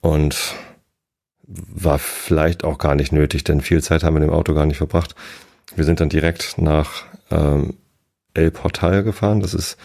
und 0.00 0.54
war 1.50 1.98
vielleicht 1.98 2.64
auch 2.64 2.78
gar 2.78 2.94
nicht 2.94 3.12
nötig, 3.12 3.44
denn 3.44 3.60
viel 3.60 3.82
Zeit 3.82 4.04
haben 4.04 4.16
wir 4.16 4.22
im 4.22 4.30
Auto 4.30 4.54
gar 4.54 4.66
nicht 4.66 4.78
verbracht. 4.78 5.14
Wir 5.74 5.84
sind 5.84 6.00
dann 6.00 6.08
direkt 6.08 6.58
nach 6.58 7.04
ähm, 7.30 7.74
El 8.34 8.50
Portal 8.50 9.02
gefahren. 9.02 9.40
Das 9.40 9.54
ist 9.54 9.76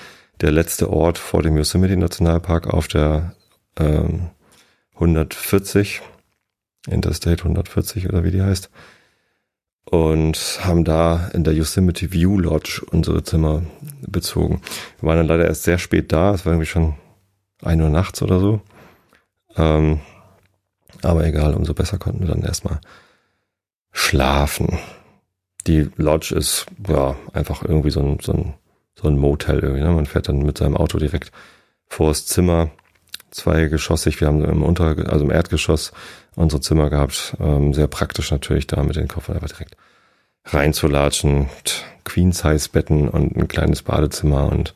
der 0.42 0.52
letzte 0.52 0.92
Ort 0.92 1.18
vor 1.18 1.42
dem 1.42 1.58
Yosemite 1.58 1.98
Nationalpark 1.98 2.68
auf 2.68 2.88
der 2.88 3.36
ähm, 3.78 4.30
140, 4.96 6.02
Interstate 6.88 7.44
140 7.44 8.10
oder 8.10 8.24
wie 8.24 8.32
die 8.32 8.42
heißt. 8.42 8.70
Und 9.86 10.60
haben 10.64 10.84
da 10.84 11.30
in 11.34 11.44
der 11.44 11.54
Yosemite 11.54 12.12
View 12.12 12.40
Lodge 12.40 12.82
unsere 12.90 13.24
Zimmer 13.24 13.64
bezogen. 14.02 14.62
Wir 15.00 15.10
waren 15.10 15.18
dann 15.18 15.28
leider 15.28 15.46
erst 15.46 15.64
sehr 15.64 15.78
spät 15.78 16.12
da, 16.12 16.34
es 16.34 16.46
war 16.46 16.54
irgendwie 16.54 16.70
schon 16.70 16.96
ein 17.62 17.82
Uhr 17.82 17.90
nachts 17.90 18.22
oder 18.22 18.40
so. 18.40 18.62
Ähm, 19.56 20.00
aber 21.02 21.26
egal, 21.26 21.54
umso 21.54 21.74
besser 21.74 21.98
konnten 21.98 22.22
wir 22.22 22.34
dann 22.34 22.44
erstmal 22.44 22.80
schlafen. 23.92 24.78
Die 25.68 25.90
Lodge 25.96 26.36
ist 26.36 26.66
ja 26.88 27.16
einfach 27.34 27.64
irgendwie 27.64 27.90
so 27.90 28.02
ein, 28.02 28.20
so 28.22 28.34
ein, 28.34 28.54
so 28.96 29.08
ein 29.08 29.18
Motel 29.18 29.60
irgendwie. 29.60 29.82
Ne? 29.82 29.92
Man 29.92 30.06
fährt 30.06 30.28
dann 30.28 30.40
mit 30.40 30.58
seinem 30.58 30.78
Auto 30.78 30.98
direkt 30.98 31.32
vor 31.88 32.10
das 32.10 32.26
Zimmer, 32.26 32.70
zweigeschossig. 33.32 34.20
Wir 34.22 34.28
haben 34.28 34.44
im 34.44 34.64
Unter, 34.64 34.96
also 35.12 35.26
im 35.26 35.32
Erdgeschoss 35.32 35.92
unsere 36.36 36.62
Zimmer 36.62 36.90
gehabt. 36.90 37.36
Ähm, 37.40 37.74
sehr 37.74 37.88
praktisch 37.88 38.32
natürlich 38.32 38.68
da 38.68 38.84
mit 38.84 38.96
den 38.96 39.08
Koffern 39.08 39.36
einfach 39.36 39.50
direkt 39.50 39.76
reinzulatschen. 40.46 41.50
Queen-Size-Betten 42.04 43.10
und 43.10 43.36
ein 43.36 43.48
kleines 43.48 43.82
Badezimmer 43.82 44.52
und 44.52 44.76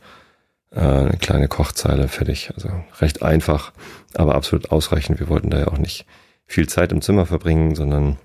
äh, 0.72 0.80
eine 0.80 1.18
kleine 1.18 1.48
Kochzeile 1.48 2.08
fertig. 2.08 2.52
Also 2.56 2.70
recht 3.00 3.22
einfach, 3.22 3.74
aber 4.14 4.36
absolut 4.36 4.72
ausreichend. 4.72 5.20
Wir 5.20 5.30
wollten 5.30 5.50
da 5.50 5.60
ja 5.60 5.68
auch 5.68 5.78
nicht 5.78 6.06
viel 6.46 6.68
Zeit 6.68 6.92
im 6.92 7.02
Zimmer 7.02 7.26
verbringen, 7.26 7.76
sondern 7.76 8.18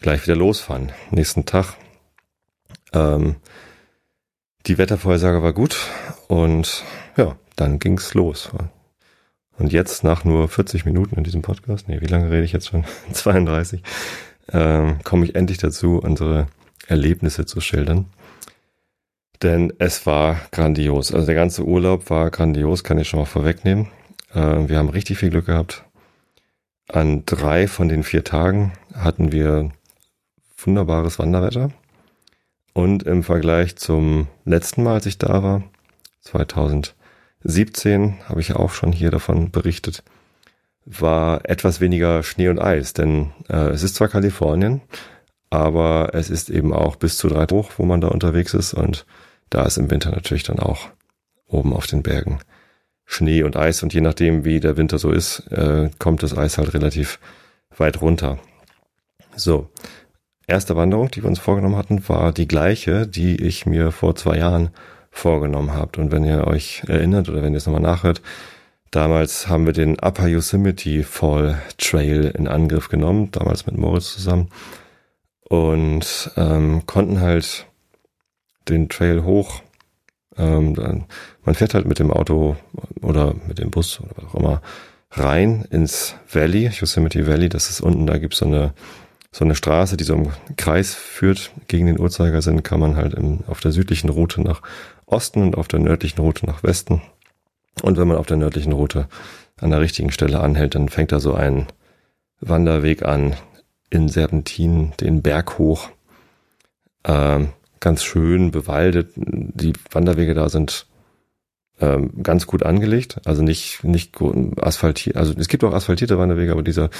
gleich 0.00 0.22
wieder 0.22 0.36
losfahren. 0.36 0.92
Nächsten 1.10 1.44
Tag. 1.44 1.74
Ähm, 2.92 3.36
die 4.66 4.78
Wettervorhersage 4.78 5.42
war 5.42 5.52
gut 5.52 5.76
und 6.28 6.82
ja, 7.16 7.36
dann 7.54 7.78
ging's 7.78 8.14
los. 8.14 8.50
Und 9.58 9.72
jetzt 9.72 10.04
nach 10.04 10.24
nur 10.24 10.48
40 10.48 10.84
Minuten 10.84 11.16
in 11.16 11.24
diesem 11.24 11.42
Podcast, 11.42 11.88
nee, 11.88 12.00
wie 12.00 12.06
lange 12.06 12.30
rede 12.30 12.44
ich 12.44 12.52
jetzt 12.52 12.68
schon? 12.68 12.84
32, 13.12 13.82
ähm, 14.52 14.98
komme 15.04 15.24
ich 15.24 15.34
endlich 15.34 15.58
dazu, 15.58 15.98
unsere 15.98 16.48
Erlebnisse 16.86 17.46
zu 17.46 17.60
schildern. 17.60 18.06
Denn 19.42 19.72
es 19.78 20.06
war 20.06 20.40
grandios. 20.50 21.12
Also 21.12 21.26
der 21.26 21.34
ganze 21.34 21.64
Urlaub 21.64 22.10
war 22.10 22.30
grandios, 22.30 22.84
kann 22.84 22.98
ich 22.98 23.08
schon 23.08 23.20
mal 23.20 23.26
vorwegnehmen. 23.26 23.88
Äh, 24.32 24.68
wir 24.68 24.78
haben 24.78 24.88
richtig 24.88 25.18
viel 25.18 25.30
Glück 25.30 25.46
gehabt. 25.46 25.84
An 26.88 27.24
drei 27.26 27.66
von 27.66 27.88
den 27.88 28.02
vier 28.02 28.24
Tagen 28.24 28.72
hatten 28.94 29.32
wir 29.32 29.70
wunderbares 30.56 31.18
Wanderwetter. 31.18 31.70
Und 32.72 33.02
im 33.04 33.22
Vergleich 33.22 33.76
zum 33.76 34.28
letzten 34.44 34.82
Mal, 34.82 34.94
als 34.94 35.06
ich 35.06 35.18
da 35.18 35.42
war, 35.42 35.62
2017, 36.20 38.18
habe 38.28 38.40
ich 38.40 38.54
auch 38.54 38.70
schon 38.70 38.92
hier 38.92 39.10
davon 39.10 39.50
berichtet, 39.50 40.02
war 40.84 41.48
etwas 41.48 41.80
weniger 41.80 42.22
Schnee 42.22 42.48
und 42.48 42.60
Eis. 42.60 42.92
Denn 42.92 43.32
äh, 43.48 43.70
es 43.70 43.82
ist 43.82 43.96
zwar 43.96 44.08
Kalifornien, 44.08 44.82
aber 45.50 46.10
es 46.12 46.30
ist 46.30 46.50
eben 46.50 46.72
auch 46.72 46.96
bis 46.96 47.16
zu 47.16 47.28
drei 47.28 47.46
hoch, 47.46 47.72
wo 47.78 47.84
man 47.84 48.00
da 48.00 48.08
unterwegs 48.08 48.54
ist. 48.54 48.74
Und 48.74 49.06
da 49.50 49.64
ist 49.64 49.78
im 49.78 49.90
Winter 49.90 50.10
natürlich 50.10 50.42
dann 50.42 50.58
auch 50.58 50.88
oben 51.46 51.72
auf 51.72 51.86
den 51.86 52.02
Bergen 52.02 52.40
Schnee 53.04 53.42
und 53.42 53.56
Eis. 53.56 53.82
Und 53.82 53.94
je 53.94 54.00
nachdem, 54.00 54.44
wie 54.44 54.60
der 54.60 54.76
Winter 54.76 54.98
so 54.98 55.10
ist, 55.10 55.40
äh, 55.50 55.90
kommt 55.98 56.22
das 56.22 56.36
Eis 56.36 56.58
halt 56.58 56.74
relativ 56.74 57.18
weit 57.76 58.00
runter. 58.00 58.38
So, 59.36 59.70
erste 60.46 60.76
Wanderung, 60.76 61.10
die 61.10 61.22
wir 61.22 61.28
uns 61.28 61.38
vorgenommen 61.38 61.76
hatten, 61.76 62.08
war 62.08 62.32
die 62.32 62.48
gleiche, 62.48 63.06
die 63.06 63.36
ich 63.36 63.66
mir 63.66 63.92
vor 63.92 64.16
zwei 64.16 64.38
Jahren 64.38 64.70
vorgenommen 65.10 65.72
habe. 65.72 66.00
Und 66.00 66.10
wenn 66.10 66.24
ihr 66.24 66.46
euch 66.46 66.82
erinnert 66.86 67.28
oder 67.28 67.42
wenn 67.42 67.54
ihr 67.54 67.58
es 67.58 67.66
nochmal 67.66 67.82
nachhört, 67.82 68.22
damals 68.90 69.48
haben 69.48 69.66
wir 69.66 69.72
den 69.72 69.98
Upper 69.98 70.26
Yosemite 70.26 71.04
Fall 71.04 71.60
Trail 71.78 72.32
in 72.36 72.48
Angriff 72.48 72.88
genommen, 72.88 73.30
damals 73.30 73.66
mit 73.66 73.76
Moritz 73.76 74.14
zusammen 74.14 74.48
und 75.48 76.30
ähm, 76.36 76.84
konnten 76.86 77.20
halt 77.20 77.66
den 78.68 78.88
Trail 78.88 79.24
hoch. 79.24 79.62
Ähm, 80.36 80.74
dann, 80.74 81.06
man 81.44 81.54
fährt 81.54 81.74
halt 81.74 81.86
mit 81.86 81.98
dem 81.98 82.10
Auto 82.10 82.56
oder 83.00 83.34
mit 83.46 83.58
dem 83.58 83.70
Bus 83.70 84.00
oder 84.00 84.10
was 84.16 84.24
auch 84.26 84.34
immer 84.34 84.62
rein 85.10 85.66
ins 85.70 86.14
Valley, 86.30 86.68
Yosemite 86.68 87.26
Valley. 87.26 87.48
Das 87.48 87.70
ist 87.70 87.80
unten, 87.80 88.06
da 88.06 88.18
gibt's 88.18 88.38
so 88.38 88.46
eine 88.46 88.74
so 89.36 89.44
eine 89.44 89.54
Straße, 89.54 89.98
die 89.98 90.04
so 90.04 90.14
im 90.14 90.32
Kreis 90.56 90.94
führt 90.94 91.52
gegen 91.68 91.86
den 91.86 92.00
Uhrzeigersinn, 92.00 92.62
kann 92.62 92.80
man 92.80 92.96
halt 92.96 93.12
im, 93.12 93.40
auf 93.48 93.60
der 93.60 93.70
südlichen 93.70 94.08
Route 94.08 94.40
nach 94.40 94.62
Osten 95.04 95.42
und 95.42 95.58
auf 95.58 95.68
der 95.68 95.78
nördlichen 95.78 96.22
Route 96.22 96.46
nach 96.46 96.62
Westen. 96.62 97.02
Und 97.82 97.98
wenn 97.98 98.08
man 98.08 98.16
auf 98.16 98.24
der 98.24 98.38
nördlichen 98.38 98.72
Route 98.72 99.08
an 99.60 99.70
der 99.70 99.80
richtigen 99.80 100.10
Stelle 100.10 100.40
anhält, 100.40 100.74
dann 100.74 100.88
fängt 100.88 101.12
da 101.12 101.20
so 101.20 101.34
ein 101.34 101.66
Wanderweg 102.40 103.04
an 103.04 103.34
in 103.90 104.08
Serpentinen 104.08 104.94
den 105.00 105.20
Berg 105.20 105.58
hoch. 105.58 105.90
Ähm, 107.04 107.50
ganz 107.86 108.02
schön 108.02 108.50
bewaldet. 108.50 109.12
Die 109.14 109.72
Wanderwege 109.92 110.34
da 110.34 110.48
sind 110.48 110.86
ähm, 111.80 112.20
ganz 112.20 112.48
gut 112.48 112.64
angelegt, 112.64 113.20
also 113.26 113.44
nicht 113.44 113.84
nicht 113.84 114.20
asphaltiert. 114.60 115.16
Also 115.16 115.34
es 115.38 115.46
gibt 115.46 115.62
auch 115.62 115.72
asphaltierte 115.72 116.18
Wanderwege, 116.18 116.50
aber 116.50 116.64
dieser 116.64 116.90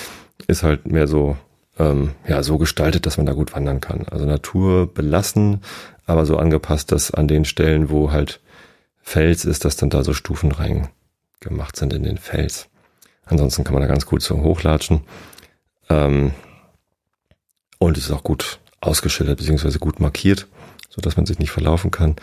ist 0.46 0.62
halt 0.62 0.86
mehr 0.86 1.08
so 1.08 1.36
ähm, 1.80 2.12
ja 2.28 2.40
so 2.44 2.56
gestaltet, 2.56 3.04
dass 3.04 3.16
man 3.16 3.26
da 3.26 3.32
gut 3.32 3.52
wandern 3.52 3.80
kann. 3.80 4.06
Also 4.08 4.26
Natur 4.26 4.86
belassen, 4.94 5.60
aber 6.06 6.24
so 6.24 6.36
angepasst, 6.36 6.92
dass 6.92 7.10
an 7.10 7.26
den 7.26 7.44
Stellen, 7.44 7.90
wo 7.90 8.12
halt 8.12 8.38
Fels 9.02 9.44
ist, 9.44 9.64
dass 9.64 9.74
dann 9.74 9.90
da 9.90 10.04
so 10.04 10.14
Stufen 10.14 10.52
rein 10.52 10.86
gemacht 11.40 11.74
sind 11.74 11.92
in 11.94 12.04
den 12.04 12.16
Fels. 12.16 12.68
Ansonsten 13.24 13.64
kann 13.64 13.74
man 13.74 13.82
da 13.82 13.88
ganz 13.88 14.06
gut 14.06 14.22
so 14.22 14.40
hochlatschen. 14.40 15.00
Ähm, 15.90 16.30
und 17.78 17.98
es 17.98 18.04
ist 18.04 18.12
auch 18.12 18.22
gut 18.22 18.60
ausgeschildert 18.80 19.38
beziehungsweise 19.38 19.80
gut 19.80 19.98
markiert, 19.98 20.46
so 20.96 21.02
dass 21.02 21.16
man 21.16 21.26
sich 21.26 21.38
nicht 21.38 21.50
verlaufen 21.50 21.90
kann. 21.90 22.16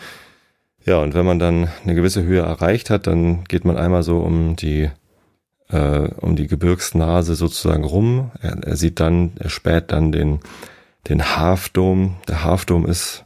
Ja, 0.84 0.98
und 0.98 1.14
wenn 1.14 1.24
man 1.24 1.38
dann 1.38 1.68
eine 1.82 1.94
gewisse 1.94 2.24
Höhe 2.24 2.42
erreicht 2.42 2.90
hat, 2.90 3.06
dann 3.06 3.44
geht 3.44 3.64
man 3.64 3.78
einmal 3.78 4.02
so 4.02 4.18
um 4.18 4.56
die 4.56 4.90
äh, 5.70 6.08
um 6.20 6.36
die 6.36 6.46
Gebirgsnase 6.46 7.34
sozusagen 7.34 7.84
rum. 7.84 8.30
Er, 8.40 8.58
er 8.62 8.76
sieht 8.76 9.00
dann, 9.00 9.32
er 9.38 9.48
späht 9.48 9.92
dann 9.92 10.12
den, 10.12 10.40
den 11.08 11.36
Halfdom. 11.36 12.16
Der 12.28 12.44
Halfdom 12.44 12.84
ist 12.84 13.24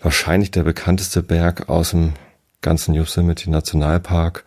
wahrscheinlich 0.00 0.50
der 0.50 0.62
bekannteste 0.62 1.22
Berg 1.22 1.68
aus 1.68 1.90
dem 1.90 2.12
ganzen 2.60 2.94
Yosemite 2.94 3.50
Nationalpark. 3.50 4.44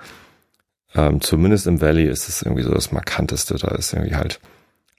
Ähm, 0.94 1.20
zumindest 1.20 1.68
im 1.68 1.82
Valley 1.82 2.08
ist 2.08 2.30
es 2.30 2.42
irgendwie 2.42 2.64
so 2.64 2.72
das 2.72 2.94
markanteste. 2.94 3.56
Da 3.56 3.70
ist 3.76 3.94
irgendwie 3.94 4.16
halt 4.16 4.40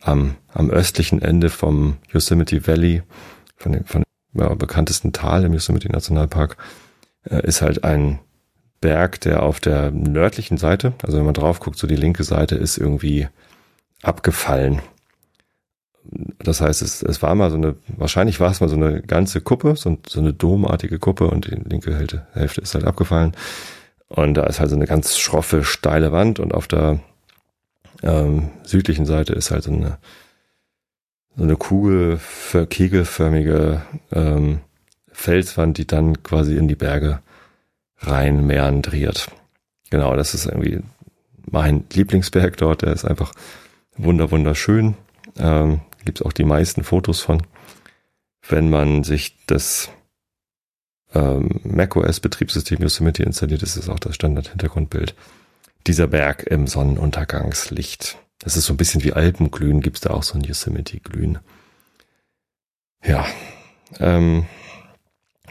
am, 0.02 0.36
am 0.52 0.70
östlichen 0.70 1.22
Ende 1.22 1.48
vom 1.48 1.96
Yosemite 2.12 2.66
Valley, 2.66 3.02
von 3.56 3.72
dem, 3.72 3.84
von 3.84 4.05
ja, 4.38 4.54
bekanntesten 4.54 5.12
Tal 5.12 5.44
im 5.44 5.52
Yosemite 5.52 5.90
Nationalpark, 5.90 6.56
äh, 7.24 7.46
ist 7.46 7.62
halt 7.62 7.84
ein 7.84 8.18
Berg, 8.80 9.20
der 9.20 9.42
auf 9.42 9.60
der 9.60 9.90
nördlichen 9.90 10.58
Seite, 10.58 10.92
also 11.02 11.18
wenn 11.18 11.24
man 11.24 11.34
drauf 11.34 11.60
guckt, 11.60 11.78
so 11.78 11.86
die 11.86 11.96
linke 11.96 12.24
Seite 12.24 12.56
ist 12.56 12.78
irgendwie 12.78 13.28
abgefallen. 14.02 14.80
Das 16.38 16.60
heißt, 16.60 16.82
es, 16.82 17.02
es 17.02 17.22
war 17.22 17.34
mal 17.34 17.50
so 17.50 17.56
eine, 17.56 17.74
wahrscheinlich 17.88 18.38
war 18.38 18.50
es 18.50 18.60
mal 18.60 18.68
so 18.68 18.76
eine 18.76 19.02
ganze 19.02 19.40
Kuppe, 19.40 19.74
so, 19.76 19.98
so 20.06 20.20
eine 20.20 20.32
domartige 20.32 20.98
Kuppe 20.98 21.28
und 21.28 21.46
die 21.46 21.56
linke 21.56 21.96
Hälfte, 21.96 22.26
Hälfte 22.32 22.60
ist 22.60 22.74
halt 22.74 22.84
abgefallen. 22.84 23.32
Und 24.08 24.34
da 24.34 24.44
ist 24.44 24.60
halt 24.60 24.70
so 24.70 24.76
eine 24.76 24.86
ganz 24.86 25.18
schroffe, 25.18 25.64
steile 25.64 26.12
Wand 26.12 26.38
und 26.38 26.54
auf 26.54 26.68
der 26.68 27.00
ähm, 28.02 28.50
südlichen 28.62 29.06
Seite 29.06 29.32
ist 29.32 29.50
halt 29.50 29.64
so 29.64 29.72
eine, 29.72 29.98
so 31.36 31.42
eine 31.42 31.56
Kugel, 31.56 32.18
kegelförmige 32.70 33.82
ähm, 34.12 34.60
Felswand, 35.12 35.78
die 35.78 35.86
dann 35.86 36.22
quasi 36.22 36.56
in 36.56 36.68
die 36.68 36.74
Berge 36.74 37.20
rein 37.98 38.46
meandriert. 38.46 39.30
Genau, 39.90 40.16
das 40.16 40.34
ist 40.34 40.46
irgendwie 40.46 40.80
mein 41.50 41.84
Lieblingsberg 41.92 42.56
dort. 42.56 42.82
Der 42.82 42.92
ist 42.92 43.04
einfach 43.04 43.32
wunder 43.96 44.30
wunderschön. 44.30 44.94
Ähm, 45.38 45.80
Gibt 46.04 46.20
es 46.20 46.26
auch 46.26 46.32
die 46.32 46.44
meisten 46.44 46.84
Fotos 46.84 47.20
von. 47.20 47.42
Wenn 48.48 48.70
man 48.70 49.04
sich 49.04 49.36
das 49.46 49.90
ähm, 51.14 51.60
macOS 51.64 52.20
Betriebssystem 52.20 52.80
Yosemite 52.80 53.22
installiert, 53.22 53.62
ist 53.62 53.76
es 53.76 53.88
auch 53.88 53.98
das 53.98 54.14
Standard-Hintergrundbild. 54.14 55.14
Dieser 55.86 56.06
Berg 56.06 56.44
im 56.44 56.66
Sonnenuntergangslicht. 56.66 58.18
Das 58.38 58.56
ist 58.56 58.66
so 58.66 58.74
ein 58.74 58.76
bisschen 58.76 59.02
wie 59.02 59.12
Alpenglühen, 59.12 59.80
gibt 59.80 59.96
es 59.96 60.00
da 60.02 60.10
auch 60.10 60.22
so 60.22 60.34
ein 60.34 60.42
Yosemite-Glühen. 60.42 61.38
Ja, 63.04 63.26
ähm, 63.98 64.46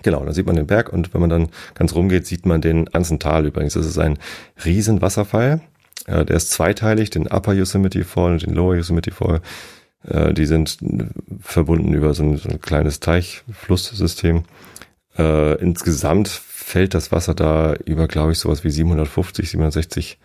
Genau, 0.05 0.23
da 0.23 0.33
sieht 0.33 0.45
man 0.45 0.55
den 0.55 0.67
Berg 0.67 0.93
und 0.93 1.15
wenn 1.15 1.21
man 1.21 1.31
dann 1.31 1.49
ganz 1.73 1.95
rumgeht, 1.95 2.27
sieht 2.27 2.45
man 2.45 2.61
den 2.61 2.85
ganzen 2.85 3.17
Tal 3.17 3.47
übrigens. 3.47 3.73
Das 3.73 3.87
ist 3.87 3.97
ein 3.97 4.19
Riesenwasserfall. 4.63 5.61
Äh, 6.05 6.25
der 6.25 6.35
ist 6.35 6.51
zweiteilig, 6.51 7.09
den 7.09 7.25
Upper 7.25 7.53
Yosemite 7.53 8.03
Fall 8.03 8.33
und 8.33 8.45
den 8.45 8.53
Lower 8.53 8.75
Yosemite 8.75 9.09
Fall. 9.09 9.41
Äh, 10.07 10.35
die 10.35 10.45
sind 10.45 10.77
verbunden 11.41 11.95
über 11.95 12.13
so 12.13 12.21
ein, 12.21 12.37
so 12.37 12.49
ein 12.49 12.61
kleines 12.61 12.99
Teichflusssystem. 12.99 14.43
Äh, 15.17 15.59
insgesamt 15.59 16.27
fällt 16.27 16.93
das 16.93 17.11
Wasser 17.11 17.33
da 17.33 17.73
über, 17.73 18.07
glaube 18.07 18.33
ich, 18.33 18.37
sowas 18.37 18.63
wie 18.63 18.69
750, 18.69 19.49
760 19.49 20.19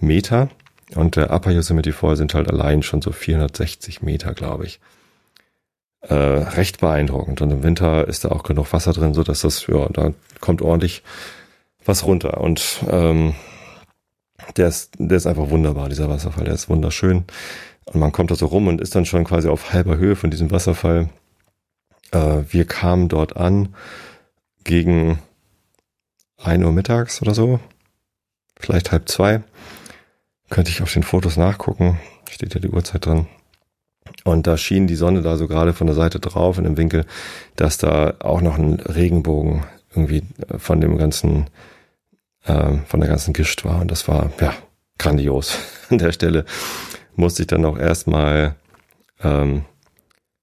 Meter. 0.00 0.48
Und 0.94 1.16
der 1.16 1.32
Upper 1.32 1.50
Yosemite 1.50 1.92
Fall 1.92 2.16
sind 2.16 2.34
halt 2.34 2.48
allein 2.48 2.82
schon 2.82 3.02
so 3.02 3.10
460 3.10 4.02
Meter, 4.02 4.34
glaube 4.34 4.66
ich 4.66 4.80
äh, 6.08 6.14
recht 6.14 6.80
beeindruckend. 6.80 7.40
Und 7.40 7.50
im 7.50 7.62
Winter 7.62 8.06
ist 8.06 8.24
da 8.24 8.30
auch 8.30 8.42
genug 8.42 8.72
Wasser 8.72 8.92
drin, 8.92 9.14
so 9.14 9.22
dass 9.22 9.40
das, 9.40 9.66
ja, 9.66 9.88
da 9.88 10.12
kommt 10.40 10.62
ordentlich 10.62 11.02
was 11.84 12.04
runter. 12.04 12.40
Und 12.40 12.84
ähm, 12.88 13.34
der 14.56 14.68
ist, 14.68 14.92
der 14.98 15.16
ist 15.16 15.26
einfach 15.26 15.50
wunderbar, 15.50 15.88
dieser 15.88 16.08
Wasserfall. 16.08 16.44
Der 16.44 16.54
ist 16.54 16.68
wunderschön. 16.68 17.24
Und 17.84 18.00
man 18.00 18.12
kommt 18.12 18.30
da 18.30 18.34
so 18.34 18.46
rum 18.46 18.68
und 18.68 18.80
ist 18.80 18.94
dann 18.94 19.06
schon 19.06 19.24
quasi 19.24 19.48
auf 19.48 19.72
halber 19.72 19.96
Höhe 19.96 20.16
von 20.16 20.30
diesem 20.30 20.50
Wasserfall. 20.50 21.08
Äh, 22.12 22.42
wir 22.48 22.64
kamen 22.66 23.08
dort 23.08 23.36
an 23.36 23.74
gegen 24.64 25.18
ein 26.42 26.64
Uhr 26.64 26.72
mittags 26.72 27.22
oder 27.22 27.34
so. 27.34 27.60
Vielleicht 28.58 28.92
halb 28.92 29.08
zwei. 29.08 29.42
Könnte 30.50 30.70
ich 30.70 30.82
auf 30.82 30.92
den 30.92 31.02
Fotos 31.02 31.36
nachgucken. 31.36 31.98
Steht 32.30 32.54
ja 32.54 32.60
die 32.60 32.68
Uhrzeit 32.68 33.06
drin. 33.06 33.26
Und 34.24 34.46
da 34.46 34.56
schien 34.56 34.86
die 34.86 34.94
Sonne 34.94 35.22
da 35.22 35.36
so 35.36 35.48
gerade 35.48 35.72
von 35.72 35.86
der 35.86 35.96
Seite 35.96 36.20
drauf 36.20 36.58
in 36.58 36.64
dem 36.64 36.76
Winkel, 36.76 37.04
dass 37.56 37.78
da 37.78 38.14
auch 38.20 38.40
noch 38.40 38.58
ein 38.58 38.74
Regenbogen 38.74 39.64
irgendwie 39.90 40.22
äh, 40.48 40.58
von 40.58 40.80
dem 40.80 40.96
ganzen, 40.98 41.46
äh, 42.44 42.78
von 42.86 43.00
der 43.00 43.08
ganzen 43.08 43.32
Gischt 43.32 43.64
war. 43.64 43.80
Und 43.80 43.90
das 43.90 44.06
war, 44.08 44.30
ja, 44.40 44.54
grandios. 44.98 45.58
An 45.90 45.98
der 45.98 46.12
Stelle 46.12 46.44
musste 47.14 47.42
ich 47.42 47.48
dann 47.48 47.64
auch 47.64 47.78
erstmal 47.78 48.56
ähm, 49.22 49.64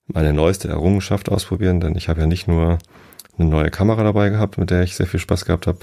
meine 0.08 0.34
neueste 0.34 0.68
Errungenschaft 0.68 1.30
ausprobieren, 1.30 1.80
denn 1.80 1.96
ich 1.96 2.10
habe 2.10 2.22
ja 2.22 2.28
nicht 2.28 2.48
nur 2.48 2.80
eine 3.38 3.50
neue 3.50 3.70
Kamera 3.70 4.04
dabei 4.04 4.30
gehabt, 4.30 4.58
mit 4.58 4.70
der 4.70 4.84
ich 4.84 4.96
sehr 4.96 5.08
viel 5.08 5.20
Spaß 5.20 5.46
gehabt 5.46 5.68
habe, 5.68 5.80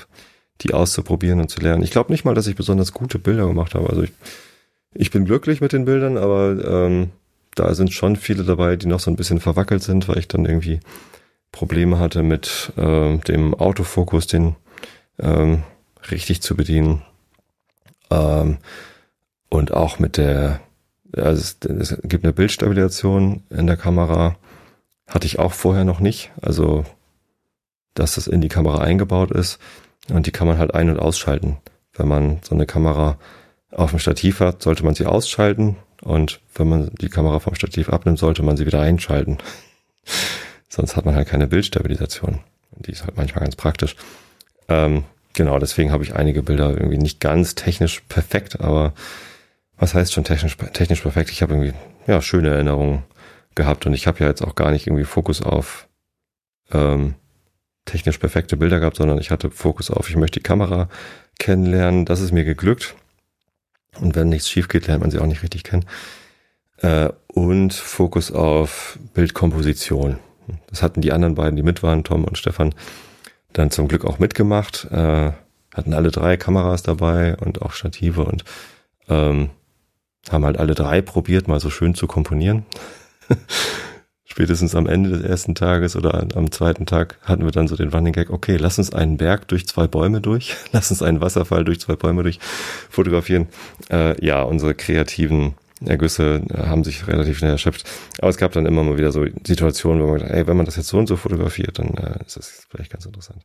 die 0.63 0.75
auszuprobieren 0.75 1.41
und 1.41 1.51
zu 1.51 1.61
lernen. 1.61 1.83
Ich 1.83 1.91
glaube 1.91 2.13
nicht 2.13 2.25
mal, 2.25 2.35
dass 2.35 2.47
ich 2.47 2.57
besonders 2.57 2.93
gute 2.93 3.19
Bilder 3.19 3.47
gemacht 3.47 3.75
habe. 3.75 3.89
Also 3.89 4.03
ich, 4.03 4.13
ich 4.95 5.11
bin 5.11 5.25
glücklich 5.25 5.61
mit 5.61 5.73
den 5.73 5.85
Bildern, 5.85 6.19
aber 6.19 6.87
ähm, 6.87 7.11
da 7.55 7.75
sind 7.75 7.93
schon 7.93 8.17
viele 8.17 8.45
dabei, 8.45 8.77
die 8.77 8.87
noch 8.87 9.01
so 9.01 9.11
ein 9.11 9.17
bisschen 9.17 9.41
verwackelt 9.41 9.83
sind, 9.83 10.09
weil 10.09 10.19
ich 10.19 10.29
dann 10.29 10.45
irgendwie 10.45 10.81
Probleme 11.53 11.99
hatte 11.99 12.23
mit 12.23 12.73
äh, 12.77 13.17
dem 13.19 13.55
Autofokus, 13.55 14.27
den 14.27 14.57
ähm, 15.19 15.63
richtig 16.11 16.43
zu 16.43 16.57
bedienen. 16.57 17.03
Ähm, 18.11 18.59
und 19.49 19.73
auch 19.73 19.99
mit 19.99 20.17
der, 20.17 20.61
also 21.17 21.41
es, 21.41 21.57
es 21.69 21.99
gibt 22.05 22.25
eine 22.25 22.33
Bildstabilisation 22.33 23.43
in 23.51 23.67
der 23.67 23.77
Kamera, 23.77 24.37
hatte 25.09 25.27
ich 25.27 25.41
auch 25.41 25.53
vorher 25.53 25.85
noch 25.85 25.99
nicht. 25.99 26.31
Also, 26.41 26.85
dass 27.95 28.15
das 28.15 28.29
in 28.29 28.41
die 28.41 28.49
Kamera 28.49 28.79
eingebaut 28.79 29.33
ist 29.33 29.59
und 30.11 30.27
die 30.27 30.33
kann 30.33 30.47
man 30.47 30.59
halt 30.59 30.75
ein- 30.75 30.91
und 30.91 30.99
ausschalten. 30.99 31.59
Wenn 31.95 32.09
man 32.09 32.41
so 32.43 32.55
eine 32.55 32.67
Kamera 32.67 33.19
auf 33.71 33.91
dem 33.91 33.99
Stativ 33.99 34.41
hat, 34.41 34.63
sollte 34.63 34.85
man 34.85 34.95
sie 34.95 35.07
ausschalten 35.07 35.77
und 36.03 36.41
wenn 36.55 36.69
man 36.69 36.91
die 37.01 37.09
Kamera 37.09 37.39
vom 37.41 37.55
Stativ 37.55 37.89
abnimmt, 37.91 38.19
sollte 38.19 38.43
man 38.43 38.57
sie 38.57 38.67
wieder 38.67 38.81
einschalten. 38.81 39.39
Sonst 40.69 40.97
hat 40.97 41.05
man 41.05 41.15
halt 41.15 41.29
keine 41.29 41.47
Bildstabilisation. 41.47 42.41
Die 42.77 42.93
ist 42.93 43.05
halt 43.05 43.17
manchmal 43.17 43.45
ganz 43.45 43.57
praktisch. 43.57 43.97
Ähm, 44.69 45.05
genau, 45.35 45.59
deswegen 45.59 45.91
habe 45.93 46.05
ich 46.05 46.15
einige 46.15 46.43
Bilder 46.43 46.71
irgendwie 46.71 46.99
nicht 46.99 47.21
ganz 47.21 47.55
technisch 47.55 48.01
perfekt, 48.09 48.61
aber 48.61 48.95
was 49.77 49.95
heißt 49.95 50.13
schon 50.13 50.25
technisch, 50.25 50.57
technisch 50.73 51.01
perfekt? 51.01 51.31
Ich 51.31 51.43
habe 51.43 51.55
irgendwie 51.55 51.75
ja 52.07 52.23
schöne 52.23 52.51
Erinnerungen 52.51 53.03
gehabt 53.55 53.87
und 53.87 53.95
ich 53.95 54.07
habe 54.07 54.21
ja 54.21 54.29
jetzt 54.29 54.43
auch 54.43 54.55
gar 54.55 54.71
nicht 54.71 54.87
irgendwie 54.87 55.05
Fokus 55.05 55.43
auf 55.43 55.89
ähm, 56.73 57.15
technisch 57.85 58.19
perfekte 58.19 58.57
Bilder 58.57 58.81
gehabt, 58.81 58.97
sondern 58.97 59.19
ich 59.19 59.31
hatte 59.31 59.51
Fokus 59.51 59.91
auf, 59.91 60.09
ich 60.09 60.17
möchte 60.17 60.41
die 60.41 60.45
Kamera 60.45 60.89
kennenlernen. 61.39 62.05
Das 62.05 62.21
ist 62.21 62.33
mir 62.33 62.45
geglückt. 62.45 62.95
Und 64.01 64.15
wenn 64.15 64.29
nichts 64.29 64.49
schief 64.49 64.69
geht, 64.69 64.87
lernt 64.87 65.01
man 65.01 65.11
sie 65.11 65.19
auch 65.19 65.27
nicht 65.27 65.43
richtig 65.43 65.65
kennen. 65.65 65.85
Äh, 66.79 67.11
und 67.27 67.75
Fokus 67.75 68.31
auf 68.31 68.99
Bildkomposition. 69.15 70.19
Das 70.69 70.83
hatten 70.83 71.01
die 71.01 71.13
anderen 71.13 71.35
beiden, 71.35 71.57
die 71.57 71.63
mit 71.63 71.83
waren, 71.83 72.05
Tom 72.05 72.25
und 72.25 72.39
Stefan, 72.39 72.75
dann 73.53 73.71
zum 73.71 73.89
Glück 73.89 74.05
auch 74.05 74.19
mitgemacht. 74.19 74.87
Äh, 74.91 75.33
hatten 75.75 75.95
alle 75.95 76.11
drei 76.11 76.37
Kameras 76.37 76.83
dabei 76.83 77.37
und 77.37 77.63
auch 77.63 77.73
Stative 77.73 78.25
und 78.25 78.45
ähm, 79.09 79.51
haben 80.31 80.45
halt 80.45 80.59
alle 80.59 80.75
drei 80.75 81.01
probiert, 81.01 81.49
mal 81.49 81.61
so 81.61 81.71
schön 81.71 81.95
zu 81.95 82.07
komponieren. 82.07 82.67
Spätestens 84.33 84.77
am 84.77 84.87
Ende 84.87 85.11
des 85.11 85.23
ersten 85.23 85.57
Tages 85.57 85.97
oder 85.97 86.25
am 86.37 86.53
zweiten 86.53 86.87
Tag 86.87 87.19
hatten 87.23 87.45
wir 87.45 87.51
dann 87.51 87.67
so 87.67 87.75
den 87.75 87.89
Running 87.89 88.13
Gag, 88.13 88.31
okay, 88.31 88.57
lass 88.57 88.79
uns 88.79 88.93
einen 88.93 89.17
Berg 89.17 89.49
durch 89.49 89.67
zwei 89.67 89.89
Bäume 89.89 90.21
durch, 90.21 90.55
lass 90.73 90.91
uns 90.93 91.03
einen 91.03 91.21
Wasserfall 91.21 91.65
durch 91.65 91.81
zwei 91.81 91.97
Bäume 91.97 92.23
durch 92.23 92.39
fotografieren. 92.89 93.49
Äh, 93.91 94.25
ja, 94.25 94.43
unsere 94.43 94.75
kreativen 94.75 95.55
Ergüsse 95.85 96.43
äh, 96.49 96.59
haben 96.59 96.85
sich 96.85 97.09
relativ 97.09 97.39
schnell 97.39 97.51
erschöpft. 97.51 97.85
Aber 98.21 98.29
es 98.29 98.37
gab 98.37 98.53
dann 98.53 98.67
immer 98.67 98.85
mal 98.85 98.99
wieder 98.99 99.11
so 99.11 99.27
Situationen, 99.45 100.01
wo 100.01 100.07
man 100.07 100.19
gedacht, 100.19 100.33
ey, 100.33 100.47
wenn 100.47 100.57
man 100.57 100.67
das 100.67 100.77
jetzt 100.77 100.89
so 100.89 100.99
und 100.99 101.09
so 101.09 101.17
fotografiert, 101.17 101.81
dann 101.81 101.89
äh, 101.95 102.25
ist 102.25 102.37
das 102.37 102.67
vielleicht 102.71 102.93
ganz 102.93 103.07
interessant. 103.07 103.43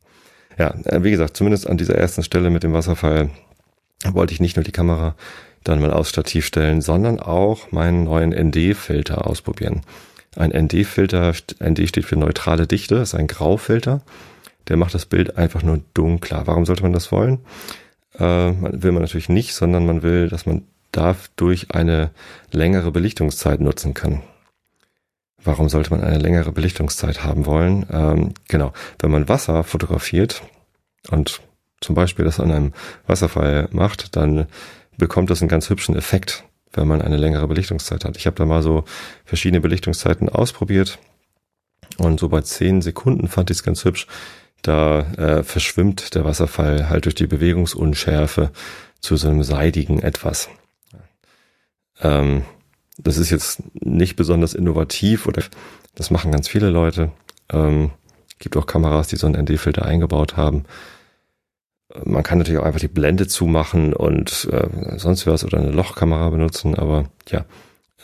Ja, 0.60 0.76
äh, 0.86 1.04
wie 1.04 1.12
gesagt, 1.12 1.36
zumindest 1.36 1.68
an 1.68 1.78
dieser 1.78 1.96
ersten 1.96 2.22
Stelle 2.22 2.52
mit 2.52 2.62
dem 2.62 2.74
Wasserfall 2.74 3.32
wollte 4.04 4.34
ich 4.34 4.40
nicht 4.40 4.56
nur 4.56 4.64
die 4.64 4.72
Kamera 4.72 5.16
dann 5.64 5.82
mal 5.82 5.92
aufs 5.92 6.10
Stativ 6.10 6.46
stellen, 6.46 6.82
sondern 6.82 7.20
auch 7.20 7.72
meinen 7.72 8.04
neuen 8.04 8.30
ND-Filter 8.30 9.26
ausprobieren. 9.26 9.82
Ein 10.36 10.52
ND-Filter, 10.52 11.34
ND 11.64 11.88
steht 11.88 12.06
für 12.06 12.18
neutrale 12.18 12.68
Dichte, 12.68 12.96
ist 12.96 13.16
ein 13.16 13.28
Graufilter. 13.28 14.02
Der 14.68 14.78
macht 14.78 14.94
das 14.94 15.06
Bild 15.06 15.38
einfach 15.38 15.64
nur 15.64 15.82
dunkler. 15.94 16.48
Warum 16.48 16.66
sollte 16.66 16.84
man 16.84 16.94
das 16.94 17.12
wollen? 17.12 17.40
Äh, 18.14 18.22
will 18.22 18.92
man 18.92 19.02
natürlich 19.02 19.30
nicht, 19.30 19.54
sondern 19.54 19.86
man 19.86 20.02
will, 20.02 20.30
dass 20.30 20.46
man 20.46 20.64
dadurch 20.92 21.72
eine 21.72 22.12
längere 22.52 22.92
Belichtungszeit 22.92 23.60
nutzen 23.60 23.94
kann. 23.94 24.22
Warum 25.44 25.70
sollte 25.70 25.92
man 25.92 26.04
eine 26.04 26.18
längere 26.18 26.52
Belichtungszeit 26.52 27.24
haben 27.24 27.46
wollen? 27.46 27.86
Ähm, 27.92 28.34
genau, 28.48 28.74
wenn 29.00 29.12
man 29.12 29.30
Wasser 29.30 29.64
fotografiert 29.64 30.42
und 31.12 31.42
zum 31.82 31.94
Beispiel 31.94 32.26
das 32.26 32.40
an 32.40 32.52
einem 32.52 32.74
Wasserfall 33.06 33.70
macht, 33.72 34.16
dann 34.16 34.48
bekommt 34.98 35.30
das 35.30 35.42
einen 35.42 35.50
ganz 35.50 35.70
hübschen 35.70 35.96
Effekt, 35.96 36.46
wenn 36.78 36.88
man 36.88 37.02
eine 37.02 37.18
längere 37.18 37.48
Belichtungszeit 37.48 38.06
hat. 38.06 38.18
Ich 38.18 38.26
habe 38.26 38.36
da 38.36 38.46
mal 38.46 38.62
so 38.62 38.84
verschiedene 39.24 39.62
Belichtungszeiten 39.62 40.30
ausprobiert 40.30 41.00
und 41.98 42.20
so 42.20 42.30
bei 42.30 42.42
zehn 42.42 42.82
Sekunden 42.82 43.28
fand 43.28 43.50
ich 43.52 43.58
es 43.58 43.64
ganz 43.64 43.86
hübsch. 43.86 44.08
Da 44.62 45.02
äh, 45.14 45.44
verschwimmt 45.44 46.16
der 46.16 46.26
Wasserfall 46.26 46.90
halt 46.90 47.06
durch 47.06 47.16
die 47.16 47.28
Bewegungsunschärfe 47.28 48.52
zu 49.00 49.16
so 49.16 49.30
einem 49.30 49.44
seidigen 49.44 50.00
etwas. 50.00 50.50
Ähm, 52.02 52.44
das 52.98 53.18
ist 53.18 53.30
jetzt 53.30 53.62
nicht 53.74 54.16
besonders 54.16 54.54
innovativ 54.54 55.28
oder 55.28 55.44
das 55.96 56.12
machen 56.12 56.32
ganz 56.32 56.48
viele 56.48 56.70
Leute. 56.70 57.12
Ähm, 57.52 57.92
gibt 58.40 58.58
auch 58.58 58.66
Kameras, 58.66 59.08
die 59.08 59.16
so 59.16 59.28
einen 59.28 59.42
ND-Filter 59.44 59.86
eingebaut 59.86 60.38
haben. 60.38 60.66
Man 62.04 62.24
kann 62.24 62.38
natürlich 62.38 62.60
auch 62.60 62.66
einfach 62.66 62.80
die 62.80 62.88
Blende 62.88 63.28
zumachen 63.28 63.94
und 63.94 64.48
äh, 64.52 64.98
sonst 64.98 65.26
was 65.28 65.44
oder 65.44 65.60
eine 65.60 65.72
Lochkamera 65.72 66.30
benutzen, 66.30 66.76
aber 66.76 67.06
ja, 67.30 67.46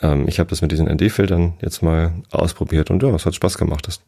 ähm, 0.02 0.26
ich 0.28 0.38
habe 0.38 0.50
das 0.50 0.62
mit 0.62 0.72
diesen 0.72 0.88
ND-Filtern 0.88 1.54
jetzt 1.60 1.82
mal 1.82 2.12
ausprobiert 2.30 2.90
und 2.90 3.02
ja, 3.02 3.10
es 3.10 3.26
hat 3.26 3.34
Spaß 3.34 3.58
gemacht. 3.58 3.86
Das 3.86 4.00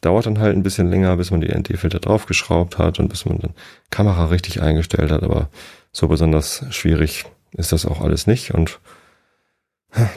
dauert 0.00 0.26
dann 0.26 0.38
halt 0.38 0.56
ein 0.56 0.62
bisschen 0.62 0.90
länger, 0.90 1.16
bis 1.16 1.30
man 1.30 1.40
die 1.40 1.52
ND-Filter 1.52 2.00
draufgeschraubt 2.00 2.78
hat 2.78 2.98
und 2.98 3.08
bis 3.08 3.24
man 3.24 3.38
dann 3.38 3.54
Kamera 3.90 4.26
richtig 4.26 4.62
eingestellt 4.62 5.10
hat, 5.10 5.22
aber 5.22 5.48
so 5.92 6.08
besonders 6.08 6.64
schwierig 6.70 7.24
ist 7.52 7.72
das 7.72 7.86
auch 7.86 8.00
alles 8.00 8.26
nicht 8.26 8.54
und 8.54 8.80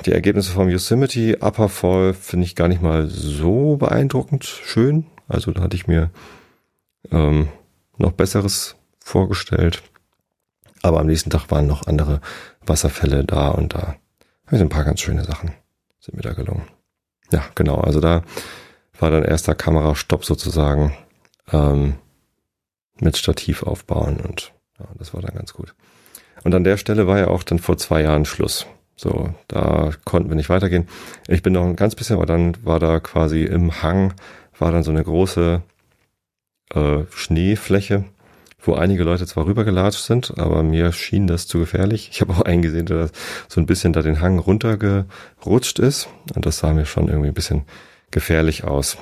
die 0.05 0.13
Ergebnisse 0.13 0.51
vom 0.51 0.69
Yosemite 0.69 1.37
Upper 1.41 1.67
Fall 1.67 2.13
finde 2.13 2.45
ich 2.45 2.55
gar 2.55 2.69
nicht 2.69 2.81
mal 2.81 3.07
so 3.07 3.75
beeindruckend 3.75 4.45
schön. 4.45 5.05
Also 5.27 5.51
da 5.51 5.61
hatte 5.61 5.75
ich 5.75 5.87
mir 5.87 6.11
ähm, 7.11 7.49
noch 7.97 8.13
Besseres 8.13 8.77
vorgestellt. 9.05 9.83
Aber 10.81 10.99
am 10.99 11.07
nächsten 11.07 11.29
Tag 11.29 11.49
waren 11.51 11.67
noch 11.67 11.87
andere 11.87 12.19
Wasserfälle 12.65 13.23
da 13.23 13.49
und 13.49 13.73
da 13.73 13.95
ich 14.51 14.59
ein 14.59 14.69
paar 14.69 14.83
ganz 14.83 14.99
schöne 14.99 15.23
Sachen 15.23 15.51
sind 15.99 16.15
mir 16.15 16.21
da 16.21 16.33
gelungen. 16.33 16.67
Ja, 17.31 17.43
genau. 17.55 17.77
Also 17.77 17.99
da 17.99 18.23
war 18.99 19.09
dann 19.09 19.23
erster 19.23 19.55
Kamerastopp 19.55 20.23
sozusagen 20.23 20.95
ähm, 21.51 21.95
mit 22.99 23.17
Stativ 23.17 23.63
aufbauen 23.63 24.19
und 24.19 24.53
ja, 24.79 24.87
das 24.97 25.13
war 25.13 25.21
dann 25.21 25.35
ganz 25.35 25.53
gut. 25.53 25.73
Und 26.43 26.53
an 26.53 26.63
der 26.63 26.77
Stelle 26.77 27.07
war 27.07 27.17
ja 27.17 27.27
auch 27.27 27.43
dann 27.43 27.59
vor 27.59 27.77
zwei 27.77 28.01
Jahren 28.03 28.25
Schluss. 28.25 28.67
So, 28.95 29.33
da 29.47 29.91
konnten 30.05 30.29
wir 30.29 30.35
nicht 30.35 30.49
weitergehen. 30.49 30.87
Ich 31.27 31.41
bin 31.41 31.53
noch 31.53 31.65
ein 31.65 31.75
ganz 31.75 31.95
bisschen, 31.95 32.15
aber 32.15 32.25
dann 32.25 32.55
war 32.63 32.79
da 32.79 32.99
quasi 32.99 33.43
im 33.43 33.81
Hang, 33.81 34.13
war 34.57 34.71
dann 34.71 34.83
so 34.83 34.91
eine 34.91 35.03
große 35.03 35.61
äh, 36.73 37.03
Schneefläche, 37.09 38.05
wo 38.67 38.73
einige 38.73 39.03
Leute 39.03 39.25
zwar 39.25 39.45
rübergelatscht 39.45 40.03
sind, 40.03 40.37
aber 40.37 40.63
mir 40.63 40.91
schien 40.91 41.27
das 41.27 41.47
zu 41.47 41.59
gefährlich. 41.59 42.09
Ich 42.11 42.21
habe 42.21 42.33
auch 42.33 42.41
eingesehen, 42.41 42.85
dass 42.85 43.11
so 43.47 43.61
ein 43.61 43.65
bisschen 43.65 43.93
da 43.93 44.01
den 44.01 44.21
Hang 44.21 44.39
runtergerutscht 44.39 45.79
ist 45.79 46.07
und 46.35 46.45
das 46.45 46.57
sah 46.57 46.73
mir 46.73 46.85
schon 46.85 47.07
irgendwie 47.07 47.29
ein 47.29 47.33
bisschen 47.33 47.63
gefährlich 48.11 48.63
aus. 48.63 48.97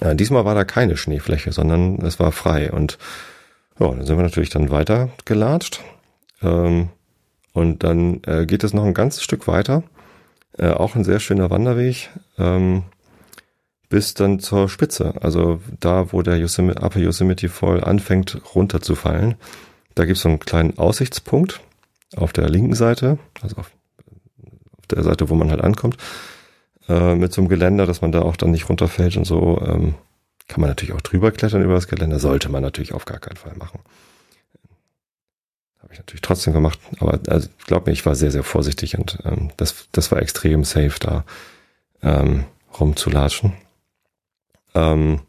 Äh, 0.00 0.14
diesmal 0.16 0.44
war 0.44 0.54
da 0.54 0.64
keine 0.64 0.96
Schneefläche, 0.96 1.52
sondern 1.52 2.00
es 2.02 2.18
war 2.18 2.32
frei 2.32 2.72
und 2.72 2.98
ja, 3.78 3.88
dann 3.88 4.04
sind 4.04 4.16
wir 4.16 4.22
natürlich 4.22 4.50
dann 4.50 4.70
weiter 4.70 5.10
gelatscht. 5.24 5.80
Ähm, 6.42 6.88
und 7.52 7.84
dann 7.84 8.22
äh, 8.26 8.46
geht 8.46 8.64
es 8.64 8.72
noch 8.72 8.84
ein 8.84 8.94
ganzes 8.94 9.22
Stück 9.22 9.46
weiter. 9.46 9.82
Äh, 10.58 10.70
auch 10.70 10.94
ein 10.94 11.04
sehr 11.04 11.20
schöner 11.20 11.50
Wanderweg. 11.50 12.10
Ähm, 12.38 12.84
bis 13.92 14.14
dann 14.14 14.40
zur 14.40 14.70
Spitze. 14.70 15.12
Also 15.20 15.60
da, 15.78 16.14
wo 16.14 16.22
der 16.22 16.38
Yosemite, 16.38 16.80
Upper 16.80 16.98
Yosemite 16.98 17.50
Fall 17.50 17.84
anfängt 17.84 18.40
runterzufallen. 18.54 19.34
Da 19.94 20.06
gibt 20.06 20.16
es 20.16 20.22
so 20.22 20.30
einen 20.30 20.40
kleinen 20.40 20.78
Aussichtspunkt. 20.78 21.60
auf 22.16 22.32
der 22.32 22.48
linken 22.48 22.74
Seite, 22.74 23.18
also 23.42 23.56
auf, 23.56 23.70
auf 24.78 24.86
der 24.86 25.02
Seite, 25.02 25.28
wo 25.28 25.34
man 25.34 25.50
halt 25.50 25.60
ankommt, 25.60 25.98
äh, 26.88 27.14
mit 27.14 27.34
so 27.34 27.42
einem 27.42 27.50
Geländer, 27.50 27.84
dass 27.84 28.00
man 28.00 28.12
da 28.12 28.22
auch 28.22 28.36
dann 28.36 28.50
nicht 28.50 28.70
runterfällt 28.70 29.18
und 29.18 29.26
so. 29.26 29.60
Ähm, 29.60 29.94
kann 30.48 30.62
man 30.62 30.70
natürlich 30.70 30.94
auch 30.94 31.02
drüber 31.02 31.30
klettern 31.30 31.62
über 31.62 31.74
das 31.74 31.86
Geländer, 31.86 32.18
sollte 32.18 32.48
man 32.48 32.62
natürlich 32.62 32.94
auf 32.94 33.04
gar 33.04 33.18
keinen 33.18 33.36
Fall 33.36 33.54
machen. 33.56 33.80
Habe 35.82 35.92
ich 35.92 35.98
natürlich 35.98 36.22
trotzdem 36.22 36.54
gemacht, 36.54 36.78
aber 36.98 37.20
also, 37.28 37.48
glaub 37.66 37.86
mir, 37.86 37.92
ich 37.92 38.06
war 38.06 38.14
sehr, 38.14 38.30
sehr 38.30 38.42
vorsichtig 38.42 38.96
und 38.98 39.18
ähm, 39.26 39.50
das, 39.58 39.88
das 39.92 40.10
war 40.10 40.22
extrem 40.22 40.64
safe 40.64 40.98
da 40.98 41.24
ähm, 42.02 42.44
rumzulatschen. 42.80 43.52
Ähm, 44.74 45.20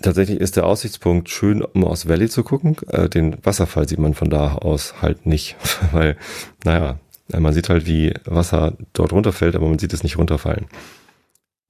tatsächlich 0.00 0.40
ist 0.40 0.56
der 0.56 0.66
Aussichtspunkt 0.66 1.28
schön, 1.30 1.62
um 1.62 1.84
aus 1.84 2.08
Valley 2.08 2.28
zu 2.28 2.42
gucken. 2.42 2.76
Äh, 2.88 3.08
den 3.08 3.44
Wasserfall 3.44 3.88
sieht 3.88 3.98
man 3.98 4.14
von 4.14 4.30
da 4.30 4.54
aus 4.54 5.02
halt 5.02 5.26
nicht, 5.26 5.56
weil, 5.92 6.16
naja, 6.64 6.98
man 7.28 7.52
sieht 7.52 7.68
halt, 7.68 7.86
wie 7.86 8.12
Wasser 8.24 8.74
dort 8.92 9.12
runterfällt, 9.12 9.56
aber 9.56 9.68
man 9.68 9.78
sieht 9.78 9.92
es 9.92 10.02
nicht 10.02 10.18
runterfallen. 10.18 10.66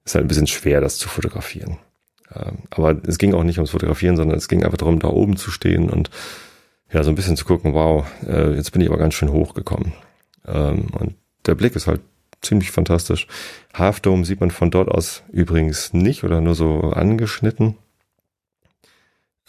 Ist 0.03 0.15
halt 0.15 0.25
ein 0.25 0.27
bisschen 0.27 0.47
schwer, 0.47 0.81
das 0.81 0.97
zu 0.97 1.07
fotografieren. 1.07 1.77
Ähm, 2.33 2.59
aber 2.69 2.97
es 3.07 3.17
ging 3.17 3.33
auch 3.33 3.43
nicht 3.43 3.57
ums 3.57 3.71
Fotografieren, 3.71 4.17
sondern 4.17 4.37
es 4.37 4.47
ging 4.47 4.63
einfach 4.63 4.77
darum, 4.77 4.99
da 4.99 5.07
oben 5.07 5.37
zu 5.37 5.51
stehen 5.51 5.89
und 5.89 6.09
ja, 6.91 7.03
so 7.03 7.09
ein 7.09 7.15
bisschen 7.15 7.37
zu 7.37 7.45
gucken, 7.45 7.73
wow, 7.73 8.05
äh, 8.27 8.53
jetzt 8.53 8.71
bin 8.71 8.81
ich 8.81 8.89
aber 8.89 8.97
ganz 8.97 9.15
schön 9.15 9.31
hochgekommen. 9.31 9.93
Ähm, 10.45 10.87
und 10.97 11.15
der 11.45 11.55
Blick 11.55 11.75
ist 11.75 11.87
halt 11.87 12.01
ziemlich 12.45 12.71
fantastisch. 12.71 13.27
Half 13.73 13.99
Dome 13.99 14.25
sieht 14.25 14.39
man 14.39 14.51
von 14.51 14.71
dort 14.71 14.89
aus 14.89 15.23
übrigens 15.31 15.93
nicht 15.93 16.23
oder 16.23 16.41
nur 16.41 16.55
so 16.55 16.81
angeschnitten. 16.81 17.77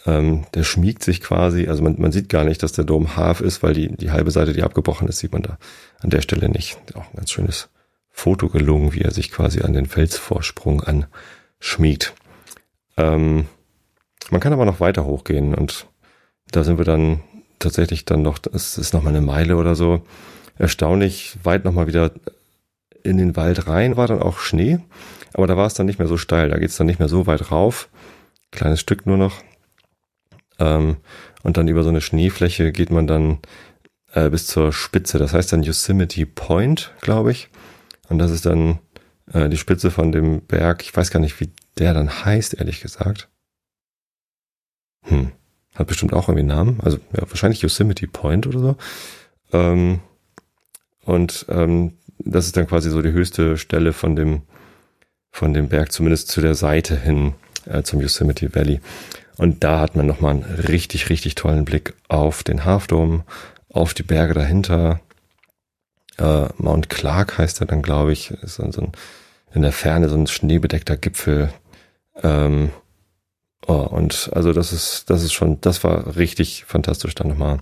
Ähm, 0.05 0.45
der 0.53 0.63
schmiegt 0.63 1.03
sich 1.03 1.21
quasi, 1.21 1.67
also 1.67 1.83
man, 1.83 1.99
man 1.99 2.11
sieht 2.11 2.29
gar 2.29 2.43
nicht, 2.43 2.63
dass 2.63 2.71
der 2.71 2.85
Dom 2.85 3.15
Half 3.17 3.41
ist, 3.41 3.63
weil 3.63 3.73
die, 3.73 3.95
die 3.95 4.11
halbe 4.11 4.31
Seite, 4.31 4.53
die 4.53 4.63
abgebrochen 4.63 5.07
ist, 5.07 5.19
sieht 5.19 5.33
man 5.33 5.41
da 5.41 5.57
an 5.99 6.09
der 6.09 6.21
Stelle 6.21 6.49
nicht. 6.49 6.77
Auch 6.95 7.05
ein 7.05 7.17
ganz 7.17 7.31
schönes 7.31 7.69
Foto 8.09 8.49
gelungen, 8.49 8.93
wie 8.93 9.01
er 9.01 9.11
sich 9.11 9.31
quasi 9.31 9.61
an 9.61 9.73
den 9.73 9.85
Felsvorsprung 9.85 10.81
anschmiegt. 10.81 12.13
Ähm, 12.95 13.45
man 14.29 14.41
kann 14.41 14.53
aber 14.53 14.65
noch 14.65 14.79
weiter 14.79 15.05
hochgehen 15.05 15.53
und 15.53 15.87
da 16.51 16.63
sind 16.63 16.77
wir 16.77 16.85
dann 16.85 17.21
tatsächlich 17.59 18.05
dann 18.05 18.21
noch, 18.21 18.37
das 18.37 18.77
ist 18.77 18.93
nochmal 18.93 19.15
eine 19.15 19.25
Meile 19.25 19.57
oder 19.57 19.75
so, 19.75 20.01
erstaunlich 20.57 21.37
weit 21.43 21.65
nochmal 21.65 21.87
wieder 21.87 22.11
in 23.03 23.17
den 23.17 23.35
Wald 23.35 23.67
rein, 23.67 23.97
war 23.97 24.07
dann 24.07 24.21
auch 24.21 24.39
Schnee, 24.39 24.79
aber 25.33 25.47
da 25.47 25.57
war 25.57 25.67
es 25.67 25.73
dann 25.73 25.85
nicht 25.85 25.99
mehr 25.99 26.07
so 26.07 26.17
steil, 26.17 26.49
da 26.49 26.57
geht 26.57 26.69
es 26.69 26.77
dann 26.77 26.87
nicht 26.87 26.99
mehr 26.99 27.09
so 27.09 27.27
weit 27.27 27.51
rauf, 27.51 27.89
kleines 28.51 28.79
Stück 28.79 29.05
nur 29.05 29.17
noch. 29.17 29.41
Ähm, 30.59 30.97
und 31.43 31.57
dann 31.57 31.67
über 31.67 31.83
so 31.83 31.89
eine 31.89 32.01
Schneefläche 32.01 32.71
geht 32.71 32.89
man 32.89 33.07
dann 33.07 33.39
äh, 34.13 34.29
bis 34.29 34.47
zur 34.47 34.73
Spitze, 34.73 35.19
das 35.19 35.33
heißt 35.33 35.53
dann 35.53 35.63
Yosemite 35.63 36.25
Point, 36.25 36.93
glaube 37.01 37.31
ich. 37.31 37.49
Und 38.09 38.19
das 38.19 38.31
ist 38.31 38.45
dann 38.45 38.79
äh, 39.33 39.49
die 39.49 39.57
Spitze 39.57 39.91
von 39.91 40.11
dem 40.11 40.41
Berg, 40.41 40.83
ich 40.83 40.95
weiß 40.95 41.11
gar 41.11 41.19
nicht, 41.19 41.39
wie 41.39 41.51
der 41.77 41.93
dann 41.93 42.25
heißt, 42.25 42.55
ehrlich 42.55 42.81
gesagt. 42.81 43.29
Hm. 45.03 45.31
Hat 45.75 45.87
bestimmt 45.87 46.13
auch 46.13 46.27
irgendwie 46.27 46.39
einen 46.39 46.57
Namen. 46.57 46.79
Also 46.81 46.97
ja, 47.13 47.21
wahrscheinlich 47.29 47.61
Yosemite 47.61 48.07
Point 48.07 48.47
oder 48.47 48.59
so. 48.59 48.75
Ähm, 49.53 49.99
und 51.05 51.45
ähm, 51.49 51.97
das 52.19 52.45
ist 52.45 52.57
dann 52.57 52.67
quasi 52.67 52.89
so 52.89 53.01
die 53.01 53.11
höchste 53.11 53.57
Stelle 53.57 53.93
von 53.93 54.15
dem, 54.15 54.41
von 55.31 55.53
dem 55.53 55.69
Berg, 55.69 55.91
zumindest 55.91 56.29
zu 56.29 56.41
der 56.41 56.55
Seite 56.55 56.95
hin 56.95 57.33
äh, 57.65 57.83
zum 57.83 58.01
Yosemite 58.01 58.53
Valley. 58.55 58.79
Und 59.37 59.63
da 59.63 59.79
hat 59.79 59.95
man 59.95 60.07
nochmal 60.07 60.31
einen 60.31 60.43
richtig, 60.43 61.09
richtig 61.09 61.35
tollen 61.35 61.65
Blick 61.65 61.93
auf 62.07 62.43
den 62.43 62.65
Half 62.65 62.87
Dome, 62.87 63.23
auf 63.69 63.93
die 63.93 64.03
Berge 64.03 64.33
dahinter. 64.33 64.99
Äh, 66.17 66.47
Mount 66.57 66.89
Clark 66.89 67.37
heißt 67.37 67.61
er 67.61 67.67
dann, 67.67 67.83
glaube 67.83 68.13
ich. 68.13 68.31
Ist 68.31 68.59
dann 68.59 68.71
so 68.71 68.81
ein, 68.81 68.91
in 69.53 69.61
der 69.61 69.71
Ferne 69.71 70.09
so 70.09 70.15
ein 70.15 70.25
schneebedeckter 70.25 70.97
Gipfel. 70.97 71.53
Ähm, 72.23 72.71
oh, 73.67 73.73
und 73.73 74.31
also 74.33 74.53
das 74.53 74.73
ist, 74.73 75.09
das 75.11 75.23
ist 75.23 75.33
schon, 75.33 75.61
das 75.61 75.83
war 75.83 76.15
richtig 76.15 76.65
fantastisch, 76.65 77.13
dann 77.13 77.27
nochmal 77.27 77.59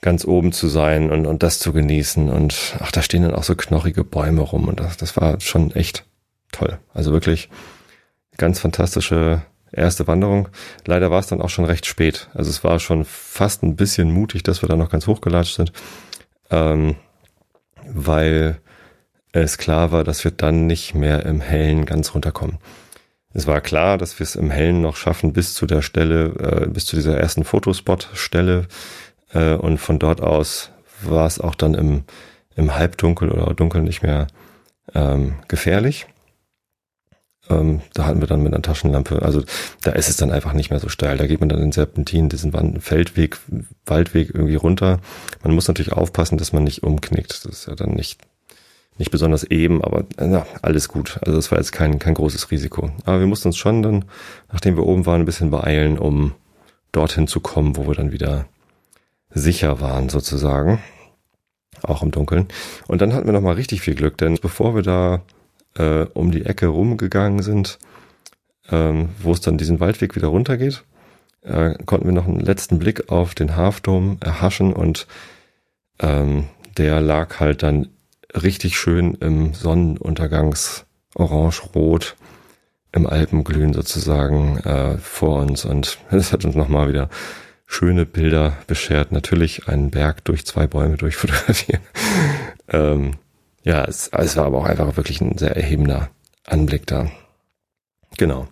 ganz 0.00 0.24
oben 0.24 0.52
zu 0.52 0.68
sein 0.68 1.10
und, 1.10 1.26
und 1.26 1.42
das 1.42 1.58
zu 1.58 1.72
genießen. 1.72 2.28
Und 2.28 2.76
ach, 2.80 2.92
da 2.92 3.02
stehen 3.02 3.22
dann 3.22 3.34
auch 3.34 3.44
so 3.44 3.54
knorrige 3.54 4.04
Bäume 4.04 4.42
rum 4.42 4.68
und 4.68 4.80
das, 4.80 4.96
das 4.96 5.16
war 5.16 5.40
schon 5.40 5.72
echt 5.72 6.04
toll. 6.52 6.78
Also 6.94 7.12
wirklich 7.12 7.48
ganz 8.36 8.60
fantastische 8.60 9.42
erste 9.72 10.06
Wanderung. 10.06 10.48
Leider 10.86 11.10
war 11.10 11.20
es 11.20 11.26
dann 11.26 11.40
auch 11.40 11.50
schon 11.50 11.64
recht 11.64 11.86
spät. 11.86 12.28
Also 12.34 12.50
es 12.50 12.64
war 12.64 12.78
schon 12.78 13.04
fast 13.04 13.62
ein 13.62 13.76
bisschen 13.76 14.10
mutig, 14.10 14.42
dass 14.42 14.62
wir 14.62 14.68
da 14.68 14.76
noch 14.76 14.90
ganz 14.90 15.06
hochgelatscht 15.06 15.56
sind, 15.56 15.72
ähm, 16.50 16.96
weil 17.86 18.60
es 19.32 19.58
klar 19.58 19.92
war, 19.92 20.04
dass 20.04 20.24
wir 20.24 20.30
dann 20.30 20.66
nicht 20.66 20.94
mehr 20.94 21.26
im 21.26 21.40
Hellen 21.40 21.84
ganz 21.84 22.14
runterkommen. 22.14 22.58
Es 23.34 23.46
war 23.46 23.60
klar, 23.60 23.98
dass 23.98 24.18
wir 24.18 24.24
es 24.24 24.34
im 24.34 24.50
Hellen 24.50 24.80
noch 24.80 24.96
schaffen 24.96 25.34
bis 25.34 25.52
zu 25.52 25.66
der 25.66 25.82
Stelle, 25.82 26.62
äh, 26.64 26.66
bis 26.68 26.86
zu 26.86 26.96
dieser 26.96 27.18
ersten 27.18 27.44
Fotospot-Stelle. 27.44 28.66
Äh, 29.32 29.54
und 29.54 29.78
von 29.78 29.98
dort 29.98 30.20
aus 30.20 30.70
war 31.02 31.26
es 31.26 31.40
auch 31.40 31.54
dann 31.54 31.74
im, 31.74 32.04
im 32.54 32.74
Halbdunkel 32.74 33.30
oder 33.30 33.52
Dunkel 33.54 33.82
nicht 33.82 34.02
mehr 34.02 34.26
ähm, 34.94 35.36
gefährlich. 35.48 36.06
Ähm, 37.48 37.80
da 37.94 38.06
hatten 38.06 38.20
wir 38.20 38.26
dann 38.26 38.42
mit 38.42 38.52
einer 38.52 38.62
Taschenlampe, 38.62 39.22
also 39.22 39.42
da 39.82 39.92
ist 39.92 40.08
es 40.08 40.16
dann 40.16 40.32
einfach 40.32 40.52
nicht 40.52 40.70
mehr 40.70 40.80
so 40.80 40.88
steil. 40.88 41.16
Da 41.16 41.26
geht 41.26 41.40
man 41.40 41.48
dann 41.48 41.62
in 41.62 41.70
Serpentin, 41.70 42.28
diesen 42.28 42.52
Feldweg, 42.80 43.38
Waldweg 43.84 44.34
irgendwie 44.34 44.56
runter. 44.56 45.00
Man 45.44 45.54
muss 45.54 45.68
natürlich 45.68 45.92
aufpassen, 45.92 46.38
dass 46.38 46.52
man 46.52 46.64
nicht 46.64 46.82
umknickt. 46.82 47.44
Das 47.44 47.44
ist 47.44 47.68
ja 47.68 47.74
dann 47.74 47.90
nicht 47.90 48.18
nicht 48.98 49.10
besonders 49.10 49.44
eben, 49.44 49.84
aber 49.84 50.04
na, 50.16 50.46
alles 50.62 50.88
gut. 50.88 51.18
Also 51.20 51.36
das 51.36 51.50
war 51.50 51.58
jetzt 51.58 51.72
kein, 51.72 51.98
kein 51.98 52.14
großes 52.14 52.50
Risiko. 52.50 52.90
Aber 53.04 53.20
wir 53.20 53.26
mussten 53.26 53.48
uns 53.48 53.58
schon 53.58 53.82
dann, 53.82 54.06
nachdem 54.50 54.76
wir 54.76 54.86
oben 54.86 55.04
waren, 55.06 55.20
ein 55.20 55.26
bisschen 55.26 55.50
beeilen, 55.50 55.98
um 55.98 56.32
dorthin 56.92 57.28
zu 57.28 57.40
kommen, 57.40 57.76
wo 57.76 57.86
wir 57.86 57.94
dann 57.94 58.12
wieder 58.12 58.46
sicher 59.30 59.80
waren 59.80 60.08
sozusagen. 60.08 60.82
Auch 61.82 62.02
im 62.02 62.10
Dunkeln. 62.10 62.48
Und 62.88 63.02
dann 63.02 63.12
hatten 63.12 63.26
wir 63.26 63.32
nochmal 63.32 63.54
richtig 63.54 63.82
viel 63.82 63.94
Glück, 63.94 64.16
denn 64.18 64.38
bevor 64.40 64.74
wir 64.74 64.82
da 64.82 65.22
äh, 65.76 66.06
um 66.14 66.30
die 66.30 66.46
Ecke 66.46 66.68
rumgegangen 66.68 67.42
sind, 67.42 67.78
ähm, 68.70 69.10
wo 69.20 69.32
es 69.32 69.40
dann 69.40 69.58
diesen 69.58 69.78
Waldweg 69.80 70.16
wieder 70.16 70.28
runtergeht, 70.28 70.84
äh, 71.42 71.74
konnten 71.84 72.06
wir 72.06 72.12
noch 72.12 72.26
einen 72.26 72.40
letzten 72.40 72.78
Blick 72.78 73.10
auf 73.10 73.34
den 73.34 73.56
Hafdom 73.56 74.18
erhaschen 74.20 74.72
und 74.72 75.06
ähm, 76.00 76.46
der 76.76 77.00
lag 77.00 77.40
halt 77.40 77.62
dann 77.62 77.88
richtig 78.34 78.78
schön 78.78 79.14
im 79.14 79.54
Sonnenuntergangs 79.54 80.84
orange-rot 81.14 82.16
im 82.92 83.06
Alpenglühen 83.06 83.72
sozusagen 83.72 84.58
äh, 84.58 84.98
vor 84.98 85.40
uns 85.40 85.64
und 85.64 85.98
das 86.10 86.32
hat 86.32 86.44
uns 86.44 86.54
nochmal 86.54 86.88
wieder 86.88 87.08
schöne 87.66 88.06
Bilder 88.06 88.56
beschert. 88.66 89.12
Natürlich 89.12 89.68
einen 89.68 89.90
Berg 89.90 90.24
durch 90.24 90.46
zwei 90.46 90.66
Bäume 90.66 90.96
durchfotografieren. 90.96 91.82
ähm, 92.68 93.14
ja, 93.62 93.84
es, 93.84 94.08
es 94.08 94.36
war 94.36 94.46
aber 94.46 94.58
auch 94.58 94.64
einfach 94.64 94.96
wirklich 94.96 95.20
ein 95.20 95.36
sehr 95.38 95.56
erhebender 95.56 96.10
Anblick 96.44 96.86
da. 96.86 97.10
Genau. 98.16 98.40
Und 98.40 98.48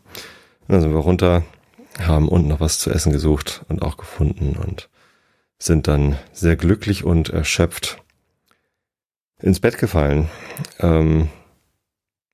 dann 0.68 0.80
sind 0.80 0.92
wir 0.92 1.00
runter, 1.00 1.44
haben 2.00 2.28
unten 2.28 2.48
noch 2.48 2.60
was 2.60 2.78
zu 2.78 2.90
essen 2.90 3.12
gesucht 3.12 3.64
und 3.68 3.82
auch 3.82 3.96
gefunden 3.96 4.56
und 4.56 4.88
sind 5.58 5.86
dann 5.86 6.18
sehr 6.32 6.56
glücklich 6.56 7.04
und 7.04 7.28
erschöpft 7.28 8.02
ins 9.40 9.60
Bett 9.60 9.78
gefallen. 9.78 10.28
Ähm, 10.80 11.28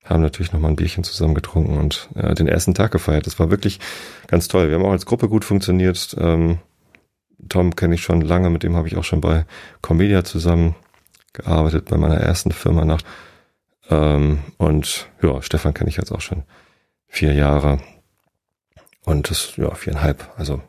haben 0.03 0.23
natürlich 0.23 0.51
noch 0.51 0.59
mal 0.59 0.69
ein 0.69 0.75
Bierchen 0.75 1.03
zusammen 1.03 1.35
getrunken 1.35 1.77
und 1.77 2.09
äh, 2.15 2.33
den 2.33 2.47
ersten 2.47 2.73
Tag 2.73 2.91
gefeiert. 2.91 3.27
Das 3.27 3.39
war 3.39 3.51
wirklich 3.51 3.79
ganz 4.27 4.47
toll. 4.47 4.69
Wir 4.69 4.75
haben 4.75 4.85
auch 4.85 4.91
als 4.91 5.05
Gruppe 5.05 5.29
gut 5.29 5.45
funktioniert. 5.45 6.15
Ähm, 6.19 6.57
Tom 7.49 7.75
kenne 7.75 7.95
ich 7.95 8.03
schon 8.03 8.21
lange, 8.21 8.49
mit 8.49 8.63
dem 8.63 8.75
habe 8.75 8.87
ich 8.87 8.97
auch 8.97 9.03
schon 9.03 9.21
bei 9.21 9.45
Comedia 9.81 10.23
zusammen 10.23 10.75
gearbeitet, 11.33 11.85
bei 11.89 11.97
meiner 11.97 12.17
ersten 12.17 12.51
Firma 12.51 12.85
nach. 12.85 13.01
Ähm, 13.89 14.39
und 14.57 15.09
ja, 15.21 15.41
Stefan 15.41 15.73
kenne 15.73 15.89
ich 15.89 15.97
jetzt 15.97 16.11
auch 16.11 16.21
schon 16.21 16.43
vier 17.07 17.33
Jahre. 17.33 17.79
Und 19.03 19.29
das, 19.29 19.55
ja, 19.57 19.73
viereinhalb. 19.73 20.31
Also 20.37 20.61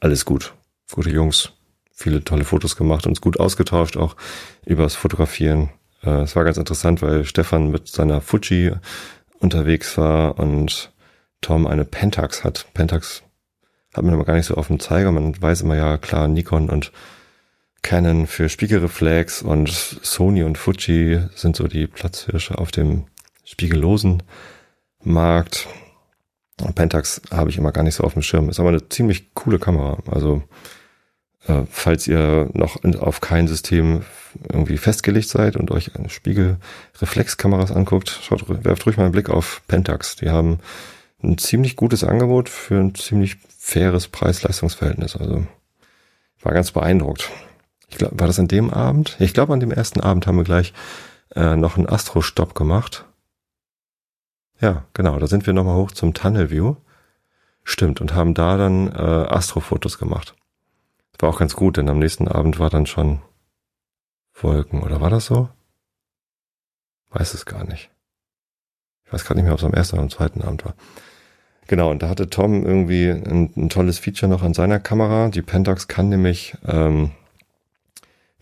alles 0.00 0.24
gut. 0.24 0.54
Gute 0.92 1.10
Jungs, 1.10 1.52
viele 1.92 2.24
tolle 2.24 2.44
Fotos 2.44 2.76
gemacht, 2.76 3.06
uns 3.06 3.20
gut 3.20 3.38
ausgetauscht, 3.38 3.96
auch 3.96 4.16
übers 4.64 4.94
Fotografieren. 4.94 5.70
Äh, 6.02 6.22
es 6.22 6.36
war 6.36 6.44
ganz 6.44 6.56
interessant, 6.56 7.02
weil 7.02 7.24
Stefan 7.24 7.70
mit 7.70 7.88
seiner 7.88 8.20
Fuji 8.20 8.72
unterwegs 9.40 9.96
war 9.98 10.38
und 10.38 10.92
Tom 11.40 11.66
eine 11.66 11.84
Pentax 11.84 12.44
hat. 12.44 12.66
Pentax 12.74 13.22
hat 13.94 14.04
man 14.04 14.14
aber 14.14 14.24
gar 14.24 14.34
nicht 14.34 14.46
so 14.46 14.54
auf 14.54 14.68
dem 14.68 14.80
Zeiger. 14.80 15.12
Man 15.12 15.40
weiß 15.40 15.62
immer 15.62 15.76
ja 15.76 15.98
klar 15.98 16.28
Nikon 16.28 16.70
und 16.70 16.92
Canon 17.82 18.26
für 18.26 18.48
Spiegelreflex 18.48 19.42
und 19.42 19.68
Sony 19.68 20.42
und 20.42 20.58
Fuji 20.58 21.20
sind 21.34 21.56
so 21.56 21.68
die 21.68 21.86
Platzhirsche 21.86 22.58
auf 22.58 22.70
dem 22.70 23.06
spiegellosen 23.44 24.22
Markt. 25.02 25.68
Und 26.60 26.74
Pentax 26.74 27.22
habe 27.30 27.50
ich 27.50 27.58
immer 27.58 27.72
gar 27.72 27.84
nicht 27.84 27.94
so 27.94 28.04
auf 28.04 28.14
dem 28.14 28.22
Schirm. 28.22 28.48
Ist 28.48 28.60
aber 28.60 28.70
eine 28.70 28.88
ziemlich 28.88 29.32
coole 29.34 29.58
Kamera. 29.58 29.98
Also 30.10 30.42
Äh, 31.46 31.62
falls 31.70 32.06
ihr 32.06 32.50
noch 32.52 32.82
auf 33.00 33.20
kein 33.20 33.48
System 33.48 34.02
irgendwie 34.52 34.76
festgelegt 34.76 35.28
seid 35.28 35.56
und 35.56 35.70
euch 35.70 35.96
eine 35.96 36.10
Spiegelreflexkameras 36.10 37.72
anguckt, 37.72 38.20
schaut, 38.22 38.44
werft 38.64 38.86
ruhig 38.86 38.96
mal 38.96 39.04
einen 39.04 39.12
Blick 39.12 39.30
auf 39.30 39.62
Pentax. 39.66 40.16
Die 40.16 40.30
haben 40.30 40.58
ein 41.22 41.38
ziemlich 41.38 41.76
gutes 41.76 42.04
Angebot 42.04 42.48
für 42.48 42.78
ein 42.78 42.94
ziemlich 42.94 43.36
faires 43.58 44.08
Preis-Leistungs-Verhältnis. 44.08 45.16
Also 45.16 45.46
war 46.40 46.52
ganz 46.52 46.70
beeindruckt. 46.70 47.30
Ich 47.88 47.98
glaube, 47.98 48.18
war 48.20 48.26
das 48.26 48.38
an 48.38 48.48
dem 48.48 48.70
Abend? 48.70 49.16
Ich 49.18 49.34
glaube, 49.34 49.52
an 49.52 49.60
dem 49.60 49.72
ersten 49.72 50.00
Abend 50.00 50.26
haben 50.26 50.36
wir 50.36 50.44
gleich 50.44 50.72
äh, 51.34 51.56
noch 51.56 51.76
einen 51.76 51.88
Astro-Stopp 51.88 52.54
gemacht. 52.54 53.04
Ja, 54.60 54.84
genau. 54.92 55.18
Da 55.18 55.26
sind 55.26 55.46
wir 55.46 55.52
nochmal 55.52 55.76
hoch 55.76 55.92
zum 55.92 56.14
Tunnel 56.14 56.50
View. 56.50 56.76
Stimmt. 57.64 58.00
Und 58.00 58.14
haben 58.14 58.34
da 58.34 58.56
dann 58.56 58.88
äh, 58.88 58.92
Astrofotos 59.28 59.98
gemacht. 59.98 60.34
War 61.18 61.30
auch 61.30 61.38
ganz 61.38 61.56
gut, 61.56 61.76
denn 61.76 61.88
am 61.88 61.98
nächsten 61.98 62.28
Abend 62.28 62.60
war 62.60 62.70
dann 62.70 62.86
schon 62.86 63.20
Wolken. 64.34 64.82
Oder 64.82 65.00
war 65.00 65.10
das 65.10 65.26
so? 65.26 65.48
Weiß 67.10 67.34
es 67.34 67.44
gar 67.44 67.64
nicht. 67.64 67.90
Ich 69.04 69.12
weiß 69.12 69.24
gar 69.24 69.34
nicht 69.34 69.44
mehr, 69.44 69.52
ob 69.52 69.58
es 69.58 69.64
am 69.64 69.74
ersten 69.74 69.96
oder 69.96 70.02
am 70.02 70.10
zweiten 70.10 70.42
Abend 70.42 70.64
war. 70.64 70.74
Genau, 71.68 71.90
und 71.90 72.02
da 72.02 72.08
hatte 72.08 72.30
Tom 72.30 72.64
irgendwie 72.64 73.10
ein, 73.10 73.50
ein 73.54 73.68
tolles 73.68 73.98
Feature 73.98 74.28
noch 74.28 74.42
an 74.42 74.54
seiner 74.54 74.80
Kamera. 74.80 75.28
Die 75.28 75.42
Pentax 75.42 75.86
kann 75.86 76.08
nämlich 76.08 76.56
ähm, 76.66 77.10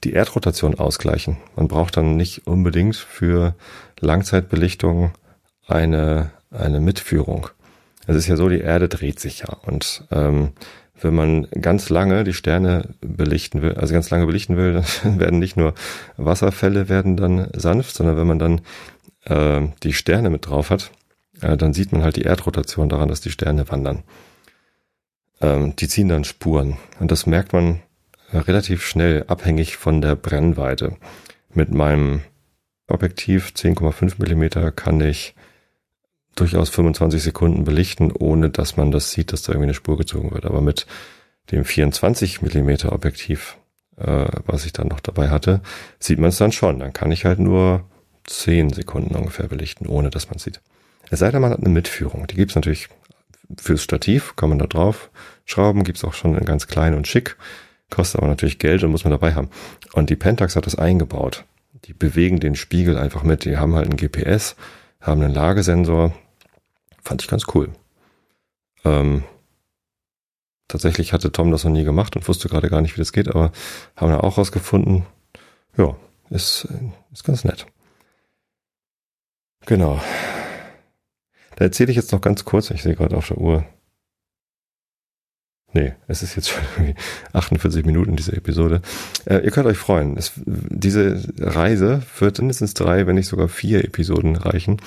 die 0.05 0.13
Erdrotation 0.13 0.79
ausgleichen. 0.79 1.37
Man 1.57 1.67
braucht 1.67 1.97
dann 1.97 2.17
nicht 2.17 2.47
unbedingt 2.47 2.95
für 2.95 3.57
Langzeitbelichtung 3.99 5.11
eine, 5.67 6.31
eine 6.53 6.79
Mitführung. 6.79 7.49
Es 8.07 8.15
ist 8.15 8.29
ja 8.29 8.37
so, 8.37 8.49
die 8.49 8.61
Erde 8.61 8.89
dreht 8.89 9.19
sich 9.19 9.41
ja. 9.41 9.49
Und 9.67 10.05
ähm, 10.13 10.53
wenn 11.01 11.15
man 11.15 11.49
ganz 11.61 11.89
lange 11.91 12.23
die 12.23 12.33
Sterne 12.33 12.95
belichten 13.01 13.61
will, 13.61 13.75
also 13.75 13.93
ganz 13.93 14.09
lange 14.09 14.27
belichten 14.27 14.57
will, 14.57 14.85
dann 15.03 15.19
werden 15.19 15.41
nicht 15.41 15.57
nur 15.57 15.75
Wasserfälle 16.17 16.89
werden 16.89 17.17
dann 17.17 17.49
sanft, 17.57 17.97
sondern 17.97 18.17
wenn 18.17 18.29
man 18.29 18.39
dann 18.39 18.61
äh, 19.25 19.69
die 19.83 19.95
Sterne 19.95 20.31
mit 20.31 20.47
drauf 20.47 20.71
hat, 20.71 20.93
äh, 21.41 21.57
dann 21.57 21.73
sieht 21.73 21.93
man 21.93 22.03
halt 22.03 22.17
die 22.17 22.23
Erdrotation 22.23 22.89
daran, 22.89 23.09
dass 23.09 23.21
die 23.21 23.31
Sterne 23.31 23.69
wandern. 23.69 24.03
Ähm, 25.41 25.75
die 25.77 25.89
ziehen 25.89 26.09
dann 26.09 26.25
Spuren. 26.25 26.77
Und 26.99 27.11
das 27.11 27.27
merkt 27.27 27.53
man 27.53 27.81
relativ 28.33 28.85
schnell 28.85 29.25
abhängig 29.29 29.77
von 29.77 30.01
der 30.01 30.17
Brennweite. 30.17 30.97
Mit 31.53 31.73
meinem 31.73 32.23
Objektiv 32.89 33.53
10,5 33.57 34.15
Millimeter 34.19 34.71
kann 34.73 35.01
ich 35.01 35.35
durchaus 36.35 36.69
25 36.71 37.23
Sekunden 37.23 37.65
belichten, 37.65 38.13
ohne 38.13 38.51
dass 38.51 38.77
man 38.77 38.91
das 38.91 39.11
sieht, 39.11 39.33
dass 39.33 39.43
da 39.43 39.53
irgendwie 39.53 39.67
eine 39.67 39.75
Spur 39.75 39.97
gezogen 39.97 40.33
wird. 40.33 40.45
Aber 40.45 40.61
mit 40.61 40.87
dem 41.51 41.65
24 41.65 42.43
Millimeter 42.43 42.93
Objektiv, 42.93 43.57
äh, 43.97 44.27
was 44.47 44.67
ich 44.67 44.73
dann 44.73 44.89
noch 44.89 45.01
dabei 45.01 45.31
hatte, 45.31 45.63
sieht 45.99 46.19
man 46.19 46.29
es 46.29 46.39
dann 46.39 46.53
schon. 46.53 46.79
Dann 46.79 46.93
kann 46.93 47.11
ich 47.11 47.25
halt 47.25 47.39
nur 47.39 47.85
10 48.25 48.71
Sekunden 48.71 49.15
ungefähr 49.15 49.49
belichten, 49.49 49.87
ohne 49.87 50.11
dass 50.11 50.27
man 50.27 50.37
es 50.37 50.45
sieht. 50.45 50.61
Es 51.11 51.21
sei 51.21 51.31
denn, 51.31 51.41
man 51.41 51.53
hat 51.53 51.61
eine 51.61 51.69
Mitführung. 51.69 52.27
Die 52.27 52.37
gibt's 52.37 52.55
natürlich 52.55 52.89
fürs 53.59 53.83
Stativ, 53.83 54.35
kann 54.37 54.49
man 54.49 54.59
da 54.59 54.67
drauf 54.67 55.11
schrauben, 55.47 55.85
gibt's 55.85 56.05
auch 56.05 56.13
schon 56.13 56.37
in 56.37 56.45
ganz 56.45 56.67
klein 56.67 56.95
und 56.95 57.07
schick. 57.07 57.37
Kostet 57.89 58.21
aber 58.21 58.29
natürlich 58.29 58.59
Geld 58.59 58.83
und 58.83 58.91
muss 58.91 59.05
man 59.05 59.13
dabei 59.13 59.35
haben. 59.35 59.49
Und 59.93 60.11
die 60.11 60.17
Pentax 60.17 60.57
hat 60.57 60.67
das 60.67 60.75
eingebaut. 60.75 61.45
Die 61.85 61.95
bewegen 61.95 62.41
den 62.41 62.57
Spiegel 62.57 62.99
einfach 62.99 63.23
mit. 63.23 63.45
Die 63.45 63.57
haben 63.57 63.77
halt 63.77 63.89
ein 63.89 63.97
GPS, 63.97 64.57
haben 65.01 65.23
einen 65.23 65.33
Lagesensor. 65.33 66.13
Fand 67.01 67.23
ich 67.23 67.29
ganz 67.29 67.45
cool. 67.55 67.71
Ähm, 68.85 69.23
tatsächlich 70.67 71.13
hatte 71.13 71.31
Tom 71.31 71.53
das 71.53 71.63
noch 71.63 71.71
nie 71.71 71.85
gemacht 71.85 72.17
und 72.17 72.27
wusste 72.27 72.49
gerade 72.49 72.69
gar 72.69 72.81
nicht, 72.81 72.97
wie 72.97 73.01
das 73.01 73.13
geht, 73.13 73.29
aber 73.29 73.53
haben 73.95 74.11
wir 74.11 74.25
auch 74.25 74.37
rausgefunden. 74.37 75.07
Ja, 75.77 75.97
ist, 76.31 76.67
ist 77.13 77.23
ganz 77.23 77.45
nett. 77.45 77.67
Genau. 79.67 80.01
Da 81.57 81.65
erzähle 81.65 81.91
ich 81.91 81.97
jetzt 81.97 82.13
noch 82.13 82.21
ganz 82.21 82.45
kurz, 82.45 82.71
ich 82.71 82.83
sehe 82.83 82.95
gerade 82.95 83.17
auf 83.17 83.29
der 83.29 83.39
Uhr, 83.39 83.65
Nee, 85.77 85.93
es 86.09 86.23
ist 86.23 86.37
jetzt 86.37 86.49
schon 86.77 86.95
48 87.35 87.85
Minuten 87.85 88.17
diese 88.17 88.33
Episode. 88.33 88.81
Äh, 89.27 89.41
ihr 89.45 89.51
könnt 89.51 89.67
euch 89.67 89.77
freuen. 89.77 90.17
Es, 90.17 90.33
diese 90.47 91.23
Reise 91.39 92.03
wird 92.19 92.39
mindestens 92.39 92.73
drei, 92.73 93.07
wenn 93.07 93.17
nicht 93.17 93.29
sogar 93.29 93.49
vier 93.49 93.85
Episoden 93.85 94.37
reichen. 94.37 94.81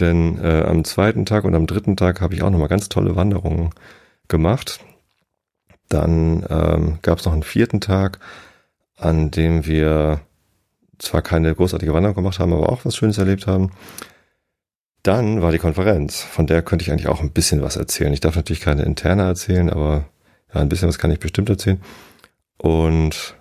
Denn 0.00 0.38
äh, 0.42 0.64
am 0.66 0.82
zweiten 0.82 1.24
Tag 1.24 1.44
und 1.44 1.54
am 1.54 1.68
dritten 1.68 1.96
Tag 1.96 2.20
habe 2.20 2.34
ich 2.34 2.42
auch 2.42 2.50
nochmal 2.50 2.66
ganz 2.66 2.88
tolle 2.88 3.14
Wanderungen 3.14 3.70
gemacht. 4.26 4.80
Dann 5.88 6.44
ähm, 6.50 6.98
gab 7.02 7.20
es 7.20 7.26
noch 7.26 7.32
einen 7.32 7.44
vierten 7.44 7.80
Tag, 7.80 8.18
an 8.96 9.30
dem 9.30 9.66
wir 9.66 10.20
zwar 10.98 11.22
keine 11.22 11.54
großartige 11.54 11.92
Wanderung 11.92 12.16
gemacht 12.16 12.40
haben, 12.40 12.52
aber 12.52 12.70
auch 12.70 12.84
was 12.84 12.96
Schönes 12.96 13.18
erlebt 13.18 13.46
haben. 13.46 13.70
Dann 15.04 15.42
war 15.42 15.52
die 15.52 15.58
Konferenz, 15.58 16.22
von 16.22 16.46
der 16.46 16.62
könnte 16.62 16.82
ich 16.82 16.90
eigentlich 16.90 17.08
auch 17.08 17.20
ein 17.20 17.30
bisschen 17.30 17.60
was 17.60 17.76
erzählen. 17.76 18.12
Ich 18.14 18.20
darf 18.20 18.36
natürlich 18.36 18.62
keine 18.62 18.84
interne 18.84 19.24
erzählen, 19.24 19.68
aber 19.68 20.06
ja, 20.52 20.62
ein 20.62 20.70
bisschen 20.70 20.88
was 20.88 20.98
kann 20.98 21.10
ich 21.10 21.20
bestimmt 21.20 21.50
erzählen. 21.50 21.78
Und 22.56 23.36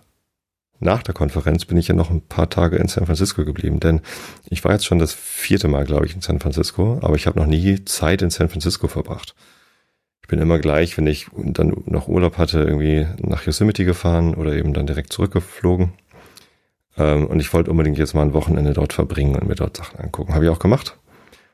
nach 0.81 1.03
der 1.03 1.13
Konferenz 1.13 1.63
bin 1.63 1.77
ich 1.77 1.87
ja 1.87 1.95
noch 1.95 2.09
ein 2.09 2.19
paar 2.19 2.49
Tage 2.49 2.75
in 2.75 2.89
San 2.89 3.05
Francisco 3.05 3.45
geblieben, 3.45 3.79
denn 3.79 4.01
ich 4.49 4.65
war 4.65 4.73
jetzt 4.73 4.85
schon 4.85 4.99
das 4.99 5.13
vierte 5.13 5.69
Mal, 5.69 5.85
glaube 5.85 6.05
ich, 6.05 6.13
in 6.13 6.19
San 6.19 6.41
Francisco, 6.41 6.99
aber 7.01 7.15
ich 7.15 7.27
habe 7.27 7.39
noch 7.39 7.47
nie 7.47 7.85
Zeit 7.85 8.21
in 8.21 8.29
San 8.29 8.49
Francisco 8.49 8.89
verbracht. 8.89 9.33
Ich 10.21 10.27
bin 10.27 10.39
immer 10.39 10.59
gleich, 10.59 10.97
wenn 10.97 11.07
ich 11.07 11.27
dann 11.33 11.73
noch 11.85 12.09
Urlaub 12.09 12.37
hatte, 12.37 12.59
irgendwie 12.59 13.07
nach 13.19 13.45
Yosemite 13.45 13.85
gefahren 13.85 14.35
oder 14.35 14.51
eben 14.51 14.73
dann 14.73 14.85
direkt 14.85 15.13
zurückgeflogen. 15.13 15.93
Ähm, 16.97 17.25
und 17.27 17.39
ich 17.39 17.53
wollte 17.53 17.71
unbedingt 17.71 17.97
jetzt 17.97 18.13
mal 18.13 18.23
ein 18.23 18.33
Wochenende 18.33 18.73
dort 18.73 18.91
verbringen 18.91 19.35
und 19.35 19.47
mir 19.47 19.55
dort 19.55 19.77
Sachen 19.77 19.99
angucken. 20.01 20.33
Habe 20.33 20.43
ich 20.43 20.51
auch 20.51 20.59
gemacht. 20.59 20.97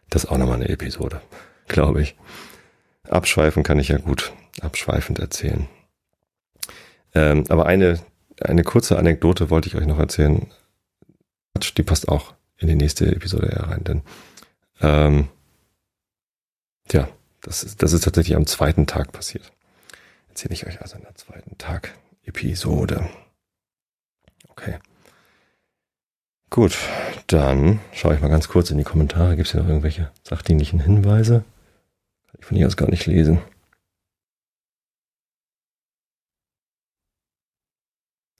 Das 0.09 0.23
ist 0.23 0.29
auch 0.29 0.37
nochmal 0.37 0.55
eine 0.55 0.69
Episode, 0.69 1.21
glaube 1.67 2.01
ich. 2.01 2.15
Abschweifen 3.07 3.63
kann 3.63 3.79
ich 3.79 3.89
ja 3.89 3.97
gut 3.97 4.33
abschweifend 4.61 5.19
erzählen. 5.19 5.67
Ähm, 7.13 7.45
aber 7.49 7.65
eine, 7.65 7.99
eine 8.41 8.63
kurze 8.63 8.97
Anekdote 8.97 9.49
wollte 9.49 9.67
ich 9.67 9.75
euch 9.75 9.85
noch 9.85 9.99
erzählen. 9.99 10.47
Die 11.77 11.83
passt 11.83 12.07
auch 12.07 12.33
in 12.57 12.67
die 12.67 12.75
nächste 12.75 13.07
Episode 13.07 13.49
herein, 13.49 13.83
denn 13.83 14.01
ähm, 14.81 15.29
ja, 16.91 17.07
das 17.41 17.63
ist, 17.63 17.81
das 17.81 17.93
ist 17.93 18.03
tatsächlich 18.03 18.35
am 18.35 18.45
zweiten 18.45 18.87
Tag 18.87 19.11
passiert. 19.11 19.51
Erzähle 20.29 20.53
ich 20.53 20.67
euch 20.67 20.81
also 20.81 20.97
in 20.97 21.03
der 21.03 21.15
zweiten 21.15 21.57
Tag 21.57 21.95
Episode. 22.23 23.09
Okay. 24.49 24.79
Gut, 26.49 26.77
dann 27.27 27.79
schaue 27.93 28.15
ich 28.15 28.21
mal 28.21 28.27
ganz 28.27 28.47
kurz 28.47 28.71
in 28.71 28.77
die 28.77 28.83
Kommentare. 28.83 29.35
Gibt 29.35 29.47
es 29.47 29.51
hier 29.51 29.61
noch 29.61 29.69
irgendwelche 29.69 30.11
sachdienlichen 30.23 30.79
Hinweise? 30.79 31.43
Kann 32.27 32.39
ich 32.39 32.45
von 32.45 32.57
hier 32.57 32.67
aus 32.67 32.77
gar 32.77 32.89
nicht 32.89 33.05
lesen. 33.05 33.39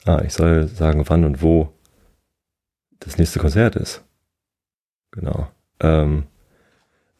Ah, 0.05 0.21
ich 0.25 0.33
soll 0.33 0.67
sagen, 0.67 1.07
wann 1.07 1.23
und 1.23 1.41
wo 1.43 1.71
das 2.99 3.17
nächste 3.17 3.39
Konzert 3.39 3.75
ist. 3.75 4.03
Genau. 5.11 5.47
Ähm, 5.79 6.25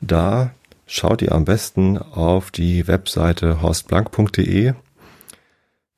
da 0.01 0.51
schaut 0.87 1.21
ihr 1.21 1.33
am 1.33 1.45
besten 1.45 1.97
auf 1.97 2.51
die 2.51 2.87
Webseite 2.87 3.61
horstblank.de. 3.61 4.73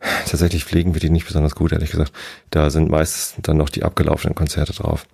Tatsächlich 0.01 0.65
pflegen 0.65 0.93
wir 0.93 0.99
die 0.99 1.09
nicht 1.09 1.27
besonders 1.27 1.55
gut, 1.55 1.71
ehrlich 1.71 1.91
gesagt. 1.91 2.11
Da 2.49 2.69
sind 2.69 2.89
meistens 2.89 3.35
dann 3.43 3.57
noch 3.57 3.69
die 3.69 3.83
abgelaufenen 3.83 4.35
Konzerte 4.35 4.73
drauf. 4.73 5.05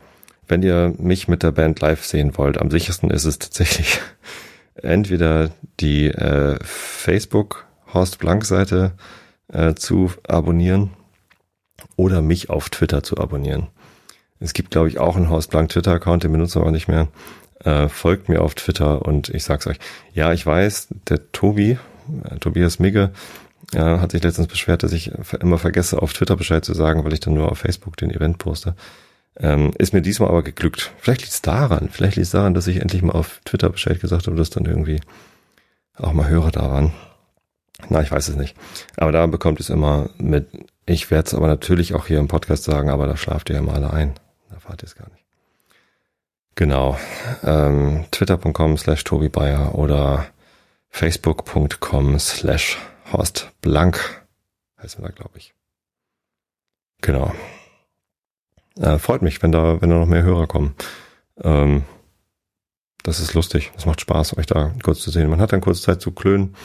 Wenn 0.48 0.64
ihr 0.64 0.94
mich 0.98 1.28
mit 1.28 1.44
der 1.44 1.52
Band 1.52 1.82
live 1.82 2.06
sehen 2.06 2.38
wollt, 2.38 2.58
am 2.58 2.72
sichersten 2.72 3.10
ist 3.10 3.26
es 3.26 3.38
tatsächlich 3.38 4.00
entweder 4.76 5.50
die 5.80 6.08
äh, 6.08 6.58
Facebook 6.64 7.66
Horst 7.94 8.20
Blank 8.20 8.46
Seite 8.46 8.94
äh, 9.52 9.74
zu 9.74 10.12
abonnieren 10.28 10.92
oder 11.96 12.22
mich 12.22 12.50
auf 12.50 12.70
Twitter 12.70 13.04
zu 13.04 13.18
abonnieren. 13.18 13.68
Es 14.40 14.54
gibt, 14.54 14.72
glaube 14.72 14.88
ich, 14.88 15.00
auch 15.00 15.16
einen 15.16 15.30
Horst 15.30 15.50
Blank 15.50 15.70
Twitter-Account, 15.70 16.24
den 16.24 16.32
benutzen 16.32 16.56
wir 16.56 16.62
aber 16.62 16.72
nicht 16.72 16.88
mehr. 16.88 17.08
Äh, 17.64 17.90
folgt 17.90 18.30
mir 18.30 18.42
auf 18.42 18.56
Twitter 18.56 19.02
und 19.04 19.30
ich 19.30 19.44
sag's 19.44 19.68
euch. 19.68 19.80
Ja, 20.14 20.32
ich 20.32 20.46
weiß, 20.46 20.90
der 21.10 21.32
Tobi, 21.32 21.78
äh, 22.24 22.38
Tobias 22.40 22.80
Migge, 22.80 23.12
äh, 23.74 23.80
hat 23.80 24.12
sich 24.12 24.24
letztens 24.24 24.48
beschwert, 24.48 24.84
dass 24.84 24.92
ich 24.92 25.12
immer 25.40 25.58
vergesse, 25.58 26.02
auf 26.02 26.14
Twitter 26.14 26.36
Bescheid 26.36 26.64
zu 26.64 26.74
sagen, 26.74 27.04
weil 27.04 27.14
ich 27.14 27.20
dann 27.20 27.34
nur 27.34 27.52
auf 27.52 27.60
Facebook 27.60 27.98
den 27.98 28.12
Event 28.12 28.38
poste. 28.38 28.76
Ähm, 29.40 29.72
ist 29.78 29.94
mir 29.94 30.02
diesmal 30.02 30.30
aber 30.30 30.44
geglückt. 30.44 30.92
Vielleicht 30.98 31.22
liegt's 31.22 31.42
daran. 31.42 31.90
Vielleicht 31.92 32.16
liegt's 32.16 32.32
daran, 32.32 32.54
dass 32.54 32.68
ich 32.68 32.82
endlich 32.82 33.04
mal 33.04 33.14
auf 33.14 33.42
Twitter 33.46 33.70
Bescheid 33.70 34.00
gesagt 34.00 34.28
habe, 34.28 34.38
dass 34.38 34.50
dann 34.50 34.66
irgendwie 34.66 35.00
auch 35.96 36.14
mal 36.14 36.28
Hörer 36.28 36.52
da 36.52 36.72
waren. 36.72 36.94
Na, 37.90 38.02
ich 38.02 38.12
weiß 38.12 38.30
es 38.30 38.36
nicht. 38.36 38.56
Aber 38.96 39.12
da 39.12 39.26
bekommt 39.28 39.60
es 39.60 39.70
immer 39.70 40.10
mit 40.18 40.48
ich 40.90 41.12
werde 41.12 41.28
es 41.28 41.34
aber 41.34 41.48
natürlich 41.48 41.94
auch 41.94 42.08
hier 42.08 42.18
im 42.18 42.30
Podcast 42.30 42.64
sagen, 42.64 42.90
aber 42.90 43.08
da 43.08 43.18
schlaft 43.18 43.50
ihr 43.50 43.58
ja 43.58 43.62
mal 43.62 43.76
alle 43.76 43.92
ein. 43.92 44.14
Da 44.48 44.56
erfahrt 44.56 44.82
ihr 44.84 44.88
es 44.88 44.96
gar 44.96 45.10
nicht. 45.10 45.26
Genau. 46.56 46.98
Ähm, 47.44 48.06
Twitter.com 48.10 48.78
slash 48.78 49.04
Tobi 49.04 49.28
Bayer 49.28 49.76
oder 49.76 50.28
Facebook.com 50.90 52.18
slash 52.20 52.78
Horst 53.12 53.52
Blank 53.62 54.26
heißen 54.82 55.02
wir 55.02 55.10
da, 55.10 55.14
glaube 55.14 55.38
ich. 55.38 55.54
Genau. 57.02 57.34
Äh, 58.80 59.00
freut 59.00 59.22
mich, 59.22 59.42
wenn 59.42 59.52
da, 59.52 59.82
wenn 59.82 59.90
da 59.90 59.98
noch 59.98 60.08
mehr 60.08 60.24
Hörer 60.24 60.48
kommen. 60.48 60.76
Ähm, 61.42 61.84
das 63.04 63.20
ist 63.20 63.34
lustig. 63.34 63.72
Das 63.74 63.86
macht 63.86 64.02
Spaß, 64.02 64.38
euch 64.38 64.46
da 64.46 64.74
kurz 64.84 65.00
zu 65.00 65.10
sehen. 65.10 65.30
Man 65.30 65.40
hat 65.40 65.54
dann 65.54 65.62
kurz 65.62 65.82
Zeit 65.82 66.02
zu 66.02 66.12
klönen. 66.12 66.56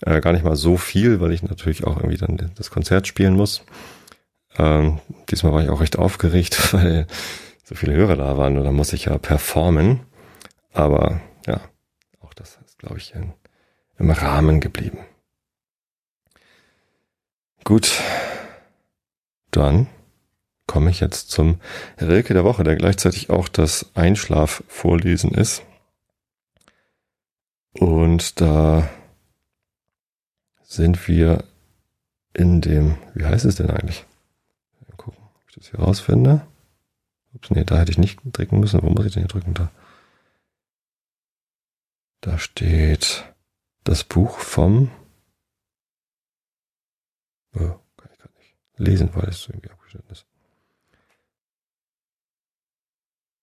Äh, 0.00 0.20
gar 0.20 0.32
nicht 0.32 0.44
mal 0.44 0.56
so 0.56 0.76
viel, 0.76 1.20
weil 1.20 1.32
ich 1.32 1.42
natürlich 1.42 1.84
auch 1.84 1.96
irgendwie 1.96 2.16
dann 2.16 2.52
das 2.54 2.70
Konzert 2.70 3.06
spielen 3.06 3.34
muss. 3.34 3.64
Ähm, 4.56 5.00
diesmal 5.30 5.52
war 5.52 5.62
ich 5.62 5.70
auch 5.70 5.80
recht 5.80 5.98
aufgeregt, 5.98 6.72
weil 6.72 7.06
so 7.64 7.74
viele 7.74 7.94
Hörer 7.94 8.16
da 8.16 8.36
waren 8.36 8.56
und 8.56 8.64
da 8.64 8.72
muss 8.72 8.92
ich 8.92 9.06
ja 9.06 9.18
performen. 9.18 10.00
Aber 10.72 11.20
ja, 11.46 11.60
auch 12.20 12.32
das 12.34 12.58
ist, 12.64 12.78
glaube 12.78 12.98
ich, 12.98 13.14
in, 13.14 13.32
im 13.98 14.10
Rahmen 14.10 14.60
geblieben. 14.60 14.98
Gut, 17.64 18.00
dann 19.50 19.88
komme 20.66 20.90
ich 20.90 21.00
jetzt 21.00 21.30
zum 21.30 21.60
Rilke 22.00 22.34
der 22.34 22.44
Woche, 22.44 22.64
der 22.64 22.76
gleichzeitig 22.76 23.30
auch 23.30 23.48
das 23.48 23.90
Einschlafvorlesen 23.94 25.32
ist. 25.32 25.62
Und 27.72 28.40
da 28.40 28.88
sind 30.62 31.08
wir 31.08 31.44
in 32.34 32.60
dem, 32.60 32.98
wie 33.14 33.24
heißt 33.24 33.44
es 33.44 33.56
denn 33.56 33.70
eigentlich? 33.70 34.04
Mal 34.86 34.96
gucken, 34.96 35.22
ob 35.34 35.48
ich 35.48 35.54
das 35.54 35.70
hier 35.70 35.80
rausfinde. 35.80 36.46
Ups, 37.34 37.50
nee, 37.50 37.64
da 37.64 37.78
hätte 37.78 37.90
ich 37.90 37.98
nicht 37.98 38.20
drücken 38.24 38.60
müssen. 38.60 38.82
Wo 38.82 38.90
muss 38.90 39.06
ich 39.06 39.12
denn 39.12 39.22
hier 39.22 39.28
drücken? 39.28 39.54
Da. 39.54 39.70
Da 42.20 42.38
steht 42.38 43.24
das 43.84 44.04
Buch 44.04 44.38
vom. 44.38 44.90
Oh, 47.58 47.78
kann 47.96 48.10
ich 48.12 48.18
gar 48.18 48.28
nicht 48.36 48.54
lesen, 48.76 49.08
weil 49.14 49.28
es 49.28 49.48
irgendwie 49.48 49.70
abgeschnitten 49.70 50.12
ist. 50.12 50.26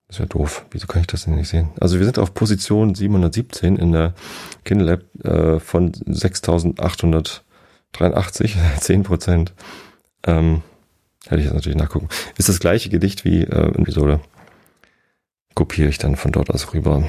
Das 0.08 0.18
ist 0.18 0.20
ja 0.20 0.26
doof. 0.28 0.66
Wieso 0.72 0.88
kann 0.88 1.02
ich 1.02 1.08
das 1.08 1.26
denn 1.26 1.36
nicht 1.36 1.50
sehen? 1.50 1.72
Also 1.80 1.98
wir 1.98 2.06
sind 2.06 2.20
auf 2.20 2.34
Position 2.34 2.94
717 2.94 3.78
in 3.78 3.92
der 3.92 4.14
Kindle 4.64 5.04
äh, 5.24 5.60
von 5.60 5.92
6883, 6.06 8.56
10 8.80 9.04
Prozent. 9.04 9.54
Ähm, 10.26 10.62
hätte 11.26 11.40
ich 11.40 11.46
jetzt 11.46 11.56
natürlich 11.56 11.78
nachgucken. 11.78 12.10
Ist 12.38 12.50
das 12.50 12.60
gleiche 12.60 12.90
Gedicht 12.90 13.26
wie 13.26 13.42
äh, 13.42 13.70
in 13.70 13.82
Episode. 13.82 14.20
Kopiere 15.56 15.90
ich 15.90 15.98
dann 15.98 16.18
von 16.18 16.32
dort 16.32 16.52
aus 16.52 16.72
rüber. 16.74 17.04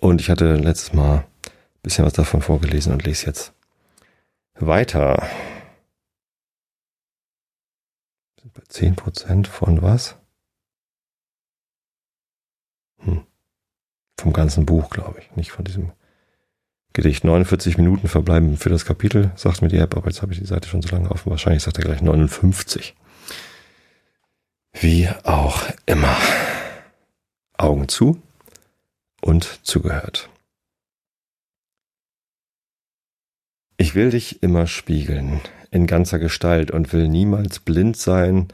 Und 0.00 0.20
ich 0.20 0.28
hatte 0.28 0.56
letztes 0.56 0.92
Mal 0.92 1.18
ein 1.18 1.24
bisschen 1.82 2.04
was 2.04 2.14
davon 2.14 2.42
vorgelesen 2.42 2.92
und 2.92 3.04
lese 3.04 3.26
jetzt 3.26 3.52
weiter. 4.58 5.22
Sind 8.40 8.54
bei 8.54 8.62
10 8.66 8.96
Prozent 8.96 9.48
von 9.48 9.82
was? 9.82 10.16
Hm. 13.00 13.26
Vom 14.18 14.32
ganzen 14.32 14.64
Buch, 14.64 14.88
glaube 14.88 15.20
ich, 15.20 15.36
nicht 15.36 15.50
von 15.50 15.64
diesem 15.64 15.92
Gedicht. 16.94 17.22
49 17.24 17.76
Minuten 17.76 18.08
verbleiben 18.08 18.56
für 18.56 18.70
das 18.70 18.86
Kapitel, 18.86 19.30
sagt 19.36 19.60
mir 19.60 19.68
die 19.68 19.76
App, 19.76 19.94
aber 19.94 20.08
jetzt 20.08 20.22
habe 20.22 20.32
ich 20.32 20.38
die 20.38 20.46
Seite 20.46 20.68
schon 20.68 20.80
so 20.80 20.88
lange 20.88 21.10
offen. 21.10 21.30
Wahrscheinlich 21.30 21.62
sagt 21.62 21.78
er 21.78 21.84
gleich 21.84 22.00
59. 22.00 22.96
Wie 24.72 25.08
auch 25.24 25.68
immer. 25.84 26.16
Augen 27.58 27.88
zu 27.88 28.22
und 29.20 29.60
zugehört. 29.66 30.30
Ich 33.76 33.94
will 33.94 34.10
dich 34.10 34.42
immer 34.42 34.66
spiegeln, 34.66 35.42
in 35.70 35.86
ganzer 35.86 36.18
Gestalt, 36.18 36.70
und 36.70 36.92
will 36.92 37.08
niemals 37.08 37.60
blind 37.60 37.96
sein 37.96 38.48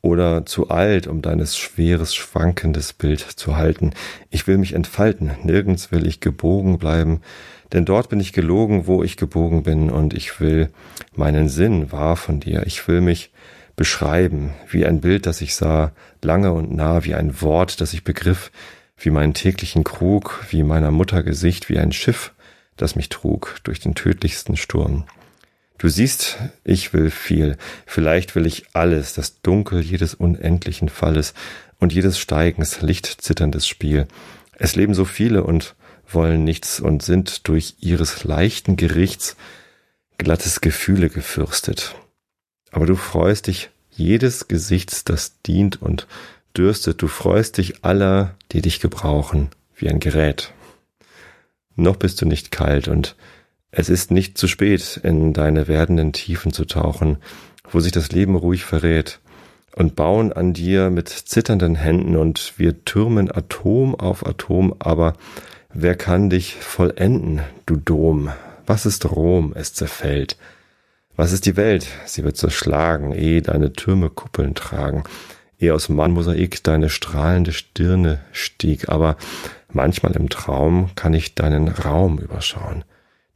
oder 0.00 0.44
zu 0.44 0.68
alt, 0.68 1.06
um 1.06 1.22
deines 1.22 1.56
schweres, 1.56 2.14
schwankendes 2.14 2.92
Bild 2.92 3.20
zu 3.20 3.56
halten. 3.56 3.92
Ich 4.30 4.46
will 4.46 4.58
mich 4.58 4.74
entfalten, 4.74 5.30
nirgends 5.44 5.92
will 5.92 6.06
ich 6.06 6.20
gebogen 6.20 6.78
bleiben, 6.78 7.20
denn 7.72 7.84
dort 7.84 8.08
bin 8.08 8.20
ich 8.20 8.32
gelogen, 8.32 8.86
wo 8.86 9.02
ich 9.02 9.16
gebogen 9.16 9.62
bin, 9.62 9.90
und 9.90 10.12
ich 10.12 10.40
will 10.40 10.70
meinen 11.14 11.48
Sinn 11.48 11.92
wahr 11.92 12.16
von 12.16 12.40
dir. 12.40 12.66
Ich 12.66 12.86
will 12.88 13.00
mich 13.00 13.30
beschreiben, 13.76 14.52
wie 14.68 14.84
ein 14.84 15.00
Bild, 15.00 15.26
das 15.26 15.40
ich 15.40 15.54
sah, 15.54 15.92
lange 16.22 16.52
und 16.52 16.74
nah, 16.74 17.04
wie 17.04 17.14
ein 17.14 17.40
Wort, 17.40 17.80
das 17.80 17.94
ich 17.94 18.04
begriff, 18.04 18.50
wie 18.98 19.10
meinen 19.10 19.34
täglichen 19.34 19.84
Krug, 19.84 20.44
wie 20.50 20.62
meiner 20.62 20.90
Mutter 20.90 21.22
Gesicht, 21.22 21.68
wie 21.68 21.78
ein 21.78 21.92
Schiff, 21.92 22.32
das 22.76 22.96
mich 22.96 23.08
trug 23.08 23.56
durch 23.64 23.80
den 23.80 23.94
tödlichsten 23.94 24.56
Sturm. 24.56 25.04
Du 25.82 25.88
siehst, 25.88 26.38
ich 26.62 26.92
will 26.92 27.10
viel, 27.10 27.56
vielleicht 27.86 28.36
will 28.36 28.46
ich 28.46 28.66
alles, 28.72 29.14
das 29.14 29.42
Dunkel 29.42 29.80
jedes 29.80 30.14
unendlichen 30.14 30.88
Falles 30.88 31.34
und 31.80 31.92
jedes 31.92 32.20
Steigens, 32.20 32.82
lichtzitterndes 32.82 33.66
Spiel. 33.66 34.06
Es 34.52 34.76
leben 34.76 34.94
so 34.94 35.04
viele 35.04 35.42
und 35.42 35.74
wollen 36.08 36.44
nichts 36.44 36.78
und 36.78 37.02
sind 37.02 37.48
durch 37.48 37.74
ihres 37.80 38.22
leichten 38.22 38.76
Gerichts 38.76 39.34
glattes 40.18 40.60
Gefühle 40.60 41.08
gefürstet. 41.08 41.96
Aber 42.70 42.86
du 42.86 42.94
freust 42.94 43.48
dich 43.48 43.70
jedes 43.90 44.46
Gesichts, 44.46 45.02
das 45.02 45.40
dient 45.42 45.82
und 45.82 46.06
dürstet, 46.56 47.02
du 47.02 47.08
freust 47.08 47.58
dich 47.58 47.84
aller, 47.84 48.36
die 48.52 48.62
dich 48.62 48.78
gebrauchen, 48.78 49.48
wie 49.74 49.88
ein 49.88 49.98
Gerät. 49.98 50.52
Noch 51.74 51.96
bist 51.96 52.22
du 52.22 52.26
nicht 52.26 52.52
kalt 52.52 52.86
und 52.86 53.16
es 53.74 53.88
ist 53.88 54.10
nicht 54.10 54.36
zu 54.36 54.48
spät, 54.48 55.00
in 55.02 55.32
deine 55.32 55.66
werdenden 55.66 56.12
Tiefen 56.12 56.52
zu 56.52 56.66
tauchen, 56.66 57.16
wo 57.70 57.80
sich 57.80 57.90
das 57.90 58.12
Leben 58.12 58.36
ruhig 58.36 58.64
verrät, 58.64 59.18
und 59.74 59.96
bauen 59.96 60.34
an 60.34 60.52
dir 60.52 60.90
mit 60.90 61.08
zitternden 61.08 61.74
Händen, 61.74 62.16
und 62.16 62.52
wir 62.58 62.84
türmen 62.84 63.30
Atom 63.30 63.94
auf 63.94 64.26
Atom, 64.26 64.76
aber 64.78 65.14
wer 65.72 65.96
kann 65.96 66.28
dich 66.28 66.56
vollenden, 66.56 67.40
du 67.64 67.76
Dom? 67.76 68.30
Was 68.66 68.84
ist 68.84 69.10
Rom? 69.10 69.52
Es 69.56 69.72
zerfällt. 69.72 70.36
Was 71.16 71.32
ist 71.32 71.46
die 71.46 71.56
Welt? 71.56 71.86
Sie 72.04 72.24
wird 72.24 72.36
zerschlagen, 72.36 73.12
ehe 73.12 73.40
deine 73.40 73.72
Türme 73.72 74.10
Kuppeln 74.10 74.54
tragen, 74.54 75.04
ehe 75.58 75.72
aus 75.72 75.88
Mannmosaik 75.88 76.62
deine 76.62 76.90
strahlende 76.90 77.54
Stirne 77.54 78.20
stieg, 78.32 78.90
aber 78.90 79.16
manchmal 79.72 80.12
im 80.12 80.28
Traum 80.28 80.90
kann 80.94 81.14
ich 81.14 81.34
deinen 81.34 81.68
Raum 81.68 82.18
überschauen 82.18 82.84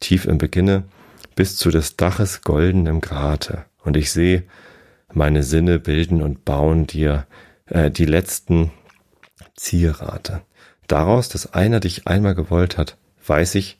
tief 0.01 0.27
im 0.27 0.39
Beginne, 0.39 0.85
bis 1.35 1.57
zu 1.57 1.71
des 1.71 1.97
Daches 1.97 2.43
goldenem 2.43 3.01
Grate. 3.01 3.65
Und 3.85 3.97
ich 3.97 4.11
sehe, 4.11 4.45
meine 5.13 5.43
Sinne 5.43 5.79
bilden 5.79 6.23
und 6.23 6.45
bauen 6.45 6.87
dir 6.87 7.27
äh, 7.67 7.91
die 7.91 8.07
letzten 8.07 8.73
Zierrate. 9.55 10.43
Daraus, 10.89 11.29
dass 11.29 11.53
einer 11.53 11.81
dich 11.81 12.07
einmal 12.07 12.35
gewollt 12.35 12.79
hat, 12.79 12.97
weiß 13.27 13.55
ich, 13.57 13.79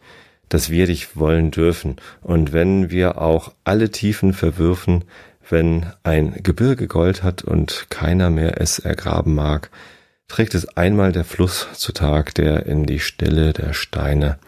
dass 0.49 0.71
wir 0.71 0.87
dich 0.87 1.17
wollen 1.17 1.51
dürfen. 1.51 1.97
Und 2.23 2.53
wenn 2.53 2.91
wir 2.91 3.21
auch 3.21 3.53
alle 3.65 3.91
Tiefen 3.91 4.33
verwürfen, 4.33 5.05
wenn 5.49 5.87
ein 6.03 6.41
Gebirge 6.43 6.89
Gold 6.89 7.23
hat 7.23 7.43
und 7.43 7.87
keiner 7.91 8.31
mehr 8.31 8.61
es 8.61 8.79
ergraben 8.79 9.35
mag, 9.35 9.71
trägt 10.29 10.55
es 10.55 10.77
einmal 10.77 11.13
der 11.13 11.25
Fluss 11.25 11.69
zutage, 11.75 12.33
der 12.33 12.67
in 12.67 12.85
die 12.85 12.99
Stille 12.99 13.53
der 13.53 13.73
Steine 13.73 14.39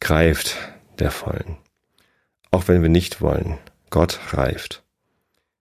greift, 0.00 0.56
der 0.98 1.10
Vollen. 1.10 1.56
Auch 2.50 2.68
wenn 2.68 2.82
wir 2.82 2.88
nicht 2.88 3.20
wollen, 3.20 3.58
Gott 3.90 4.20
reift. 4.32 4.82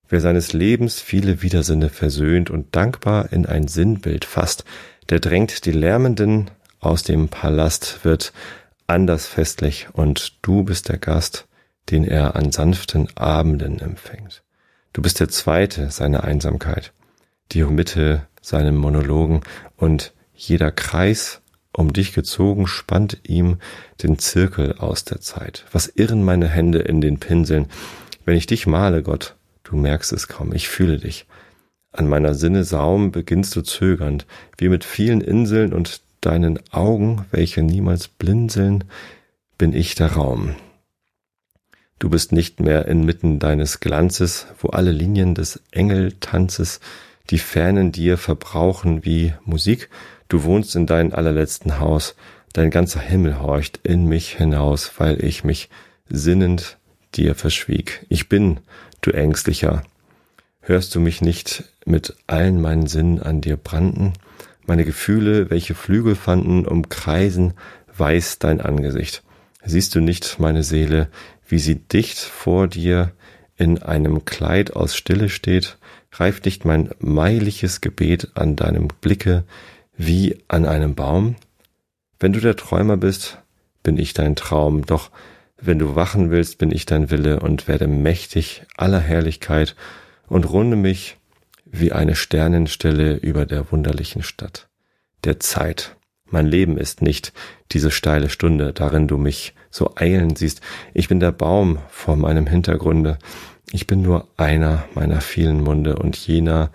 Wer 0.09 0.19
seines 0.19 0.51
Lebens 0.51 0.99
viele 0.99 1.41
Widersinne 1.41 1.89
versöhnt 1.89 2.49
und 2.49 2.75
dankbar 2.75 3.31
in 3.31 3.45
ein 3.45 3.67
Sinnbild 3.67 4.25
fasst, 4.25 4.65
der 5.09 5.19
drängt 5.19 5.65
die 5.65 5.71
Lärmenden 5.71 6.51
aus 6.79 7.03
dem 7.03 7.29
Palast, 7.29 8.03
wird 8.03 8.33
anders 8.87 9.27
festlich 9.27 9.87
und 9.93 10.37
du 10.41 10.63
bist 10.63 10.89
der 10.89 10.97
Gast, 10.97 11.47
den 11.89 12.03
er 12.03 12.35
an 12.35 12.51
sanften 12.51 13.07
Abenden 13.15 13.79
empfängt. 13.79 14.43
Du 14.93 15.01
bist 15.01 15.19
der 15.19 15.29
Zweite 15.29 15.91
seiner 15.91 16.25
Einsamkeit, 16.25 16.91
die 17.53 17.63
Mitte 17.63 18.27
seinem 18.41 18.75
Monologen 18.75 19.41
und 19.77 20.13
jeder 20.33 20.71
Kreis 20.71 21.40
um 21.73 21.93
dich 21.93 22.13
gezogen, 22.13 22.67
spannt 22.67 23.19
ihm 23.23 23.57
den 24.03 24.19
Zirkel 24.19 24.73
aus 24.77 25.03
der 25.05 25.21
Zeit. 25.21 25.65
Was 25.71 25.87
irren 25.87 26.23
meine 26.23 26.47
Hände 26.47 26.79
in 26.79 27.01
den 27.01 27.19
Pinseln, 27.19 27.67
wenn 28.25 28.37
ich 28.37 28.45
dich 28.45 28.67
male, 28.67 29.03
Gott, 29.03 29.35
du 29.63 29.75
merkst 29.75 30.11
es 30.13 30.27
kaum, 30.27 30.53
ich 30.53 30.69
fühle 30.69 30.97
dich. 30.97 31.25
An 31.91 32.07
meiner 32.07 32.33
Sinne 32.33 32.63
Saum 32.63 33.11
beginnst 33.11 33.55
du 33.55 33.61
zögernd, 33.61 34.25
wie 34.57 34.69
mit 34.69 34.83
vielen 34.83 35.21
Inseln 35.21 35.73
und 35.73 36.01
deinen 36.21 36.59
Augen, 36.71 37.25
welche 37.31 37.63
niemals 37.63 38.07
blinzeln, 38.07 38.83
bin 39.57 39.73
ich 39.73 39.95
der 39.95 40.13
Raum. 40.13 40.55
Du 41.99 42.09
bist 42.09 42.31
nicht 42.31 42.59
mehr 42.59 42.87
inmitten 42.87 43.39
deines 43.39 43.79
Glanzes, 43.79 44.47
wo 44.59 44.69
alle 44.69 44.91
Linien 44.91 45.35
des 45.35 45.61
Engeltanzes 45.71 46.79
die 47.29 47.37
Fernen 47.37 47.91
dir 47.91 48.17
verbrauchen 48.17 49.05
wie 49.05 49.33
Musik, 49.45 49.89
Du 50.31 50.45
wohnst 50.45 50.77
in 50.77 50.85
deinem 50.85 51.11
allerletzten 51.11 51.81
Haus, 51.81 52.15
dein 52.53 52.69
ganzer 52.69 53.01
Himmel 53.01 53.41
horcht 53.41 53.81
in 53.83 54.05
mich 54.05 54.37
hinaus, 54.37 54.93
weil 54.97 55.21
ich 55.21 55.43
mich 55.43 55.67
sinnend 56.07 56.77
dir 57.15 57.35
verschwieg. 57.35 58.05
Ich 58.07 58.29
bin, 58.29 58.61
du 59.01 59.11
Ängstlicher, 59.11 59.83
Hörst 60.61 60.95
du 60.95 61.01
mich 61.01 61.19
nicht 61.19 61.65
mit 61.85 62.15
allen 62.27 62.61
meinen 62.61 62.87
Sinnen 62.87 63.21
an 63.21 63.41
dir 63.41 63.57
branden? 63.57 64.13
Meine 64.65 64.85
Gefühle, 64.85 65.49
welche 65.49 65.75
Flügel 65.75 66.15
fanden, 66.15 66.65
umkreisen 66.65 67.55
weiß 67.97 68.39
dein 68.39 68.61
Angesicht. 68.61 69.23
Siehst 69.65 69.95
du 69.95 69.99
nicht 69.99 70.39
meine 70.39 70.63
Seele, 70.63 71.09
wie 71.45 71.59
sie 71.59 71.75
dicht 71.75 72.19
vor 72.19 72.69
dir 72.69 73.11
in 73.57 73.81
einem 73.83 74.23
Kleid 74.23 74.77
aus 74.77 74.95
Stille 74.95 75.27
steht? 75.27 75.77
Reift 76.13 76.45
nicht 76.45 76.63
mein 76.63 76.91
meiliges 76.99 77.81
Gebet 77.81 78.29
an 78.35 78.55
deinem 78.55 78.87
Blicke 79.01 79.43
wie 79.97 80.43
an 80.47 80.65
einem 80.65 80.95
Baum? 80.95 81.35
Wenn 82.19 82.33
du 82.33 82.39
der 82.39 82.55
Träumer 82.55 82.97
bist, 82.97 83.39
bin 83.83 83.97
ich 83.97 84.13
dein 84.13 84.35
Traum, 84.35 84.85
doch 84.85 85.11
wenn 85.57 85.79
du 85.79 85.95
wachen 85.95 86.31
willst, 86.31 86.57
bin 86.57 86.71
ich 86.71 86.85
dein 86.85 87.11
Wille 87.11 87.39
und 87.39 87.67
werde 87.67 87.87
mächtig 87.87 88.63
aller 88.77 88.99
Herrlichkeit 88.99 89.75
und 90.27 90.49
runde 90.49 90.75
mich 90.75 91.17
wie 91.65 91.91
eine 91.91 92.15
Sternenstelle 92.15 93.15
über 93.15 93.45
der 93.45 93.71
wunderlichen 93.71 94.23
Stadt. 94.23 94.69
Der 95.23 95.39
Zeit. 95.39 95.95
Mein 96.25 96.47
Leben 96.47 96.77
ist 96.77 97.01
nicht 97.01 97.33
diese 97.71 97.91
steile 97.91 98.29
Stunde, 98.29 98.73
darin 98.73 99.07
du 99.07 99.17
mich 99.17 99.53
so 99.69 99.93
eilen 99.95 100.35
siehst. 100.35 100.61
Ich 100.93 101.07
bin 101.07 101.19
der 101.19 101.31
Baum 101.31 101.79
vor 101.89 102.15
meinem 102.15 102.47
Hintergrunde. 102.47 103.19
Ich 103.71 103.85
bin 103.85 104.01
nur 104.01 104.27
einer 104.37 104.85
meiner 104.93 105.21
vielen 105.21 105.61
Munde 105.61 105.97
und 105.97 106.15
jener, 106.15 106.71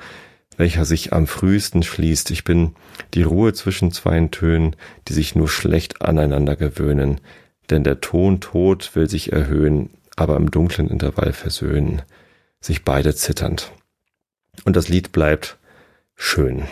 welcher 0.56 0.84
sich 0.84 1.12
am 1.12 1.26
frühesten 1.26 1.82
schließt. 1.82 2.30
Ich 2.30 2.44
bin 2.44 2.74
die 3.14 3.22
Ruhe 3.22 3.52
zwischen 3.52 3.92
zwei 3.92 4.18
Tönen, 4.28 4.76
die 5.08 5.12
sich 5.12 5.34
nur 5.34 5.48
schlecht 5.48 6.02
aneinander 6.02 6.56
gewöhnen. 6.56 7.20
Denn 7.70 7.84
der 7.84 8.00
Ton 8.00 8.40
Tod 8.40 8.94
will 8.94 9.08
sich 9.08 9.32
erhöhen, 9.32 9.90
aber 10.16 10.36
im 10.36 10.50
dunklen 10.50 10.88
Intervall 10.88 11.32
versöhnen, 11.32 12.02
sich 12.60 12.84
beide 12.84 13.14
zitternd. 13.14 13.72
Und 14.64 14.76
das 14.76 14.88
Lied 14.88 15.12
bleibt 15.12 15.58
schön. 16.14 16.64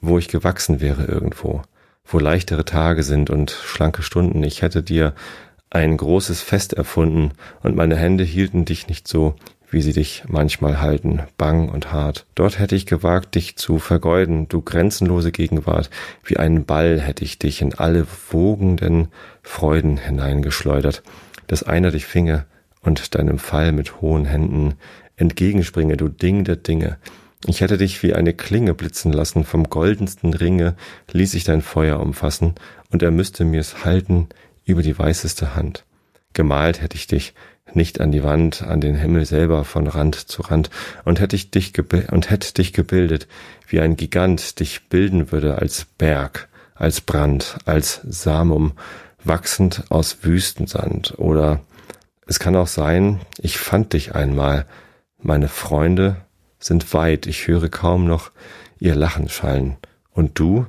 Wo 0.00 0.18
ich 0.18 0.28
gewachsen 0.28 0.80
wäre 0.80 1.04
irgendwo, 1.04 1.62
wo 2.04 2.18
leichtere 2.18 2.64
Tage 2.64 3.02
sind 3.02 3.30
und 3.30 3.50
schlanke 3.50 4.02
Stunden, 4.02 4.42
ich 4.42 4.62
hätte 4.62 4.82
dir 4.82 5.14
ein 5.70 5.96
großes 5.96 6.42
Fest 6.42 6.74
erfunden, 6.74 7.32
und 7.62 7.74
meine 7.74 7.96
Hände 7.96 8.24
hielten 8.24 8.64
dich 8.64 8.88
nicht 8.88 9.08
so, 9.08 9.34
wie 9.70 9.82
sie 9.82 9.92
dich 9.92 10.24
manchmal 10.28 10.80
halten, 10.80 11.22
bang 11.36 11.68
und 11.68 11.92
hart. 11.92 12.26
Dort 12.34 12.58
hätte 12.58 12.76
ich 12.76 12.86
gewagt, 12.86 13.34
dich 13.34 13.56
zu 13.56 13.78
vergeuden, 13.78 14.48
du 14.48 14.62
grenzenlose 14.62 15.32
Gegenwart, 15.32 15.90
wie 16.24 16.36
einen 16.36 16.64
Ball 16.64 17.00
hätte 17.00 17.24
ich 17.24 17.38
dich 17.38 17.62
in 17.62 17.74
alle 17.74 18.06
wogenden 18.30 19.08
Freuden 19.42 19.96
hineingeschleudert, 19.96 21.02
dass 21.46 21.62
einer 21.62 21.90
dich 21.90 22.06
finge 22.06 22.46
und 22.82 23.14
deinem 23.14 23.38
Fall 23.38 23.72
mit 23.72 24.00
hohen 24.00 24.24
Händen 24.24 24.74
entgegenspringe, 25.16 25.96
du 25.96 26.08
Ding 26.08 26.44
der 26.44 26.56
Dinge. 26.56 26.98
Ich 27.46 27.60
hätte 27.60 27.78
dich 27.78 28.02
wie 28.02 28.14
eine 28.14 28.34
Klinge 28.34 28.74
blitzen 28.74 29.12
lassen, 29.12 29.44
vom 29.44 29.64
goldensten 29.64 30.34
Ringe 30.34 30.74
ließ 31.12 31.34
ich 31.34 31.44
dein 31.44 31.62
Feuer 31.62 32.00
umfassen, 32.00 32.54
und 32.90 33.02
er 33.02 33.10
müsste 33.10 33.44
mir's 33.44 33.84
halten 33.84 34.28
über 34.64 34.82
die 34.82 34.98
weißeste 34.98 35.54
Hand. 35.54 35.84
Gemalt 36.32 36.80
hätte 36.80 36.96
ich 36.96 37.06
dich, 37.06 37.34
nicht 37.72 38.00
an 38.00 38.12
die 38.12 38.22
Wand, 38.22 38.62
an 38.62 38.80
den 38.80 38.94
Himmel 38.94 39.26
selber 39.26 39.64
von 39.64 39.86
Rand 39.86 40.14
zu 40.14 40.42
Rand, 40.42 40.70
und 41.04 41.20
hätte 41.20 41.36
ich 41.36 41.50
dich 41.50 41.72
und 42.10 42.30
hätte 42.30 42.54
dich 42.54 42.72
gebildet, 42.72 43.26
wie 43.68 43.80
ein 43.80 43.96
Gigant 43.96 44.60
dich 44.60 44.88
bilden 44.88 45.32
würde 45.32 45.58
als 45.58 45.84
Berg, 45.98 46.48
als 46.74 47.00
Brand, 47.00 47.58
als 47.64 48.00
Samum, 48.04 48.72
wachsend 49.22 49.84
aus 49.88 50.18
Wüstensand. 50.22 51.14
Oder 51.18 51.60
es 52.26 52.38
kann 52.38 52.56
auch 52.56 52.68
sein, 52.68 53.20
ich 53.38 53.58
fand 53.58 53.92
dich 53.92 54.14
einmal, 54.14 54.66
meine 55.18 55.48
Freunde 55.48 56.16
sind 56.58 56.92
weit, 56.94 57.26
ich 57.26 57.46
höre 57.46 57.68
kaum 57.68 58.06
noch 58.06 58.30
ihr 58.78 58.94
Lachen 58.94 59.28
schallen. 59.28 59.76
Und 60.12 60.38
du, 60.38 60.66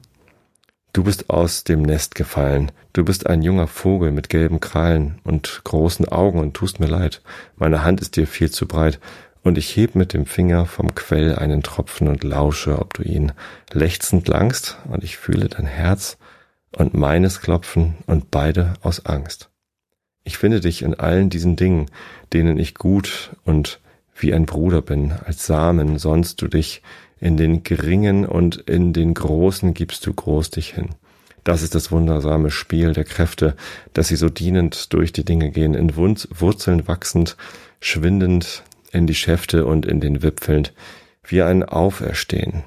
Du 0.97 1.03
bist 1.03 1.29
aus 1.29 1.63
dem 1.63 1.83
Nest 1.83 2.15
gefallen. 2.15 2.71
Du 2.91 3.05
bist 3.05 3.27
ein 3.27 3.43
junger 3.43 3.67
Vogel 3.67 4.11
mit 4.11 4.29
gelben 4.29 4.59
Krallen 4.59 5.19
und 5.23 5.61
großen 5.63 6.07
Augen 6.07 6.39
und 6.39 6.55
tust 6.55 6.79
mir 6.79 6.87
leid. 6.87 7.21
Meine 7.55 7.83
Hand 7.83 8.01
ist 8.01 8.15
dir 8.15 8.25
viel 8.25 8.49
zu 8.49 8.67
breit 8.67 8.99
und 9.43 9.59
ich 9.59 9.77
heb 9.77 9.93
mit 9.93 10.13
dem 10.13 10.25
Finger 10.25 10.65
vom 10.65 10.95
Quell 10.95 11.35
einen 11.35 11.61
Tropfen 11.61 12.07
und 12.07 12.23
lausche, 12.23 12.79
ob 12.79 12.95
du 12.95 13.03
ihn 13.03 13.31
lechzend 13.71 14.27
langst 14.27 14.79
und 14.89 15.03
ich 15.03 15.17
fühle 15.17 15.49
dein 15.49 15.67
Herz 15.67 16.17
und 16.75 16.95
meines 16.95 17.41
Klopfen 17.41 17.93
und 18.07 18.31
beide 18.31 18.73
aus 18.81 19.05
Angst. 19.05 19.51
Ich 20.23 20.39
finde 20.39 20.61
dich 20.61 20.81
in 20.81 20.95
allen 20.95 21.29
diesen 21.29 21.55
Dingen, 21.57 21.91
denen 22.33 22.57
ich 22.57 22.73
gut 22.73 23.35
und 23.45 23.81
wie 24.15 24.33
ein 24.33 24.47
Bruder 24.47 24.81
bin, 24.81 25.11
als 25.11 25.45
Samen 25.45 25.99
sonst 25.99 26.41
du 26.41 26.47
dich 26.47 26.81
in 27.19 27.37
den 27.37 27.63
geringen 27.63 28.25
und 28.25 28.57
in 28.57 28.93
den 28.93 29.13
großen 29.13 29.73
gibst 29.73 30.05
du 30.05 30.13
groß 30.13 30.51
dich 30.51 30.73
hin. 30.73 30.89
Das 31.43 31.61
ist 31.61 31.75
das 31.75 31.91
wundersame 31.91 32.51
Spiel 32.51 32.93
der 32.93 33.05
Kräfte, 33.05 33.55
dass 33.93 34.09
sie 34.09 34.17
so 34.17 34.29
dienend 34.29 34.93
durch 34.93 35.13
die 35.13 35.23
Dinge 35.23 35.49
gehen, 35.51 35.73
in 35.73 35.95
Wurzeln 35.95 36.87
wachsend, 36.87 37.37
schwindend 37.79 38.63
in 38.91 39.07
die 39.07 39.15
Schäfte 39.15 39.65
und 39.65 39.85
in 39.85 40.01
den 40.01 40.21
Wipfeln, 40.21 40.67
wie 41.23 41.41
ein 41.41 41.63
Auferstehen. 41.63 42.63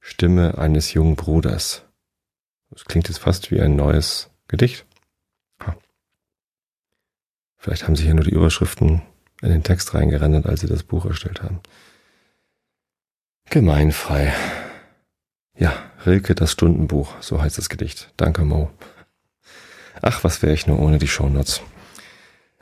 Stimme 0.00 0.58
eines 0.58 0.94
jungen 0.94 1.16
Bruders. 1.16 1.84
Das 2.70 2.84
klingt 2.84 3.08
jetzt 3.08 3.18
fast 3.18 3.50
wie 3.50 3.60
ein 3.60 3.76
neues 3.76 4.30
Gedicht. 4.48 4.84
Vielleicht 7.58 7.84
haben 7.84 7.96
sie 7.96 8.04
hier 8.04 8.14
nur 8.14 8.24
die 8.24 8.34
Überschriften 8.34 9.02
in 9.42 9.50
den 9.50 9.62
Text 9.62 9.94
reingerendert, 9.94 10.46
als 10.46 10.60
sie 10.60 10.66
das 10.68 10.84
Buch 10.84 11.04
erstellt 11.04 11.42
haben. 11.42 11.60
Gemeinfrei. 13.50 14.34
Ja, 15.56 15.72
Rilke, 16.04 16.34
das 16.34 16.52
Stundenbuch, 16.52 17.14
so 17.20 17.40
heißt 17.40 17.56
das 17.56 17.70
Gedicht. 17.70 18.12
Danke, 18.18 18.44
Mo. 18.44 18.70
Ach, 20.02 20.22
was 20.22 20.42
wäre 20.42 20.52
ich 20.52 20.66
nur 20.66 20.78
ohne 20.78 20.98
die 20.98 21.08
Shownotes. 21.08 21.62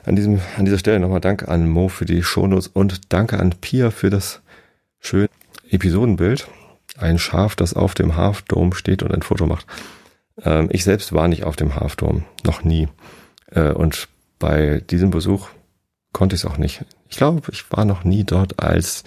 An, 0.05 0.15
diesem, 0.15 0.39
an 0.57 0.63
dieser 0.63 0.79
Stelle 0.79 1.01
nochmal 1.01 1.19
Dank 1.19 1.47
an 1.49 1.67
Mo 1.67 1.89
für 1.89 2.05
die 2.05 2.23
Shownotes 2.23 2.67
und 2.67 3.11
danke 3.11 3.37
an 3.37 3.51
Pia 3.59 3.91
für 3.91 4.09
das 4.09 4.41
schöne 4.99 5.29
Episodenbild. 5.69 6.47
Ein 6.97 7.19
Schaf, 7.19 7.57
das 7.57 7.73
auf 7.73 7.93
dem 7.93 8.15
Half 8.15 8.43
Dome 8.43 8.73
steht 8.73 9.03
und 9.03 9.13
ein 9.13 9.23
Foto 9.23 9.45
macht. 9.45 9.65
Ähm, 10.41 10.69
ich 10.71 10.85
selbst 10.85 11.11
war 11.11 11.27
nicht 11.27 11.43
auf 11.43 11.57
dem 11.57 11.75
Half 11.75 11.97
Dome, 11.97 12.23
noch 12.45 12.63
nie. 12.63 12.87
Äh, 13.51 13.71
und 13.71 14.07
bei 14.39 14.81
diesem 14.89 15.11
Besuch 15.11 15.49
konnte 16.13 16.35
ich 16.35 16.43
es 16.43 16.49
auch 16.49 16.57
nicht. 16.57 16.85
Ich 17.09 17.17
glaube, 17.17 17.41
ich 17.51 17.69
war 17.71 17.83
noch 17.83 18.05
nie 18.05 18.23
dort, 18.23 18.63
als 18.63 19.03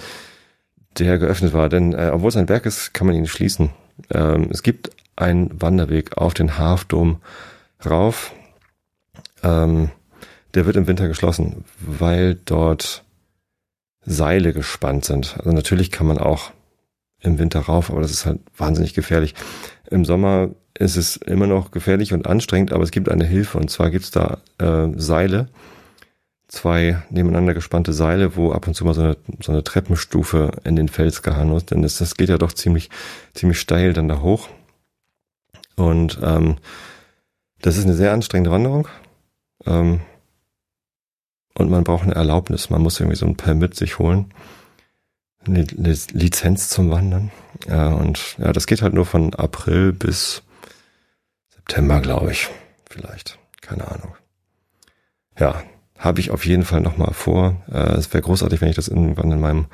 der 0.98 1.18
geöffnet 1.18 1.52
war. 1.52 1.68
Denn 1.68 1.92
äh, 1.92 2.10
obwohl 2.12 2.28
es 2.28 2.36
ein 2.36 2.46
Berg 2.46 2.66
ist, 2.66 2.94
kann 2.94 3.06
man 3.06 3.16
ihn 3.16 3.26
schließen. 3.26 3.70
Ähm, 4.10 4.48
es 4.50 4.62
gibt 4.62 4.90
einen 5.16 5.60
Wanderweg 5.60 6.16
auf 6.16 6.34
den 6.34 6.58
Hafdom 6.58 7.20
rauf. 7.84 8.32
Ähm, 9.42 9.90
der 10.54 10.66
wird 10.66 10.76
im 10.76 10.86
Winter 10.86 11.08
geschlossen, 11.08 11.64
weil 11.78 12.34
dort 12.44 13.04
Seile 14.04 14.52
gespannt 14.52 15.04
sind. 15.04 15.36
Also 15.38 15.52
natürlich 15.52 15.90
kann 15.90 16.06
man 16.06 16.18
auch 16.18 16.52
im 17.20 17.38
Winter 17.38 17.60
rauf, 17.60 17.90
aber 17.90 18.00
das 18.00 18.10
ist 18.10 18.26
halt 18.26 18.40
wahnsinnig 18.56 18.94
gefährlich. 18.94 19.34
Im 19.90 20.04
Sommer 20.04 20.50
ist 20.78 20.96
es 20.96 21.16
immer 21.16 21.46
noch 21.46 21.70
gefährlich 21.70 22.12
und 22.12 22.26
anstrengend, 22.26 22.72
aber 22.72 22.82
es 22.82 22.90
gibt 22.90 23.08
eine 23.08 23.26
Hilfe 23.26 23.58
und 23.58 23.70
zwar 23.70 23.90
gibt 23.90 24.04
es 24.04 24.10
da 24.10 24.38
äh, 24.58 24.88
Seile, 24.96 25.48
zwei 26.50 27.00
nebeneinander 27.10 27.54
gespannte 27.54 27.92
Seile, 27.92 28.36
wo 28.36 28.52
ab 28.52 28.66
und 28.66 28.74
zu 28.74 28.84
mal 28.84 28.94
so 28.94 29.02
eine, 29.02 29.16
so 29.40 29.52
eine 29.52 29.62
Treppenstufe 29.62 30.50
in 30.64 30.74
den 30.74 30.88
Fels 30.88 31.22
gehauen 31.22 31.54
ist, 31.54 31.70
denn 31.70 31.82
das, 31.82 31.98
das 31.98 32.16
geht 32.16 32.28
ja 32.28 32.38
doch 32.38 32.52
ziemlich, 32.52 32.90
ziemlich 33.34 33.60
steil 33.60 33.92
dann 33.92 34.08
da 34.08 34.20
hoch. 34.20 34.48
Und 35.76 36.18
ähm, 36.22 36.56
das 37.60 37.76
ist 37.76 37.84
eine 37.84 37.94
sehr 37.94 38.12
anstrengende 38.12 38.50
Wanderung. 38.50 38.88
Ähm, 39.64 40.00
und 41.54 41.70
man 41.70 41.84
braucht 41.84 42.04
eine 42.04 42.14
Erlaubnis. 42.14 42.68
Man 42.68 42.82
muss 42.82 42.98
irgendwie 42.98 43.16
so 43.16 43.26
ein 43.26 43.36
Permit 43.36 43.76
sich 43.76 43.98
holen. 43.98 44.34
Eine, 45.46 45.64
Lizenz 46.12 46.68
zum 46.68 46.90
Wandern. 46.90 47.30
Ja, 47.68 47.88
und 47.88 48.36
ja, 48.38 48.52
das 48.52 48.66
geht 48.66 48.82
halt 48.82 48.94
nur 48.94 49.06
von 49.06 49.34
April 49.34 49.92
bis 49.92 50.42
September, 51.54 52.00
glaube 52.00 52.32
ich. 52.32 52.48
Vielleicht. 52.88 53.38
Keine 53.60 53.88
Ahnung. 53.88 54.16
Ja, 55.38 55.62
habe 56.00 56.18
ich 56.18 56.30
auf 56.30 56.46
jeden 56.46 56.64
Fall 56.64 56.80
nochmal 56.80 57.12
vor. 57.12 57.62
Äh, 57.70 57.92
es 57.92 58.12
wäre 58.12 58.22
großartig, 58.22 58.60
wenn 58.60 58.70
ich 58.70 58.76
das 58.76 58.88
irgendwann 58.88 59.30
in 59.30 59.40
meinem 59.40 59.66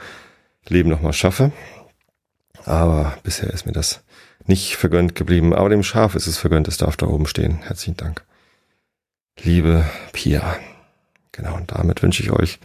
Leben 0.68 0.90
nochmal 0.90 1.12
schaffe. 1.12 1.52
Aber 2.64 3.16
bisher 3.22 3.50
ist 3.50 3.64
mir 3.64 3.72
das 3.72 4.02
nicht 4.44 4.76
vergönnt 4.76 5.14
geblieben. 5.14 5.54
Aber 5.54 5.68
dem 5.68 5.84
Schaf 5.84 6.16
ist 6.16 6.26
es 6.26 6.36
vergönnt, 6.36 6.66
es 6.66 6.78
darf 6.78 6.96
da 6.96 7.06
oben 7.06 7.26
stehen. 7.26 7.60
Herzlichen 7.62 7.96
Dank. 7.96 8.24
Liebe 9.40 9.84
Pia. 10.12 10.56
Genau, 11.30 11.54
und 11.54 11.70
damit 11.70 12.02
wünsche 12.02 12.22
ich 12.22 12.32
euch 12.32 12.58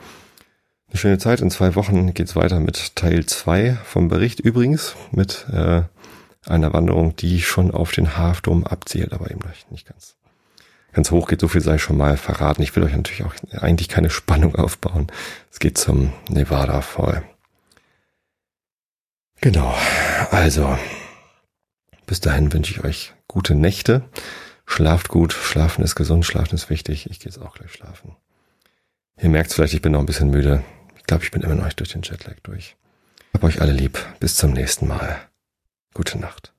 eine 0.89 0.97
schöne 0.97 1.18
Zeit. 1.20 1.39
In 1.39 1.51
zwei 1.51 1.76
Wochen 1.76 2.16
geht's 2.16 2.36
weiter 2.36 2.59
mit 2.59 2.95
Teil 2.95 3.28
zwei 3.28 3.78
vom 3.86 4.07
Bericht. 4.07 4.39
Übrigens 4.39 4.95
mit 5.12 5.45
äh, 5.51 5.84
einer 6.47 6.74
Wanderung, 6.74 7.16
die 7.16 7.41
schon 7.41 7.70
auf 7.70 7.91
den 7.91 8.18
Hafdom 8.18 8.66
abzielt, 8.66 9.14
aber 9.14 9.30
eben 9.30 9.41
nicht 9.70 9.88
ganz 9.88 10.16
ganz 10.93 11.11
hoch 11.11 11.27
geht, 11.27 11.41
so 11.41 11.47
viel 11.47 11.61
sei 11.61 11.77
schon 11.77 11.97
mal 11.97 12.17
verraten. 12.17 12.61
Ich 12.61 12.75
will 12.75 12.83
euch 12.83 12.95
natürlich 12.95 13.23
auch 13.23 13.33
eigentlich 13.51 13.89
keine 13.89 14.09
Spannung 14.09 14.55
aufbauen. 14.55 15.07
Es 15.51 15.59
geht 15.59 15.77
zum 15.77 16.13
Nevada 16.29 16.81
Fall. 16.81 17.23
Genau. 19.41 19.75
Also, 20.29 20.77
bis 22.05 22.19
dahin 22.19 22.53
wünsche 22.53 22.73
ich 22.73 22.83
euch 22.83 23.13
gute 23.27 23.55
Nächte. 23.55 24.03
Schlaft 24.65 25.09
gut. 25.09 25.33
Schlafen 25.33 25.83
ist 25.83 25.95
gesund. 25.95 26.25
Schlafen 26.25 26.55
ist 26.55 26.69
wichtig. 26.69 27.09
Ich 27.09 27.19
gehe 27.19 27.31
jetzt 27.31 27.41
auch 27.41 27.55
gleich 27.55 27.73
schlafen. 27.73 28.15
Ihr 29.17 29.29
merkt 29.29 29.51
vielleicht, 29.51 29.73
ich 29.73 29.81
bin 29.81 29.91
noch 29.93 29.99
ein 29.99 30.05
bisschen 30.05 30.29
müde. 30.29 30.63
Ich 30.97 31.03
glaube, 31.03 31.23
ich 31.23 31.31
bin 31.31 31.41
immer 31.41 31.55
noch 31.55 31.73
durch 31.73 31.89
den 31.89 32.03
Jetlag 32.03 32.35
durch. 32.43 32.75
Hab 33.33 33.43
euch 33.43 33.61
alle 33.61 33.73
lieb. 33.73 33.97
Bis 34.19 34.35
zum 34.35 34.51
nächsten 34.51 34.87
Mal. 34.87 35.19
Gute 35.93 36.19
Nacht. 36.19 36.53